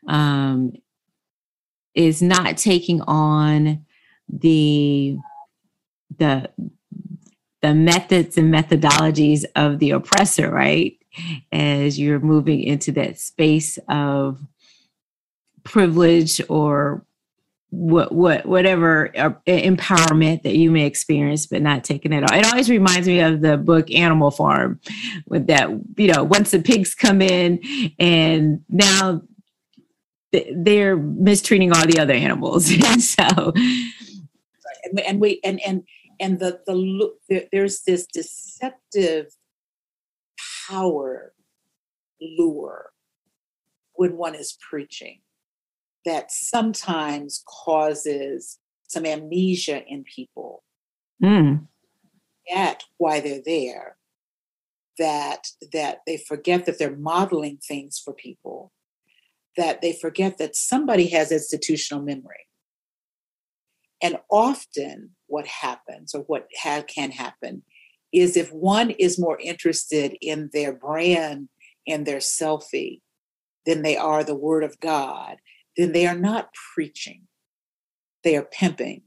um, 0.07 0.75
is 1.99 2.23
not 2.23 2.57
taking 2.57 3.03
on 3.03 3.85
the 4.29 5.19
the 6.17 6.49
the 7.61 7.75
methods 7.75 8.39
and 8.39 8.55
methodologies 8.55 9.45
of 9.57 9.81
the 9.81 9.91
oppressor 9.91 10.51
right? 10.51 10.95
As 11.51 11.99
you're 11.99 12.21
moving 12.21 12.63
into 12.63 12.93
that 12.93 13.19
space 13.19 13.79
of 13.89 14.41
privilege 15.65 16.41
or 16.49 17.05
what 17.71 18.13
what 18.13 18.47
whatever 18.47 19.11
uh, 19.19 19.31
empowerment 19.47 20.43
that 20.43 20.57
you 20.57 20.71
may 20.71 20.87
experience 20.87 21.47
but 21.47 21.61
not 21.61 21.85
taking 21.85 22.13
it 22.13 22.23
all. 22.23 22.39
It 22.39 22.47
always 22.47 22.71
reminds 22.71 23.07
me 23.07 23.21
of 23.21 23.43
the 23.43 23.59
book 23.59 23.91
animal 23.91 24.31
farm 24.31 24.81
with 25.27 25.49
that 25.49 25.69
you 25.97 26.07
know 26.13 26.23
once 26.25 26.53
the 26.53 26.63
pigs 26.63 26.95
come 26.95 27.21
in 27.21 27.61
and 27.99 28.63
now 28.71 29.21
they're 30.33 30.97
mistreating 30.97 31.73
all 31.73 31.87
the 31.87 31.99
other 31.99 32.15
animals. 32.15 32.71
And 32.71 33.03
so, 33.03 33.53
and, 34.85 35.01
and 35.01 35.21
we 35.21 35.41
and 35.45 35.61
and 35.67 35.83
and 36.21 36.39
the 36.39 36.61
the 36.67 36.75
look 36.75 37.15
there's 37.53 37.83
this 37.83 38.07
deceptive 38.07 39.27
power 40.69 41.33
lure 42.21 42.91
when 43.95 44.17
one 44.17 44.35
is 44.35 44.57
preaching 44.69 45.21
that 46.05 46.31
sometimes 46.31 47.43
causes 47.47 48.59
some 48.87 49.05
amnesia 49.05 49.83
in 49.87 50.05
people. 50.05 50.63
Mm. 51.23 51.67
forget 52.49 52.85
why 52.97 53.21
they're 53.21 53.43
there, 53.45 53.97
that 54.99 55.49
that 55.73 55.99
they 56.07 56.17
forget 56.17 56.65
that 56.67 56.79
they're 56.79 56.97
modeling 56.97 57.59
things 57.59 58.01
for 58.03 58.15
people, 58.15 58.73
that 59.59 59.83
they 59.83 59.93
forget 59.93 60.39
that 60.39 60.57
somebody 60.57 61.09
has 61.09 61.33
institutional 61.33 62.03
memory. 62.03 62.47
And 64.01 64.19
often 64.31 65.11
what 65.27 65.47
happens 65.47 66.15
or 66.15 66.23
what 66.23 66.47
ha- 66.63 66.85
can 66.87 67.11
happen 67.11 67.65
is 68.13 68.37
if 68.37 68.53
one 68.53 68.91
is 68.91 69.19
more 69.19 69.39
interested 69.39 70.17
in 70.23 70.49
their 70.53 70.73
brand 70.73 71.49
and 71.87 72.07
their 72.07 72.19
selfie 72.19 73.01
than 73.67 73.83
they 73.83 73.97
are 73.97 74.23
the 74.23 74.37
word 74.37 74.63
of 74.63 74.79
God, 74.79 75.39
then 75.77 75.93
they 75.93 76.07
are 76.07 76.17
not 76.17 76.51
preaching. 76.75 77.23
They 78.23 78.37
are 78.37 78.49
pimping. 78.51 79.03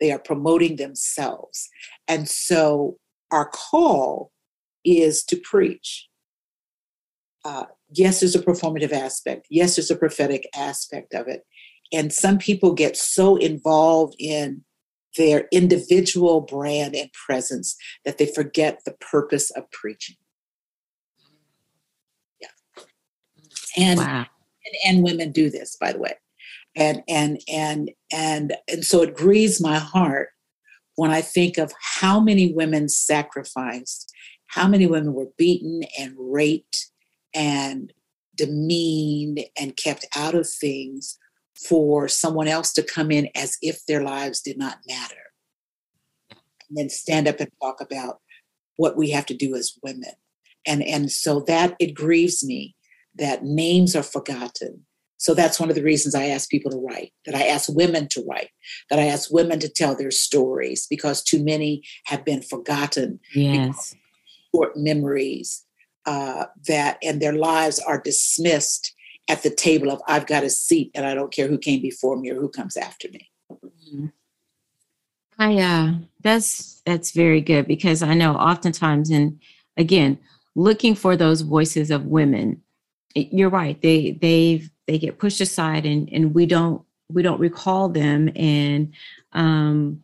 They 0.00 0.12
are 0.12 0.18
promoting 0.18 0.76
themselves. 0.76 1.70
And 2.06 2.28
so 2.28 2.98
our 3.30 3.48
call 3.48 4.32
is 4.84 5.24
to 5.24 5.36
preach. 5.36 6.08
Uh, 7.42 7.66
yes, 7.94 8.20
there's 8.20 8.34
a 8.34 8.42
performative 8.42 8.92
aspect. 8.92 9.46
Yes, 9.50 9.76
there's 9.76 9.90
a 9.90 9.96
prophetic 9.96 10.48
aspect 10.54 11.14
of 11.14 11.28
it. 11.28 11.42
And 11.92 12.12
some 12.12 12.38
people 12.38 12.72
get 12.72 12.96
so 12.96 13.36
involved 13.36 14.16
in 14.18 14.64
their 15.16 15.46
individual 15.52 16.40
brand 16.40 16.94
and 16.96 17.10
presence 17.12 17.76
that 18.04 18.18
they 18.18 18.26
forget 18.26 18.80
the 18.84 18.94
purpose 19.00 19.50
of 19.52 19.70
preaching. 19.70 20.16
Yeah. 22.40 22.48
And, 23.76 24.00
wow. 24.00 24.26
and, 24.64 24.96
and 24.96 25.04
women 25.04 25.30
do 25.30 25.50
this, 25.50 25.76
by 25.80 25.92
the 25.92 25.98
way. 25.98 26.14
And 26.76 27.04
and 27.08 27.38
and 27.48 27.92
and 28.12 28.54
and 28.66 28.84
so 28.84 29.02
it 29.02 29.14
grieves 29.14 29.60
my 29.60 29.78
heart 29.78 30.30
when 30.96 31.12
I 31.12 31.20
think 31.20 31.56
of 31.56 31.72
how 31.80 32.18
many 32.18 32.52
women 32.52 32.88
sacrificed, 32.88 34.12
how 34.48 34.66
many 34.66 34.86
women 34.86 35.12
were 35.12 35.28
beaten 35.38 35.82
and 35.96 36.16
raped 36.18 36.90
and 37.34 37.92
demeaned 38.36 39.40
and 39.58 39.76
kept 39.76 40.06
out 40.16 40.34
of 40.34 40.48
things 40.48 41.18
for 41.68 42.08
someone 42.08 42.48
else 42.48 42.72
to 42.72 42.82
come 42.82 43.10
in 43.10 43.28
as 43.34 43.56
if 43.62 43.84
their 43.86 44.02
lives 44.02 44.40
did 44.40 44.58
not 44.58 44.78
matter. 44.88 45.14
And 46.30 46.78
then 46.78 46.88
stand 46.88 47.28
up 47.28 47.40
and 47.40 47.50
talk 47.62 47.80
about 47.80 48.18
what 48.76 48.96
we 48.96 49.10
have 49.10 49.26
to 49.26 49.34
do 49.34 49.54
as 49.54 49.72
women. 49.82 50.12
And, 50.66 50.82
and 50.82 51.12
so 51.12 51.40
that 51.46 51.76
it 51.78 51.94
grieves 51.94 52.44
me 52.44 52.74
that 53.16 53.44
names 53.44 53.94
are 53.94 54.02
forgotten. 54.02 54.84
So 55.18 55.32
that's 55.32 55.60
one 55.60 55.68
of 55.68 55.76
the 55.76 55.82
reasons 55.82 56.14
I 56.14 56.26
ask 56.26 56.50
people 56.50 56.70
to 56.72 56.78
write, 56.78 57.12
that 57.24 57.34
I 57.34 57.46
ask 57.46 57.68
women 57.72 58.08
to 58.08 58.24
write, 58.28 58.50
that 58.90 58.98
I 58.98 59.06
ask 59.06 59.32
women 59.32 59.60
to 59.60 59.68
tell 59.68 59.94
their 59.94 60.10
stories 60.10 60.86
because 60.90 61.22
too 61.22 61.42
many 61.42 61.82
have 62.06 62.24
been 62.24 62.42
forgotten. 62.42 63.20
Yes. 63.32 63.94
Short 64.54 64.76
memories 64.76 65.63
uh, 66.06 66.46
that, 66.66 66.98
and 67.02 67.20
their 67.20 67.32
lives 67.32 67.78
are 67.78 68.00
dismissed 68.00 68.94
at 69.28 69.42
the 69.42 69.50
table 69.50 69.90
of 69.90 70.02
I've 70.06 70.26
got 70.26 70.44
a 70.44 70.50
seat 70.50 70.90
and 70.94 71.06
I 71.06 71.14
don't 71.14 71.32
care 71.32 71.48
who 71.48 71.58
came 71.58 71.80
before 71.80 72.16
me 72.16 72.30
or 72.30 72.34
who 72.34 72.48
comes 72.48 72.76
after 72.76 73.08
me. 73.08 73.30
Mm-hmm. 73.50 74.06
I 75.38 75.56
uh 75.56 75.94
that's 76.22 76.80
that's 76.86 77.10
very 77.10 77.40
good 77.40 77.66
because 77.66 78.02
I 78.02 78.14
know 78.14 78.34
oftentimes 78.34 79.10
and 79.10 79.40
again 79.76 80.18
looking 80.54 80.94
for 80.94 81.16
those 81.16 81.40
voices 81.40 81.90
of 81.90 82.06
women 82.06 82.62
you're 83.14 83.50
right 83.50 83.80
they 83.82 84.12
they 84.12 84.62
they 84.86 84.98
get 84.98 85.18
pushed 85.18 85.40
aside 85.40 85.86
and 85.86 86.08
and 86.12 86.34
we 86.34 86.46
don't 86.46 86.82
we 87.08 87.22
don't 87.22 87.40
recall 87.40 87.88
them 87.88 88.30
and 88.36 88.94
um 89.32 90.02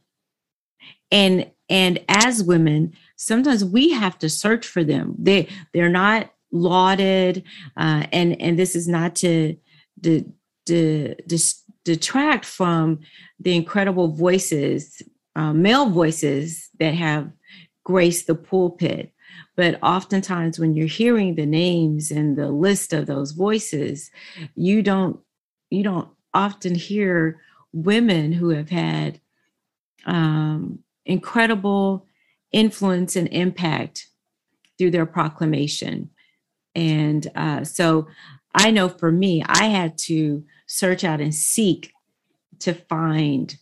and 1.13 1.49
and 1.69 2.01
as 2.09 2.43
women 2.43 2.93
sometimes 3.21 3.63
we 3.63 3.91
have 3.91 4.19
to 4.19 4.29
search 4.31 4.67
for 4.67 4.83
them. 4.83 5.15
They 5.19 5.49
they're 5.73 5.91
not 5.91 6.33
lauded 6.53 7.45
uh, 7.77 8.07
and 8.13 8.41
and 8.41 8.59
this 8.59 8.75
is 8.75 8.89
not 8.89 9.15
to, 9.17 9.57
to, 10.03 10.33
to, 10.67 11.15
to 11.15 11.39
detract 11.85 12.45
from 12.45 13.01
the 13.39 13.55
incredible 13.55 14.09
voices 14.09 15.03
uh, 15.37 15.53
male 15.53 15.89
voices 15.89 16.71
that 16.81 16.95
have 16.95 17.31
graced 17.85 18.27
the 18.27 18.35
pulpit. 18.35 19.13
But 19.57 19.79
oftentimes 19.83 20.59
when 20.59 20.75
you're 20.75 20.87
hearing 20.87 21.35
the 21.35 21.47
names 21.47 22.11
and 22.11 22.37
the 22.37 22.49
list 22.49 22.93
of 22.93 23.07
those 23.07 23.33
voices 23.33 24.11
you 24.55 24.83
don't 24.83 25.21
you 25.69 25.83
don't 25.83 26.09
often 26.33 26.75
hear 26.75 27.41
women 27.73 28.33
who 28.33 28.49
have 28.49 28.71
had 28.71 29.21
um, 30.07 30.81
incredible 31.05 32.07
influence 32.53 33.17
and 33.17 33.29
impact 33.29 34.09
through 34.79 34.91
their 34.91 35.07
proclamation. 35.07 36.11
And 36.75 37.31
uh, 37.35 37.65
so 37.65 38.09
I 38.55 38.71
know 38.71 38.89
for 38.89 39.13
me, 39.13 39.43
I 39.47 39.67
had 39.67 39.99
to 39.99 40.45
search 40.67 41.05
out 41.05 41.21
and 41.21 41.35
seek 41.35 41.93
to 42.61 42.75
find 42.75 43.57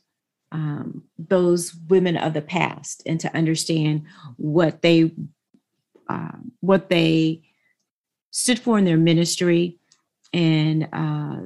um, 0.53 1.05
those 1.19 1.75
women 1.89 2.17
of 2.17 2.35
the 2.35 2.43
past 2.43 3.03
and 3.05 3.21
to 3.21 3.35
understand 3.37 4.05
what 4.37 4.83
they 4.83 5.13
uh, 6.09 6.39
what 6.61 6.89
they 6.89 7.43
stood 8.31 8.59
for 8.59 8.79
in 8.79 8.85
their 8.85 8.97
ministry 8.97 9.78
and 10.33 10.89
uh, 10.93 11.37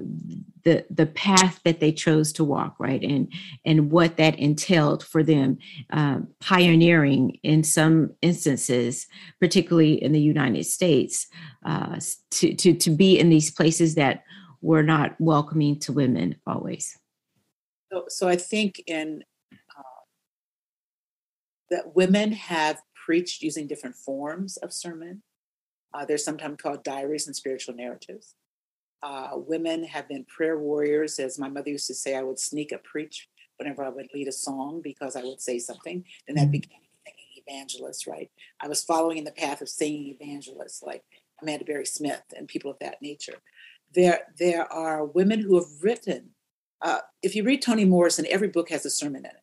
the 0.64 0.84
the 0.90 1.06
path 1.06 1.60
that 1.64 1.80
they 1.80 1.92
chose 1.92 2.32
to 2.32 2.44
walk 2.44 2.74
right 2.78 3.02
and 3.02 3.32
and 3.64 3.90
what 3.90 4.16
that 4.16 4.38
entailed 4.38 5.04
for 5.04 5.22
them 5.22 5.58
uh, 5.90 6.18
pioneering 6.40 7.38
in 7.42 7.62
some 7.62 8.12
instances 8.22 9.06
particularly 9.40 10.02
in 10.02 10.12
the 10.12 10.20
united 10.20 10.64
states 10.64 11.26
uh, 11.64 11.98
to, 12.30 12.54
to 12.54 12.74
to 12.74 12.90
be 12.90 13.18
in 13.18 13.28
these 13.28 13.50
places 13.50 13.94
that 13.94 14.24
were 14.60 14.82
not 14.82 15.16
welcoming 15.18 15.76
to 15.76 15.92
women 15.92 16.36
always. 16.46 16.98
So, 17.92 18.04
so 18.08 18.28
i 18.28 18.36
think 18.36 18.82
in 18.86 19.22
uh, 19.50 19.82
that 21.70 21.94
women 21.94 22.32
have 22.32 22.80
preached 23.04 23.42
using 23.42 23.66
different 23.66 23.96
forms 23.96 24.56
of 24.58 24.72
sermon. 24.72 25.22
Uh, 25.92 26.04
they're 26.04 26.16
sometimes 26.16 26.56
called 26.62 26.84
diaries 26.84 27.26
and 27.26 27.36
spiritual 27.36 27.74
narratives 27.74 28.34
uh, 29.02 29.30
women 29.34 29.84
have 29.84 30.08
been 30.08 30.24
prayer 30.24 30.58
warriors. 30.58 31.18
As 31.18 31.38
my 31.38 31.48
mother 31.48 31.70
used 31.70 31.86
to 31.88 31.94
say, 31.94 32.16
I 32.16 32.22
would 32.22 32.38
sneak 32.38 32.72
a 32.72 32.78
preach 32.78 33.28
whenever 33.58 33.84
I 33.84 33.88
would 33.88 34.08
lead 34.14 34.28
a 34.28 34.32
song 34.32 34.80
because 34.82 35.16
I 35.16 35.22
would 35.22 35.40
say 35.40 35.58
something. 35.58 36.04
Then 36.26 36.36
that 36.36 36.42
mm-hmm. 36.42 36.52
became 36.52 36.80
singing 37.04 37.42
evangelist, 37.46 38.06
right? 38.06 38.30
I 38.60 38.68
was 38.68 38.84
following 38.84 39.18
in 39.18 39.24
the 39.24 39.32
path 39.32 39.60
of 39.60 39.68
singing 39.68 40.16
evangelists 40.20 40.82
like 40.82 41.04
Amanda 41.40 41.64
Berry 41.64 41.86
Smith 41.86 42.22
and 42.36 42.48
people 42.48 42.70
of 42.70 42.78
that 42.80 43.02
nature. 43.02 43.38
There, 43.94 44.20
there 44.38 44.72
are 44.72 45.04
women 45.04 45.40
who 45.40 45.56
have 45.56 45.82
written. 45.82 46.30
Uh, 46.80 47.00
if 47.22 47.34
you 47.34 47.44
read 47.44 47.62
Toni 47.62 47.84
Morrison, 47.84 48.26
every 48.28 48.48
book 48.48 48.70
has 48.70 48.86
a 48.86 48.90
sermon 48.90 49.24
in 49.24 49.26
it. 49.26 49.42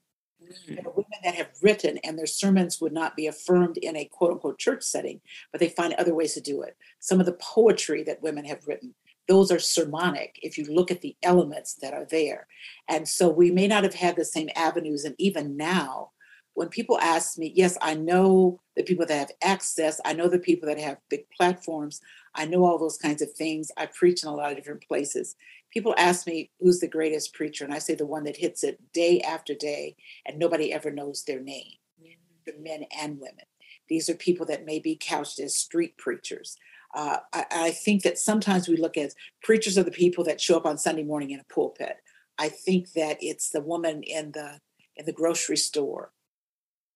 There 0.67 0.79
are 0.79 0.91
women 0.91 1.19
that 1.23 1.35
have 1.35 1.49
written, 1.61 1.99
and 2.03 2.17
their 2.17 2.25
sermons 2.25 2.81
would 2.81 2.93
not 2.93 3.15
be 3.15 3.27
affirmed 3.27 3.77
in 3.77 3.95
a 3.95 4.05
quote 4.05 4.31
unquote 4.31 4.57
church 4.57 4.83
setting, 4.83 5.21
but 5.51 5.59
they 5.59 5.69
find 5.69 5.93
other 5.93 6.15
ways 6.15 6.33
to 6.33 6.41
do 6.41 6.63
it. 6.63 6.75
Some 6.99 7.19
of 7.19 7.25
the 7.25 7.37
poetry 7.39 8.03
that 8.03 8.23
women 8.23 8.45
have 8.45 8.65
written, 8.65 8.95
those 9.29 9.51
are 9.51 9.59
sermonic 9.59 10.39
if 10.41 10.57
you 10.57 10.65
look 10.65 10.91
at 10.91 11.01
the 11.01 11.15
elements 11.23 11.75
that 11.75 11.93
are 11.93 12.07
there. 12.09 12.47
And 12.87 13.07
so 13.07 13.29
we 13.29 13.51
may 13.51 13.67
not 13.67 13.83
have 13.83 13.93
had 13.93 14.15
the 14.15 14.25
same 14.25 14.49
avenues. 14.55 15.05
And 15.05 15.15
even 15.19 15.55
now, 15.55 16.11
when 16.55 16.67
people 16.67 16.99
ask 16.99 17.37
me, 17.37 17.53
yes, 17.55 17.77
I 17.81 17.93
know 17.93 18.59
the 18.75 18.83
people 18.83 19.05
that 19.05 19.17
have 19.17 19.31
access, 19.41 20.01
I 20.03 20.13
know 20.13 20.27
the 20.27 20.39
people 20.39 20.67
that 20.67 20.79
have 20.79 20.97
big 21.09 21.29
platforms, 21.29 22.01
I 22.35 22.45
know 22.45 22.65
all 22.65 22.79
those 22.79 22.97
kinds 22.97 23.21
of 23.21 23.31
things. 23.31 23.71
I 23.77 23.85
preach 23.85 24.23
in 24.23 24.29
a 24.29 24.35
lot 24.35 24.51
of 24.51 24.57
different 24.57 24.85
places. 24.85 25.35
People 25.71 25.93
ask 25.97 26.25
me, 26.25 26.49
who's 26.59 26.79
the 26.79 26.87
greatest 26.87 27.33
preacher? 27.33 27.63
And 27.63 27.73
I 27.73 27.79
say 27.79 27.95
the 27.95 28.05
one 28.05 28.23
that 28.23 28.37
hits 28.37 28.63
it 28.63 28.81
day 28.91 29.21
after 29.21 29.53
day, 29.53 29.95
and 30.25 30.39
nobody 30.39 30.73
ever 30.73 30.91
knows 30.91 31.23
their 31.23 31.39
name, 31.39 31.77
mm-hmm. 32.03 32.63
men 32.63 32.85
and 32.99 33.19
women. 33.19 33.45
These 33.87 34.09
are 34.09 34.15
people 34.15 34.45
that 34.47 34.65
may 34.65 34.79
be 34.79 34.97
couched 34.99 35.39
as 35.39 35.55
street 35.55 35.97
preachers. 35.97 36.57
Uh, 36.93 37.17
I, 37.33 37.45
I, 37.51 37.71
think 37.71 38.01
that 38.01 38.17
sometimes 38.17 38.67
we 38.67 38.75
look 38.75 38.97
at 38.97 39.13
preachers 39.43 39.77
are 39.77 39.83
the 39.83 39.91
people 39.91 40.23
that 40.23 40.41
show 40.41 40.57
up 40.57 40.65
on 40.65 40.77
Sunday 40.77 41.03
morning 41.03 41.29
in 41.29 41.39
a 41.39 41.53
pulpit. 41.53 41.97
I 42.39 42.49
think 42.49 42.93
that 42.93 43.17
it's 43.21 43.49
the 43.49 43.61
woman 43.61 44.01
in 44.01 44.31
the 44.31 44.59
in 44.95 45.05
the 45.05 45.13
grocery 45.13 45.57
store 45.57 46.11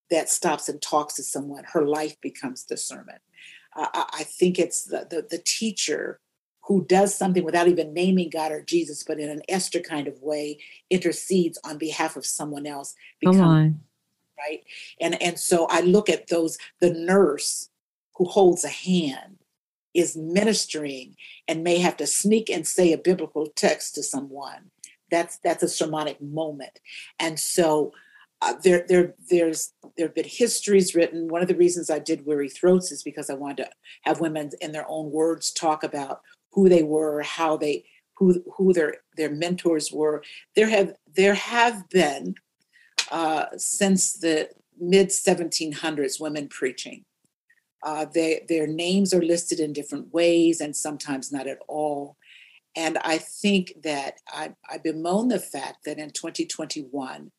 that 0.10 0.30
stops 0.30 0.68
and 0.68 0.82
talks 0.82 1.14
to 1.16 1.24
someone. 1.24 1.64
Her 1.66 1.86
life 1.86 2.20
becomes 2.22 2.66
the 2.66 2.76
sermon. 2.76 3.18
Uh, 3.76 3.88
I, 3.94 4.06
I 4.14 4.24
think 4.24 4.58
it's 4.58 4.86
the, 4.86 5.06
the 5.10 5.28
the 5.30 5.44
teacher 5.46 6.20
who 6.66 6.86
does 6.86 7.16
something 7.16 7.44
without 7.44 7.68
even 7.68 7.94
naming 7.94 8.30
God 8.30 8.52
or 8.52 8.62
Jesus, 8.62 9.04
but 9.04 9.20
in 9.20 9.30
an 9.30 9.42
Esther 9.50 9.82
kind 9.82 10.08
of 10.08 10.22
way, 10.22 10.58
intercedes 10.90 11.60
on 11.66 11.78
behalf 11.78 12.16
of 12.16 12.26
someone 12.26 12.66
else. 12.66 12.96
Come 13.24 13.42
on. 13.42 13.82
Right. 14.40 14.64
And 15.00 15.22
and 15.22 15.40
so 15.40 15.68
I 15.70 15.82
look 15.82 16.10
at 16.10 16.28
those, 16.28 16.58
the 16.80 16.92
nurse 16.92 17.70
who 18.16 18.26
holds 18.26 18.64
a 18.64 18.70
hand 18.70 19.43
is 19.94 20.16
ministering 20.18 21.16
and 21.48 21.64
may 21.64 21.78
have 21.78 21.98
to 21.98 22.08
sneak 22.08 22.50
and 22.50 22.68
say 22.68 22.92
a 22.92 22.98
biblical 22.98 23.48
text 23.56 23.96
to 23.96 24.04
someone 24.04 24.72
that's 25.12 25.38
that's 25.38 25.64
a 25.64 25.68
sermonic 25.68 26.22
moment 26.22 26.80
and 27.20 27.40
so 27.40 27.92
uh, 28.44 28.56
there, 28.62 28.84
there, 28.90 29.14
there's 29.30 29.74
there 29.96 30.08
have 30.08 30.16
been 30.16 30.26
histories 30.28 30.94
written. 30.94 31.30
One 31.30 31.42
of 31.42 31.48
the 31.48 31.56
reasons 31.56 31.90
I 31.90 32.00
did 32.00 32.26
Weary 32.26 32.50
Throats 32.50 32.92
is 32.92 33.02
because 33.02 33.30
I 33.30 33.36
wanted 33.36 33.64
to 33.64 33.70
have 34.02 34.20
women 34.20 34.50
in 34.60 34.74
their 34.74 34.86
own 34.90 35.12
words 35.12 35.52
talk 35.52 35.84
about 35.84 36.22
who 36.52 36.68
they 36.68 36.84
were, 36.84 37.22
how 37.22 37.56
they, 37.56 37.86
who 38.18 38.44
who 38.58 38.74
their 38.74 38.96
their 39.16 39.32
mentors 39.32 39.94
were. 39.94 40.24
There 40.58 40.68
have 40.68 40.94
there 41.16 41.36
have 41.36 41.88
been 41.90 42.36
uh, 43.12 43.46
since 43.56 44.14
the 44.14 44.50
mid 44.78 45.10
1700s 45.10 46.20
women 46.20 46.50
preaching. 46.50 47.06
Uh, 47.84 48.06
they, 48.06 48.46
their 48.48 48.66
names 48.66 49.14
are 49.14 49.22
listed 49.22 49.60
in 49.60 49.74
different 49.74 50.14
ways 50.14 50.62
and 50.62 50.76
sometimes 50.76 51.32
not 51.32 51.48
at 51.48 51.60
all. 51.68 52.16
And 52.76 52.98
I 53.00 53.18
think 53.18 53.74
that 53.84 54.20
I, 54.28 54.54
I 54.70 54.78
bemoan 54.78 55.28
the 55.28 55.40
fact 55.40 55.86
that 55.86 56.00
in 56.00 56.12
2021, 56.12 57.32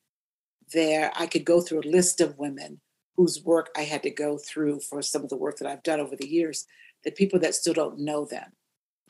there 0.72 1.10
I 1.16 1.26
could 1.26 1.44
go 1.44 1.60
through 1.60 1.80
a 1.80 1.90
list 1.90 2.20
of 2.20 2.38
women 2.38 2.80
whose 3.16 3.42
work 3.42 3.70
I 3.76 3.82
had 3.82 4.02
to 4.02 4.10
go 4.10 4.38
through 4.38 4.80
for 4.80 5.02
some 5.02 5.22
of 5.22 5.30
the 5.30 5.36
work 5.36 5.58
that 5.58 5.68
I've 5.68 5.82
done 5.82 6.00
over 6.00 6.16
the 6.16 6.28
years, 6.28 6.66
that 7.04 7.16
people 7.16 7.38
that 7.40 7.54
still 7.54 7.74
don't 7.74 7.98
know 7.98 8.24
them. 8.24 8.52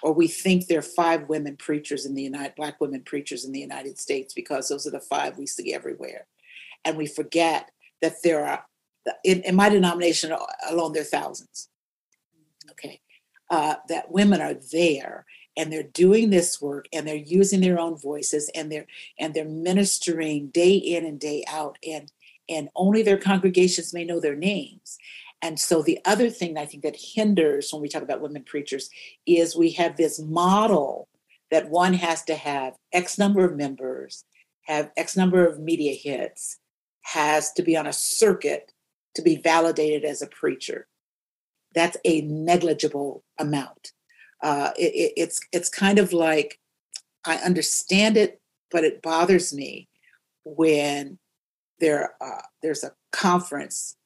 Or 0.03 0.13
we 0.13 0.29
think 0.29 0.67
there 0.67 0.81
are 0.81 0.83
five 0.83 1.29
women 1.29 1.57
preachers 1.57 2.05
in 2.05 2.15
the 2.15 2.23
United 2.23 2.55
black 2.57 2.81
women 2.81 3.03
preachers 3.03 3.45
in 3.45 3.53
the 3.53 3.61
United 3.61 3.99
States 3.99 4.35
because 4.35 4.69
those 4.69 4.87
are 4.87 4.91
the 4.91 5.01
five 5.01 5.39
we 5.39 5.47
see 5.47 5.73
everywhere. 5.73 6.27
And 6.85 6.97
we 6.97 7.07
forget 7.07 7.71
that 8.03 8.17
there 8.23 8.45
are 8.45 8.67
in, 9.25 9.43
in 9.43 9.55
my 9.55 9.69
denomination 9.69 10.35
alone 10.69 10.93
there 10.93 11.03
are 11.03 11.07
thousands. 11.07 11.69
Okay. 12.71 13.01
Uh, 13.51 13.77
that 13.89 14.11
women 14.11 14.41
are 14.41 14.55
there 14.73 15.27
and 15.57 15.73
they're 15.73 15.83
doing 15.83 16.31
this 16.31 16.61
work 16.61 16.87
and 16.93 17.07
they're 17.07 17.15
using 17.15 17.61
their 17.61 17.79
own 17.79 17.97
voices 17.97 18.51
and 18.55 18.71
they're 18.71 18.87
and 19.19 19.35
they're 19.35 19.45
ministering 19.45 20.49
day 20.49 20.75
in 20.75 21.05
and 21.05 21.21
day 21.21 21.45
out 21.49 21.79
and 21.87 22.11
and 22.49 22.69
only 22.77 23.03
their 23.03 23.19
congregations 23.19 23.95
may 23.95 24.05
know 24.05 24.21
their 24.21 24.37
names 24.37 24.99
and 25.43 25.59
so 25.59 25.83
the 25.83 25.99
other 26.05 26.31
thing 26.31 26.57
i 26.59 26.65
think 26.65 26.83
that 26.83 26.97
hinders 26.99 27.73
when 27.73 27.83
we 27.83 27.89
talk 27.89 28.03
about 28.03 28.21
women 28.21 28.43
preachers 28.43 28.91
is 29.27 29.57
we 29.57 29.71
have 29.71 29.97
this 29.97 30.19
model 30.21 31.09
that 31.51 31.69
one 31.71 31.95
has 31.95 32.23
to 32.25 32.35
have 32.35 32.75
x 32.93 33.19
number 33.19 33.45
of 33.45 33.57
members 33.57 34.25
have 34.63 34.91
x 34.97 35.17
number 35.17 35.47
of 35.47 35.61
media 35.61 35.95
hits 35.95 36.59
has 37.03 37.53
to 37.53 37.63
be 37.63 37.77
on 37.77 37.87
a 37.87 37.93
circuit 37.93 38.73
to 39.15 39.23
be 39.23 39.37
validated 39.37 40.05
as 40.05 40.23
a 40.23 40.27
preacher. 40.27 40.87
That's 41.75 41.97
a 42.05 42.23
negligible 42.23 43.25
amount. 43.39 43.93
Uh, 44.43 44.71
it, 44.77 45.13
it's 45.17 45.41
it's 45.53 45.69
kind 45.69 45.99
of 45.99 46.13
like 46.13 46.61
I 47.25 47.37
understand 47.37 48.17
it, 48.17 48.41
but 48.71 48.85
it 48.85 49.03
bothers 49.03 49.55
me 49.55 49.89
when 50.45 51.19
there 51.81 52.15
uh, 52.21 52.43
there's 52.63 52.85
a 52.85 52.93
conference 53.13 53.97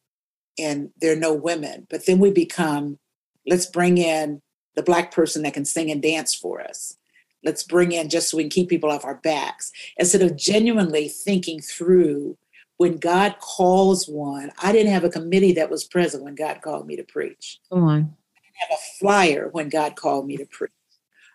and 0.59 0.91
there 1.01 1.13
are 1.13 1.17
no 1.17 1.35
women, 1.35 1.87
but 1.91 2.07
then 2.07 2.19
we 2.19 2.31
become 2.31 2.99
let's 3.47 3.67
bring 3.67 3.99
in 3.99 4.43
the 4.77 4.83
black 4.83 5.11
person 5.11 5.43
that 5.43 5.55
can 5.55 5.65
sing 5.65 5.91
and 5.91 6.03
dance 6.03 6.35
for 6.35 6.61
us. 6.61 6.97
Let's 7.45 7.63
bring 7.63 7.93
in 7.93 8.09
just 8.09 8.31
so 8.31 8.37
we 8.37 8.45
can 8.45 8.51
keep 8.51 8.69
people 8.69 8.91
off 8.91 9.05
our 9.05 9.17
backs. 9.17 9.73
Instead 9.97 10.23
of 10.23 10.37
genuinely 10.37 11.09
thinking 11.09 11.61
through 11.61 12.37
when 12.79 12.97
God 12.97 13.37
calls 13.41 14.09
one. 14.09 14.51
I 14.63 14.73
didn't 14.73 14.93
have 14.93 15.05
a 15.05 15.11
committee 15.11 15.53
that 15.53 15.71
was 15.71 15.85
present 15.85 16.25
when 16.25 16.35
God 16.35 16.63
called 16.63 16.87
me 16.87 16.97
to 16.97 17.05
preach. 17.05 17.61
Come 17.71 17.85
on 17.85 18.17
I 18.37 18.41
didn't 18.43 18.71
have 18.71 18.79
a 18.79 18.99
flyer 18.99 19.49
when 19.53 19.69
God 19.69 19.97
called 19.97 20.27
me 20.27 20.37
to 20.39 20.47
preach. 20.47 20.71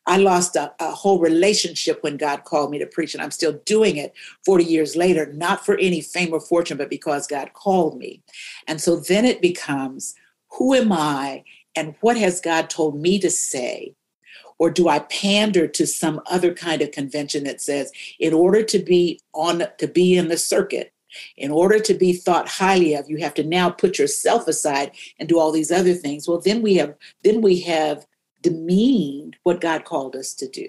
I 0.05 0.17
lost 0.17 0.55
a, 0.55 0.73
a, 0.79 0.91
whole 0.91 1.19
relationship 1.19 2.03
when 2.03 2.17
God 2.17 2.43
called 2.43 2.71
me 2.71 2.79
to 2.79 2.85
preach, 2.85 3.13
and 3.13 3.23
I'm 3.23 3.31
still 3.31 3.53
doing 3.65 3.95
it 3.95 4.13
40 4.45 4.65
years 4.65 4.95
later, 4.97 5.31
not 5.31 5.65
for 5.65 5.77
any 5.77 6.01
fame 6.01 6.33
or 6.33 6.41
fortune, 6.41 6.77
but 6.77 6.89
because 6.89 7.25
God 7.25 7.53
called 7.53 7.97
me. 7.97 8.21
And 8.67 8.81
so 8.81 8.97
then 8.97 9.23
it 9.23 9.41
becomes 9.41 10.15
who 10.57 10.73
am 10.73 10.91
I 10.91 11.43
and 11.75 11.95
what 12.01 12.17
has 12.17 12.41
God 12.41 12.69
told 12.69 12.99
me 12.99 13.17
to 13.19 13.29
say? 13.29 13.95
Or 14.59 14.69
do 14.69 14.87
I 14.87 14.99
pander 14.99 15.67
to 15.67 15.87
some 15.87 16.21
other 16.27 16.53
kind 16.53 16.81
of 16.81 16.91
convention 16.91 17.43
that 17.45 17.59
says, 17.59 17.91
in 18.19 18.33
order 18.33 18.63
to 18.63 18.79
be 18.79 19.19
on 19.33 19.63
to 19.77 19.87
be 19.87 20.15
in 20.15 20.27
the 20.27 20.37
circuit, 20.37 20.92
in 21.37 21.51
order 21.51 21.79
to 21.79 21.93
be 21.93 22.13
thought 22.13 22.47
highly 22.47 22.93
of 22.93 23.09
you 23.09 23.17
have 23.17 23.33
to 23.33 23.43
now 23.43 23.69
put 23.69 23.97
yourself 23.97 24.47
aside 24.47 24.91
and 25.19 25.29
do 25.29 25.39
all 25.39 25.51
these 25.51 25.71
other 25.71 25.93
things 25.93 26.27
well 26.27 26.41
then 26.41 26.61
we 26.61 26.75
have 26.75 26.95
then 27.23 27.41
we 27.41 27.59
have 27.59 28.05
demeaned 28.41 29.35
what 29.43 29.61
god 29.61 29.85
called 29.85 30.15
us 30.15 30.33
to 30.33 30.47
do 30.49 30.67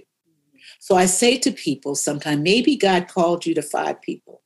so 0.78 0.97
i 0.97 1.07
say 1.07 1.36
to 1.38 1.51
people 1.51 1.95
sometimes 1.95 2.40
maybe 2.40 2.76
god 2.76 3.09
called 3.09 3.45
you 3.45 3.55
to 3.55 3.62
five 3.62 4.01
people 4.01 4.42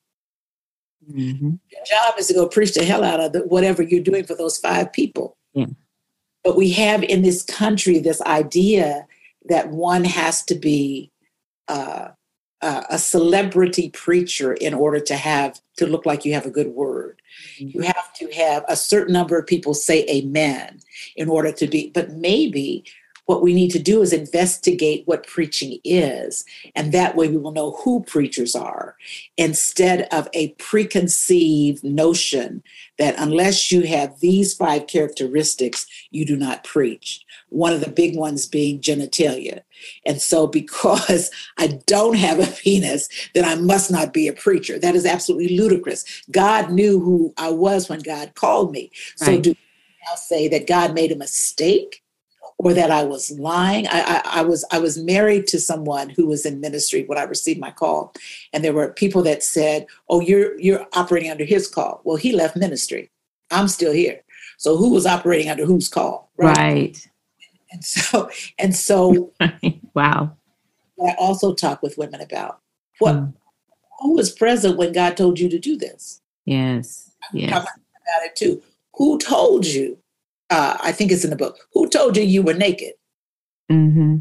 mm-hmm. 1.11 1.51
your 1.71 1.85
job 1.85 2.15
is 2.19 2.27
to 2.27 2.35
go 2.35 2.49
preach 2.49 2.75
the 2.75 2.85
hell 2.85 3.05
out 3.05 3.21
of 3.21 3.33
the, 3.33 3.41
whatever 3.41 3.83
you're 3.83 4.03
doing 4.03 4.25
for 4.25 4.35
those 4.35 4.59
five 4.59 4.93
people 4.93 5.37
yeah. 5.55 5.67
but 6.45 6.57
we 6.57 6.71
have 6.71 7.03
in 7.03 7.23
this 7.23 7.43
country 7.43 7.99
this 7.99 8.23
idea 8.23 9.07
that 9.49 9.71
one 9.71 10.05
has 10.05 10.43
to 10.45 10.55
be 10.55 11.11
uh, 11.69 12.09
uh, 12.61 12.83
a 12.91 12.99
celebrity 12.99 13.91
preacher 13.91 14.53
in 14.55 14.75
order 14.75 15.01
to 15.01 15.17
have 15.17 15.61
to 15.77 15.87
look 15.87 16.05
like 16.05 16.25
you 16.25 16.35
have 16.35 16.47
a 16.47 16.51
good 16.51 16.69
word. 16.69 17.23
Mm-hmm. 17.59 17.79
You 17.79 17.87
have 17.87 18.13
to 18.15 18.31
have 18.33 18.65
a 18.69 18.77
certain 18.77 19.13
number 19.13 19.39
of 19.39 19.47
people 19.47 19.75
say 19.75 20.05
amen 20.09 20.81
in 21.17 21.29
order 21.29 21.53
to 21.53 21.67
be, 21.67 21.91
but 21.95 22.13
maybe 22.13 22.85
what 23.29 23.43
we 23.43 23.53
need 23.53 23.71
to 23.73 23.79
do 23.79 24.01
is 24.01 24.15
investigate 24.15 25.03
what 25.05 25.27
preaching 25.27 25.79
is, 25.85 26.47
and 26.75 26.93
that 26.93 27.15
way 27.15 27.29
we 27.29 27.37
will 27.37 27.53
know 27.53 27.73
who 27.73 28.03
preachers 28.05 28.57
are 28.57 28.97
instead 29.37 30.09
of 30.11 30.29
a 30.33 30.49
preconceived 30.53 31.85
notion 31.85 32.63
that 32.97 33.15
unless 33.19 33.71
you 33.71 33.83
have 33.83 34.21
these 34.21 34.55
five 34.55 34.87
characteristics, 34.87 35.87
you 36.11 36.25
do 36.25 36.37
not 36.37 36.65
preach. 36.65 37.23
One 37.51 37.73
of 37.73 37.81
the 37.81 37.91
big 37.91 38.17
ones 38.17 38.47
being 38.47 38.81
genitalia. 38.81 39.63
And 40.07 40.21
so, 40.21 40.47
because 40.47 41.31
I 41.59 41.79
don't 41.87 42.17
have 42.17 42.39
a 42.39 42.47
penis, 42.47 43.09
then 43.35 43.45
I 43.45 43.55
must 43.55 43.91
not 43.91 44.13
be 44.13 44.29
a 44.29 44.33
preacher. 44.33 44.79
That 44.79 44.95
is 44.95 45.07
absolutely 45.07 45.57
ludicrous. 45.57 46.05
God 46.31 46.71
knew 46.71 47.01
who 47.01 47.33
I 47.37 47.51
was 47.51 47.89
when 47.89 48.01
God 48.01 48.35
called 48.35 48.73
me. 48.73 48.91
So, 49.17 49.33
right. 49.33 49.43
do 49.43 49.51
I 49.51 50.11
now 50.11 50.17
say 50.17 50.49
that 50.49 50.67
God 50.67 50.95
made 50.95 51.13
a 51.13 51.17
mistake? 51.17 52.03
or 52.59 52.75
that 52.75 52.91
I 52.91 53.05
was 53.05 53.31
lying. 53.39 53.87
I, 53.87 54.01
I, 54.01 54.23
I, 54.41 54.43
was 54.43 54.65
I 54.73 54.79
was 54.81 54.99
married 54.99 55.47
to 55.49 55.61
someone 55.61 56.11
who 56.11 56.27
was 56.27 56.45
in 56.45 56.61
ministry 56.61 57.05
when 57.05 57.19
I 57.19 57.23
received 57.23 57.61
my 57.61 57.71
call, 57.71 58.13
and 58.53 58.65
there 58.65 58.73
were 58.73 58.89
people 58.89 59.23
that 59.23 59.43
said, 59.43 59.87
"Oh, 60.09 60.21
you're 60.21 60.59
you're 60.59 60.87
operating 60.95 61.31
under 61.31 61.45
his 61.45 61.69
call." 61.69 62.01
Well, 62.05 62.17
he 62.17 62.33
left 62.33 62.57
ministry. 62.57 63.11
I'm 63.51 63.69
still 63.69 63.93
here. 63.93 64.23
So 64.59 64.77
who 64.77 64.91
was 64.91 65.07
operating 65.07 65.49
under 65.49 65.65
whose 65.65 65.89
call? 65.89 66.31
Right. 66.37 66.59
right. 66.59 67.08
And 67.71 67.85
so 67.85 68.31
and 68.59 68.75
so. 68.75 69.33
wow. 69.95 70.37
I 71.05 71.15
also 71.19 71.55
talk 71.55 71.83
with 71.83 71.97
women 71.97 72.21
about 72.21 72.61
what 72.99 73.15
mm. 73.15 73.33
who 74.01 74.15
was 74.15 74.33
present 74.33 74.77
when 74.77 74.93
God 74.93 75.17
told 75.17 75.39
you 75.39 75.49
to 75.49 75.59
do 75.59 75.77
this. 75.77 76.21
Yes. 76.45 77.13
Yes. 77.33 77.51
About 77.51 77.69
it 78.25 78.35
too. 78.35 78.63
Who 78.95 79.19
told 79.19 79.65
you 79.65 79.99
uh, 80.51 80.77
I 80.81 80.93
think 80.93 81.13
it's 81.13 81.25
in 81.25 81.31
the 81.31 81.37
book. 81.37 81.59
Who 81.75 81.89
told 81.89 82.17
you 82.17 82.23
you 82.23 82.43
were 82.43 82.55
naked? 82.55 82.95
Mm-hmm. 83.71 84.17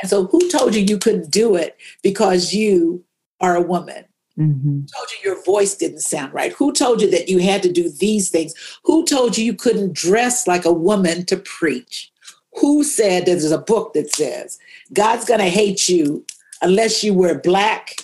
And 0.00 0.10
so, 0.10 0.26
who 0.26 0.48
told 0.50 0.74
you 0.74 0.82
you 0.82 0.98
couldn't 0.98 1.30
do 1.30 1.54
it 1.56 1.76
because 2.02 2.52
you 2.52 3.04
are 3.40 3.56
a 3.56 3.62
woman? 3.62 4.04
Mm-hmm. 4.38 4.80
Who 4.80 4.86
told 4.86 5.08
you 5.10 5.30
your 5.30 5.42
voice 5.44 5.74
didn't 5.76 6.00
sound 6.00 6.32
right? 6.32 6.52
Who 6.52 6.72
told 6.72 7.00
you 7.00 7.10
that 7.10 7.28
you 7.28 7.38
had 7.38 7.62
to 7.64 7.72
do 7.72 7.90
these 7.90 8.30
things? 8.30 8.54
Who 8.84 9.04
told 9.04 9.36
you 9.36 9.44
you 9.44 9.54
couldn't 9.54 9.92
dress 9.92 10.46
like 10.46 10.64
a 10.64 10.72
woman 10.72 11.24
to 11.26 11.36
preach? 11.36 12.12
Who 12.60 12.82
said 12.82 13.26
that 13.26 13.32
there's 13.32 13.52
a 13.52 13.58
book 13.58 13.92
that 13.92 14.12
says 14.14 14.58
God's 14.92 15.24
going 15.24 15.40
to 15.40 15.48
hate 15.48 15.88
you 15.88 16.24
unless 16.62 17.04
you 17.04 17.14
wear 17.14 17.38
black, 17.38 17.94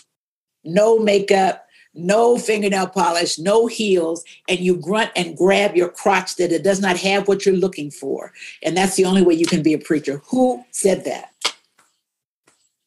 no 0.65 0.99
makeup, 0.99 1.65
no 1.95 2.37
fingernail 2.37 2.89
polish, 2.89 3.39
no 3.39 3.67
heels, 3.67 4.25
and 4.49 4.61
you 4.61 4.77
grunt 4.77 5.11
and 5.17 5.37
grab 5.37 5.77
your 5.77 5.89
crotch 5.89 6.37
that 6.37 6.53
it 6.53 6.65
does 6.65 6.81
not 6.81 6.97
have 6.97 7.29
what 7.29 7.47
you're 7.47 7.55
looking 7.55 7.91
for. 7.91 8.33
And 8.63 8.77
that's 8.77 8.97
the 8.97 9.05
only 9.05 9.23
way 9.23 9.35
you 9.35 9.47
can 9.47 9.63
be 9.63 9.75
a 9.75 9.79
preacher. 9.79 10.21
Who 10.31 10.65
said 10.71 11.05
that? 11.05 11.31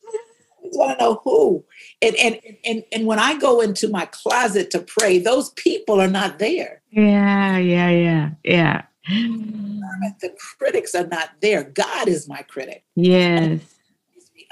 I 0.04 0.70
want 0.72 1.00
to 1.00 1.06
know 1.06 1.22
who. 1.24 1.64
And, 2.02 2.16
and 2.18 2.40
and 2.66 2.84
and 2.92 3.08
when 3.08 3.20
I 3.20 3.40
go 3.40 3.62
into 3.62 3.88
my 3.88 4.06
closet 4.08 4.70
to 4.72 4.80
pray, 4.80 5.18
those 5.18 5.52
people 5.52 6.02
are 6.02 6.10
not 6.10 6.40
there. 6.40 6.82
Yeah, 6.92 7.58
yeah, 7.58 7.90
yeah, 7.90 8.30
yeah. 8.44 8.82
The 9.08 10.36
critics 10.58 10.96
are 10.96 11.08
not 11.08 11.32
there. 11.42 11.64
God 11.64 12.08
is 12.08 12.28
my 12.28 12.42
critic. 12.42 12.84
Yes. 12.96 13.62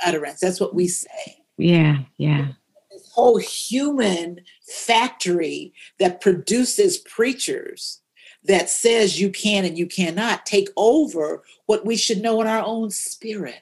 Utterance. 0.06 0.40
That's 0.40 0.60
what 0.60 0.76
we 0.76 0.88
say. 0.88 1.44
Yeah, 1.58 2.00
yeah 2.18 2.50
This 2.92 3.10
whole 3.14 3.38
human 3.38 4.42
factory 4.68 5.74
that 6.00 6.22
produces 6.22 6.98
preachers 6.98 8.02
that 8.44 8.70
says 8.70 9.20
you 9.20 9.30
can 9.30 9.66
and 9.66 9.78
you 9.78 9.88
cannot 9.88 10.46
take 10.46 10.70
over 10.78 11.44
what 11.66 11.86
we 11.86 11.96
should 11.96 12.22
know 12.22 12.42
in 12.42 12.48
our 12.48 12.64
own 12.64 12.92
spirit. 12.92 13.62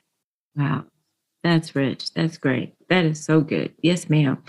Wow. 0.55 0.85
That's 1.43 1.75
rich. 1.75 2.13
That's 2.13 2.37
great. 2.37 2.73
That 2.89 3.05
is 3.05 3.23
so 3.23 3.41
good. 3.41 3.73
Yes, 3.81 4.09
ma'am. 4.09 4.41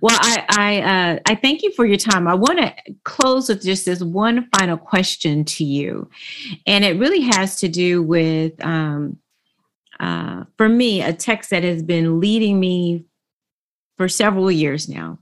Well, 0.00 0.16
I 0.20 0.44
I 0.48 0.80
uh, 0.80 1.18
I 1.26 1.34
thank 1.36 1.62
you 1.62 1.72
for 1.72 1.86
your 1.86 1.96
time. 1.96 2.26
I 2.26 2.34
want 2.34 2.58
to 2.58 2.74
close 3.04 3.48
with 3.48 3.62
just 3.62 3.84
this 3.84 4.00
one 4.02 4.48
final 4.58 4.76
question 4.76 5.44
to 5.44 5.64
you, 5.64 6.08
and 6.66 6.84
it 6.84 6.98
really 6.98 7.22
has 7.22 7.56
to 7.60 7.68
do 7.68 8.02
with, 8.02 8.52
um, 8.64 9.18
uh, 10.00 10.44
for 10.56 10.68
me, 10.68 11.02
a 11.02 11.12
text 11.12 11.50
that 11.50 11.64
has 11.64 11.82
been 11.82 12.20
leading 12.20 12.58
me 12.58 13.04
for 13.96 14.08
several 14.08 14.50
years 14.50 14.88
now, 14.88 15.18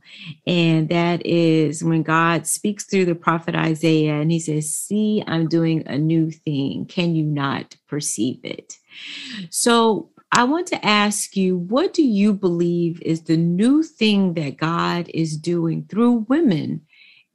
and 0.46 0.88
that 0.88 1.24
is 1.26 1.82
when 1.84 2.02
God 2.02 2.46
speaks 2.46 2.84
through 2.84 3.06
the 3.06 3.14
prophet 3.14 3.54
Isaiah, 3.54 4.20
and 4.20 4.30
He 4.30 4.40
says, 4.40 4.74
"See, 4.74 5.22
I'm 5.26 5.48
doing 5.48 5.82
a 5.86 5.98
new 5.98 6.30
thing. 6.30 6.86
Can 6.86 7.14
you 7.14 7.24
not 7.24 7.76
perceive 7.88 8.40
it?" 8.44 8.76
So 9.50 10.10
I 10.32 10.44
want 10.44 10.68
to 10.68 10.84
ask 10.86 11.36
you, 11.36 11.56
what 11.56 11.92
do 11.92 12.02
you 12.02 12.32
believe 12.32 13.02
is 13.02 13.22
the 13.22 13.36
new 13.36 13.82
thing 13.82 14.34
that 14.34 14.56
God 14.58 15.10
is 15.12 15.36
doing 15.36 15.86
through 15.88 16.26
women 16.28 16.82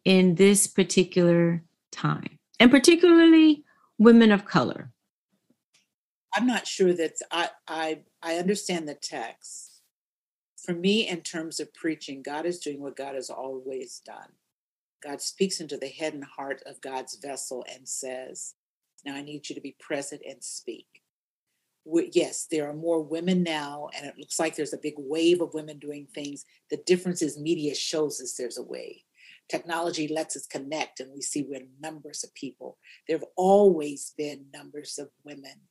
in 0.05 0.35
this 0.35 0.65
particular 0.65 1.61
time, 1.91 2.39
and 2.59 2.71
particularly 2.71 3.65
women 3.97 4.31
of 4.31 4.45
color? 4.45 4.91
I'm 6.33 6.47
not 6.47 6.67
sure 6.67 6.93
that 6.93 7.13
I 7.31 7.49
I 7.67 7.99
I 8.21 8.35
understand 8.35 8.87
the 8.87 8.95
text. 8.95 9.81
For 10.57 10.73
me, 10.73 11.07
in 11.07 11.21
terms 11.21 11.59
of 11.59 11.73
preaching, 11.73 12.23
God 12.23 12.45
is 12.45 12.59
doing 12.59 12.81
what 12.81 12.95
God 12.95 13.15
has 13.15 13.29
always 13.29 14.01
done. 14.05 14.31
God 15.03 15.21
speaks 15.21 15.59
into 15.59 15.77
the 15.77 15.87
head 15.87 16.13
and 16.13 16.23
heart 16.23 16.63
of 16.65 16.81
God's 16.81 17.17
vessel 17.17 17.63
and 17.71 17.87
says, 17.87 18.55
Now 19.05 19.15
I 19.15 19.21
need 19.21 19.47
you 19.47 19.53
to 19.53 19.61
be 19.61 19.75
present 19.79 20.23
and 20.27 20.43
speak 20.43 21.03
yes, 21.85 22.47
there 22.49 22.69
are 22.69 22.73
more 22.73 23.01
women 23.01 23.43
now, 23.43 23.89
and 23.95 24.05
it 24.05 24.15
looks 24.17 24.39
like 24.39 24.55
there's 24.55 24.73
a 24.73 24.79
big 24.81 24.95
wave 24.97 25.41
of 25.41 25.53
women 25.53 25.79
doing 25.79 26.07
things. 26.13 26.45
The 26.71 26.81
difference 26.85 27.21
is 27.21 27.37
media 27.39 27.75
shows 27.75 28.19
us 28.21 28.35
there's 28.37 28.57
a 28.57 28.63
wave. 28.63 29.01
Technology 29.49 30.07
lets 30.07 30.35
us 30.35 30.47
connect, 30.47 30.99
and 30.99 31.11
we 31.13 31.21
see 31.21 31.45
we're 31.47 31.67
numbers 31.79 32.23
of 32.23 32.33
people. 32.33 32.77
There 33.07 33.17
have 33.17 33.27
always 33.35 34.13
been 34.17 34.45
numbers 34.53 34.97
of 34.97 35.09
women 35.23 35.61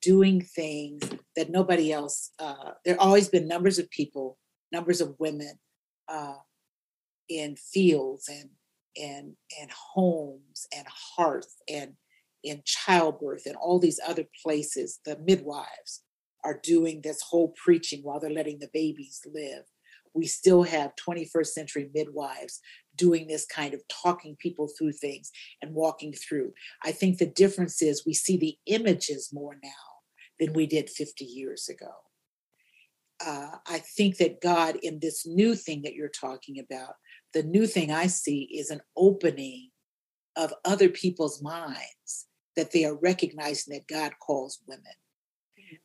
doing 0.00 0.40
things 0.40 1.02
that 1.34 1.50
nobody 1.50 1.92
else. 1.92 2.30
Uh, 2.38 2.72
there 2.84 2.94
have 2.94 3.00
always 3.00 3.28
been 3.28 3.48
numbers 3.48 3.78
of 3.78 3.90
people, 3.90 4.38
numbers 4.70 5.00
of 5.00 5.16
women 5.18 5.58
uh, 6.08 6.34
in 7.28 7.56
fields 7.56 8.28
and 8.28 8.50
and 8.96 9.34
and 9.60 9.70
homes 9.72 10.68
and 10.76 10.86
hearth 10.88 11.56
and 11.68 11.94
in 12.44 12.62
childbirth 12.64 13.46
and 13.46 13.56
all 13.56 13.78
these 13.78 13.98
other 14.06 14.26
places, 14.42 15.00
the 15.04 15.18
midwives 15.18 16.02
are 16.44 16.60
doing 16.62 17.00
this 17.00 17.22
whole 17.22 17.54
preaching 17.56 18.00
while 18.02 18.20
they're 18.20 18.30
letting 18.30 18.58
the 18.58 18.70
babies 18.72 19.20
live. 19.26 19.64
We 20.14 20.26
still 20.26 20.62
have 20.62 20.92
21st 20.96 21.46
century 21.46 21.90
midwives 21.92 22.60
doing 22.94 23.26
this 23.26 23.46
kind 23.46 23.74
of 23.74 23.82
talking 23.88 24.36
people 24.38 24.68
through 24.68 24.92
things 24.92 25.32
and 25.60 25.74
walking 25.74 26.12
through. 26.12 26.52
I 26.84 26.92
think 26.92 27.18
the 27.18 27.26
difference 27.26 27.82
is 27.82 28.06
we 28.06 28.14
see 28.14 28.36
the 28.36 28.56
images 28.66 29.30
more 29.32 29.56
now 29.62 29.70
than 30.38 30.52
we 30.52 30.66
did 30.66 30.90
50 30.90 31.24
years 31.24 31.68
ago. 31.68 31.90
Uh, 33.24 33.56
I 33.66 33.78
think 33.78 34.18
that 34.18 34.40
God, 34.40 34.76
in 34.82 34.98
this 35.00 35.26
new 35.26 35.54
thing 35.54 35.82
that 35.82 35.94
you're 35.94 36.08
talking 36.08 36.58
about, 36.58 36.94
the 37.32 37.42
new 37.42 37.66
thing 37.66 37.90
I 37.90 38.06
see 38.06 38.42
is 38.54 38.70
an 38.70 38.82
opening 38.96 39.70
of 40.36 40.52
other 40.64 40.88
people's 40.88 41.42
minds 41.42 41.93
that 42.56 42.72
they 42.72 42.84
are 42.84 42.94
recognizing 42.94 43.74
that 43.74 43.86
God 43.88 44.12
calls 44.20 44.60
women. 44.66 44.84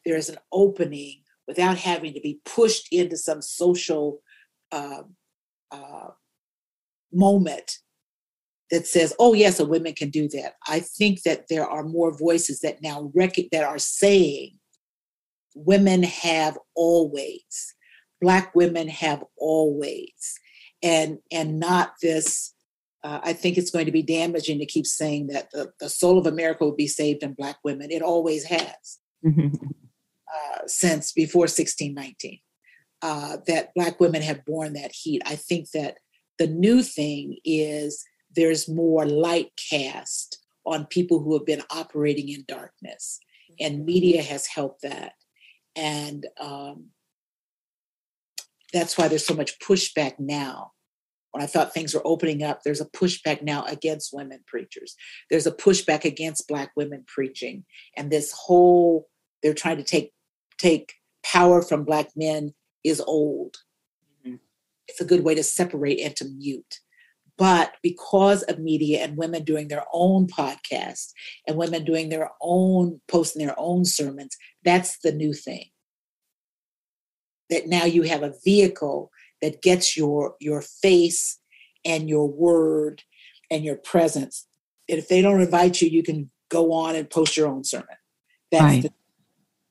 There 0.05 0.15
is 0.15 0.29
an 0.29 0.37
opening 0.51 1.21
without 1.47 1.77
having 1.77 2.13
to 2.13 2.21
be 2.21 2.39
pushed 2.45 2.87
into 2.91 3.17
some 3.17 3.41
social 3.41 4.21
uh, 4.71 5.03
uh, 5.71 6.09
moment 7.11 7.79
that 8.71 8.85
says, 8.85 9.15
"Oh 9.19 9.33
yes, 9.33 9.59
a 9.59 9.65
woman 9.65 9.93
can 9.93 10.09
do 10.09 10.27
that." 10.29 10.53
I 10.67 10.79
think 10.79 11.23
that 11.23 11.47
there 11.49 11.67
are 11.67 11.83
more 11.83 12.15
voices 12.15 12.59
that 12.59 12.81
now 12.81 13.11
rec- 13.15 13.49
that 13.51 13.63
are 13.63 13.79
saying, 13.79 14.59
"Women 15.55 16.03
have 16.03 16.57
always, 16.75 17.75
Black 18.21 18.53
women 18.55 18.87
have 18.87 19.23
always," 19.37 20.39
and 20.83 21.19
and 21.31 21.59
not 21.59 21.93
this 22.01 22.53
uh, 23.03 23.19
I 23.23 23.33
think 23.33 23.57
it's 23.57 23.71
going 23.71 23.85
to 23.85 23.91
be 23.91 24.01
damaging 24.01 24.59
to 24.59 24.65
keep 24.65 24.85
saying 24.85 25.27
that 25.27 25.51
the, 25.51 25.71
the 25.79 25.89
soul 25.89 26.17
of 26.17 26.27
America 26.27 26.65
will 26.65 26.75
be 26.75 26.87
saved 26.87 27.23
in 27.23 27.33
Black 27.33 27.57
women. 27.63 27.91
It 27.91 28.01
always 28.01 28.45
has 28.45 28.99
uh, 29.27 30.59
since 30.67 31.13
before 31.13 31.43
1619. 31.43 32.39
Uh, 33.01 33.37
that 33.47 33.73
Black 33.75 33.97
women 34.01 34.21
have 34.21 34.43
borne 34.43 34.73
that 34.73 34.91
heat. 34.91 35.21
I 35.25 35.37
think 35.37 35.71
that 35.71 35.99
the 36.37 36.47
new 36.47 36.83
thing 36.83 37.37
is 37.45 38.03
there's 38.35 38.67
more 38.67 39.05
light 39.05 39.51
cast 39.69 40.45
on 40.65 40.85
people 40.85 41.21
who 41.21 41.33
have 41.33 41.45
been 41.45 41.63
operating 41.69 42.27
in 42.27 42.43
darkness, 42.45 43.19
and 43.57 43.85
media 43.85 44.21
has 44.21 44.47
helped 44.47 44.81
that. 44.81 45.13
And 45.77 46.27
um, 46.41 46.87
that's 48.73 48.97
why 48.97 49.07
there's 49.07 49.25
so 49.25 49.33
much 49.33 49.57
pushback 49.59 50.19
now 50.19 50.73
when 51.31 51.43
I 51.43 51.47
thought 51.47 51.73
things 51.73 51.93
were 51.93 52.05
opening 52.05 52.43
up, 52.43 52.61
there's 52.63 52.81
a 52.81 52.85
pushback 52.85 53.41
now 53.41 53.63
against 53.65 54.13
women 54.13 54.39
preachers. 54.47 54.95
There's 55.29 55.47
a 55.47 55.51
pushback 55.51 56.03
against 56.03 56.47
Black 56.47 56.71
women 56.75 57.03
preaching. 57.07 57.65
And 57.95 58.11
this 58.11 58.31
whole, 58.31 59.07
they're 59.43 59.53
trying 59.53 59.77
to 59.77 59.83
take, 59.83 60.11
take 60.57 60.93
power 61.23 61.61
from 61.61 61.83
Black 61.83 62.09
men 62.15 62.53
is 62.83 62.99
old. 63.01 63.57
Mm-hmm. 64.25 64.35
It's 64.87 65.01
a 65.01 65.05
good 65.05 65.23
way 65.23 65.35
to 65.35 65.43
separate 65.43 65.99
and 65.99 66.15
to 66.15 66.25
mute. 66.25 66.79
But 67.37 67.75
because 67.81 68.43
of 68.43 68.59
media 68.59 69.01
and 69.01 69.15
women 69.15 69.45
doing 69.45 69.69
their 69.69 69.85
own 69.93 70.27
podcasts 70.27 71.11
and 71.47 71.57
women 71.57 71.85
doing 71.85 72.09
their 72.09 72.31
own, 72.41 72.99
posting 73.07 73.45
their 73.45 73.55
own 73.57 73.85
sermons, 73.85 74.35
that's 74.65 74.99
the 74.99 75.13
new 75.13 75.31
thing. 75.31 75.67
That 77.49 77.67
now 77.67 77.85
you 77.85 78.01
have 78.03 78.23
a 78.23 78.33
vehicle 78.43 79.09
that 79.41 79.61
gets 79.61 79.95
your 79.95 80.35
your 80.39 80.61
face 80.61 81.39
and 81.85 82.09
your 82.09 82.27
word 82.27 83.03
and 83.49 83.63
your 83.63 83.75
presence. 83.75 84.47
And 84.87 84.97
if 84.97 85.07
they 85.07 85.21
don't 85.21 85.41
invite 85.41 85.81
you, 85.81 85.89
you 85.89 86.03
can 86.03 86.29
go 86.49 86.73
on 86.73 86.95
and 86.95 87.09
post 87.09 87.37
your 87.37 87.47
own 87.47 87.63
sermon. 87.63 87.87
That's 88.51 88.63
right. 88.63 88.83
the 88.83 88.93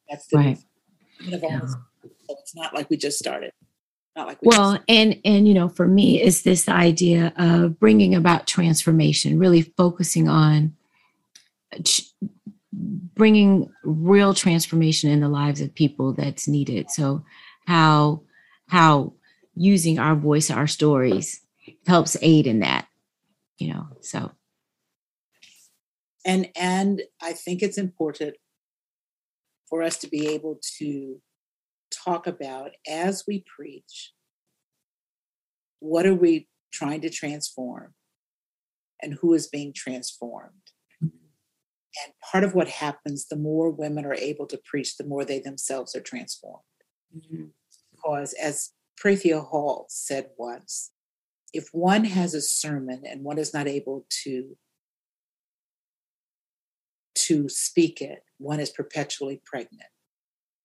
that's 0.09 0.27
the 0.29 0.37
right. 0.37 0.59
Yeah. 1.21 1.61
So 1.67 2.37
it's 2.41 2.55
not 2.55 2.75
like 2.75 2.89
we 2.91 2.97
just 2.97 3.19
started. 3.19 3.53
Not 4.17 4.27
like 4.27 4.43
we 4.43 4.47
well, 4.47 4.79
and 4.89 5.21
and 5.25 5.47
you 5.47 5.55
know, 5.55 5.69
for 5.69 5.87
me, 5.87 6.21
is 6.23 6.43
this 6.43 6.69
idea 6.69 7.33
of 7.37 7.79
bringing 7.79 8.15
about 8.15 8.47
transformation, 8.47 9.39
really 9.39 9.63
focusing 9.63 10.29
on 10.29 10.75
bringing 12.73 13.71
real 13.83 14.35
transformation 14.35 15.11
in 15.11 15.21
the 15.21 15.29
lives 15.29 15.61
of 15.61 15.75
people 15.75 16.13
that's 16.13 16.49
needed. 16.49 16.91
So 16.91 17.25
how 17.67 18.23
how 18.69 19.15
using 19.59 19.99
our 19.99 20.15
voice, 20.15 20.51
our 20.51 20.67
stories 20.67 21.41
helps 21.87 22.17
aid 22.23 22.47
in 22.47 22.61
that, 22.61 22.87
you 23.59 23.73
know. 23.73 23.89
So 24.01 24.31
and 26.25 26.49
and 26.57 27.03
I 27.23 27.33
think 27.33 27.63
it's 27.63 27.79
important 27.79 28.37
for 29.69 29.83
us 29.83 29.97
to 29.99 30.09
be 30.09 30.27
able 30.29 30.61
to 30.79 31.21
talk 31.91 32.27
about 32.27 32.73
as 32.87 33.25
we 33.27 33.45
preach 33.57 34.13
what 35.81 36.07
are 36.07 36.15
we 36.15 36.49
trying 36.73 37.01
to 37.01 37.11
transform 37.11 37.95
and 39.01 39.15
who 39.21 39.33
is 39.33 39.47
being 39.47 39.73
transformed. 39.73 40.53
And 42.05 42.13
part 42.31 42.45
of 42.45 42.55
what 42.55 42.69
happens, 42.69 43.27
the 43.27 43.37
more 43.37 43.71
women 43.71 44.05
are 44.05 44.15
able 44.15 44.47
to 44.47 44.61
preach, 44.65 44.97
the 44.97 45.07
more 45.07 45.25
they 45.25 45.41
themselves 45.41 45.97
are 45.97 46.01
transformed. 46.01 46.63
Mm-hmm. 47.17 47.45
Because 47.91 48.35
as 48.35 48.71
Prathia 49.03 49.47
Hall 49.47 49.87
said 49.89 50.31
once 50.39 50.91
if 51.53 51.69
one 51.73 52.05
has 52.05 52.35
a 52.35 52.43
sermon 52.43 53.03
and 53.09 53.25
one 53.25 53.39
is 53.39 53.55
not 53.55 53.67
able 53.67 54.07
to 54.25 54.57
to 57.15 57.49
speak 57.49 58.01
it, 58.01 58.21
one 58.39 58.61
is 58.61 58.71
perpetually 58.71 59.43
pregnant. 59.45 59.91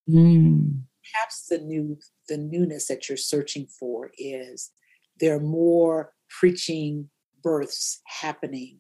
Mm. 0.07 0.83
Perhaps 1.13 1.47
the 1.49 1.57
new 1.59 1.97
the 2.29 2.37
newness 2.37 2.87
that 2.87 3.09
you're 3.09 3.17
searching 3.17 3.67
for 3.67 4.11
is 4.17 4.71
there 5.19 5.35
are 5.35 5.41
more 5.41 6.13
preaching 6.39 7.09
births 7.41 8.01
happening 8.05 8.79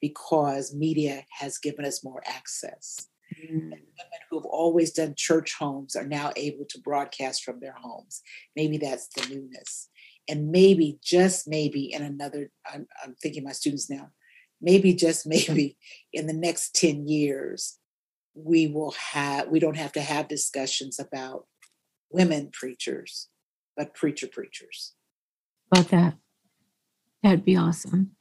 because 0.00 0.74
media 0.74 1.24
has 1.38 1.58
given 1.58 1.84
us 1.84 2.02
more 2.04 2.22
access. 2.26 3.08
Mm. 3.30 3.70
women 3.70 4.20
who 4.28 4.38
have 4.38 4.46
always 4.46 4.92
done 4.92 5.14
church 5.16 5.54
homes 5.58 5.94
are 5.94 6.06
now 6.06 6.32
able 6.36 6.64
to 6.68 6.80
broadcast 6.80 7.44
from 7.44 7.60
their 7.60 7.74
homes. 7.80 8.22
Maybe 8.56 8.78
that's 8.78 9.08
the 9.08 9.26
newness. 9.28 9.88
And 10.28 10.50
maybe, 10.50 10.98
just 11.02 11.48
maybe, 11.48 11.92
in 11.92 12.02
another, 12.02 12.50
I'm, 12.72 12.86
I'm 13.04 13.14
thinking 13.22 13.44
my 13.44 13.52
students 13.52 13.90
now, 13.90 14.10
maybe, 14.60 14.94
just 14.94 15.26
maybe, 15.26 15.76
in 16.12 16.26
the 16.26 16.32
next 16.32 16.74
10 16.74 17.08
years, 17.08 17.78
we 18.34 18.66
will 18.66 18.94
have, 19.12 19.48
we 19.48 19.60
don't 19.60 19.76
have 19.76 19.92
to 19.92 20.00
have 20.00 20.28
discussions 20.28 20.98
about 20.98 21.46
women 22.10 22.50
preachers, 22.52 23.28
but 23.76 23.94
preacher 23.94 24.26
preachers. 24.26 24.94
about 25.72 25.88
that. 25.88 26.14
That'd 27.22 27.44
be 27.44 27.56
awesome. 27.56 28.12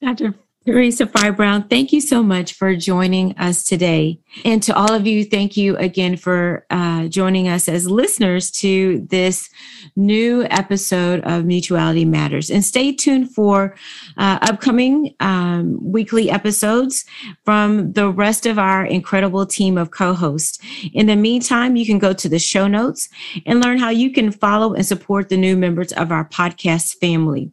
Dr. 0.00 0.34
Teresa 0.68 1.06
Fry 1.06 1.30
Brown, 1.30 1.66
thank 1.66 1.94
you 1.94 2.00
so 2.02 2.22
much 2.22 2.52
for 2.52 2.76
joining 2.76 3.34
us 3.38 3.64
today. 3.64 4.20
And 4.44 4.62
to 4.64 4.76
all 4.76 4.92
of 4.92 5.06
you, 5.06 5.24
thank 5.24 5.56
you 5.56 5.78
again 5.78 6.18
for 6.18 6.66
uh, 6.68 7.08
joining 7.08 7.48
us 7.48 7.70
as 7.70 7.88
listeners 7.88 8.50
to 8.50 9.00
this 9.08 9.48
new 9.96 10.44
episode 10.50 11.20
of 11.24 11.46
Mutuality 11.46 12.04
Matters. 12.04 12.50
And 12.50 12.62
stay 12.62 12.92
tuned 12.92 13.32
for 13.34 13.76
uh, 14.18 14.40
upcoming 14.42 15.14
um, 15.20 15.78
weekly 15.80 16.30
episodes 16.30 17.06
from 17.46 17.94
the 17.94 18.10
rest 18.10 18.44
of 18.44 18.58
our 18.58 18.84
incredible 18.84 19.46
team 19.46 19.78
of 19.78 19.90
co 19.90 20.12
hosts. 20.12 20.58
In 20.92 21.06
the 21.06 21.16
meantime, 21.16 21.76
you 21.76 21.86
can 21.86 21.98
go 21.98 22.12
to 22.12 22.28
the 22.28 22.38
show 22.38 22.66
notes 22.66 23.08
and 23.46 23.64
learn 23.64 23.78
how 23.78 23.88
you 23.88 24.12
can 24.12 24.30
follow 24.30 24.74
and 24.74 24.84
support 24.84 25.30
the 25.30 25.38
new 25.38 25.56
members 25.56 25.92
of 25.94 26.12
our 26.12 26.28
podcast 26.28 26.96
family. 26.98 27.50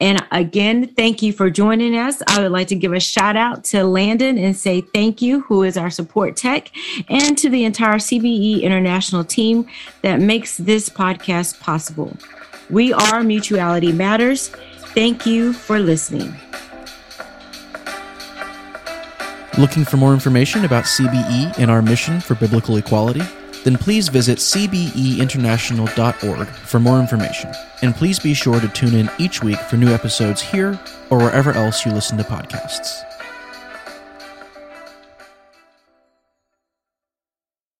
And 0.00 0.24
again, 0.30 0.88
thank 0.94 1.22
you 1.22 1.32
for 1.32 1.50
joining 1.50 1.96
us. 1.96 2.22
I 2.28 2.42
would 2.42 2.52
like 2.52 2.68
to 2.68 2.74
give 2.74 2.92
a 2.92 3.00
shout 3.00 3.36
out 3.36 3.64
to 3.64 3.84
Landon 3.84 4.38
and 4.38 4.56
say 4.56 4.80
thank 4.80 5.20
you, 5.20 5.40
who 5.42 5.62
is 5.62 5.76
our 5.76 5.90
support 5.90 6.36
tech, 6.36 6.70
and 7.08 7.36
to 7.38 7.48
the 7.48 7.64
entire 7.64 7.96
CBE 7.96 8.62
International 8.62 9.24
team 9.24 9.66
that 10.02 10.20
makes 10.20 10.56
this 10.56 10.88
podcast 10.88 11.60
possible. 11.60 12.16
We 12.70 12.92
are 12.92 13.22
Mutuality 13.22 13.92
Matters. 13.92 14.48
Thank 14.94 15.26
you 15.26 15.52
for 15.52 15.78
listening. 15.78 16.34
Looking 19.58 19.84
for 19.84 19.96
more 19.96 20.12
information 20.12 20.64
about 20.64 20.84
CBE 20.84 21.58
and 21.58 21.70
our 21.70 21.80
mission 21.80 22.20
for 22.20 22.34
biblical 22.34 22.76
equality? 22.76 23.22
Then 23.66 23.76
please 23.76 24.08
visit 24.08 24.38
cbeinternational.org 24.38 26.46
for 26.46 26.78
more 26.78 27.00
information. 27.00 27.50
And 27.82 27.96
please 27.96 28.20
be 28.20 28.32
sure 28.32 28.60
to 28.60 28.68
tune 28.68 28.94
in 28.94 29.10
each 29.18 29.42
week 29.42 29.58
for 29.58 29.76
new 29.76 29.92
episodes 29.92 30.40
here 30.40 30.78
or 31.10 31.18
wherever 31.18 31.50
else 31.50 31.84
you 31.84 31.90
listen 31.90 32.16
to 32.18 32.24
podcasts. 32.24 33.15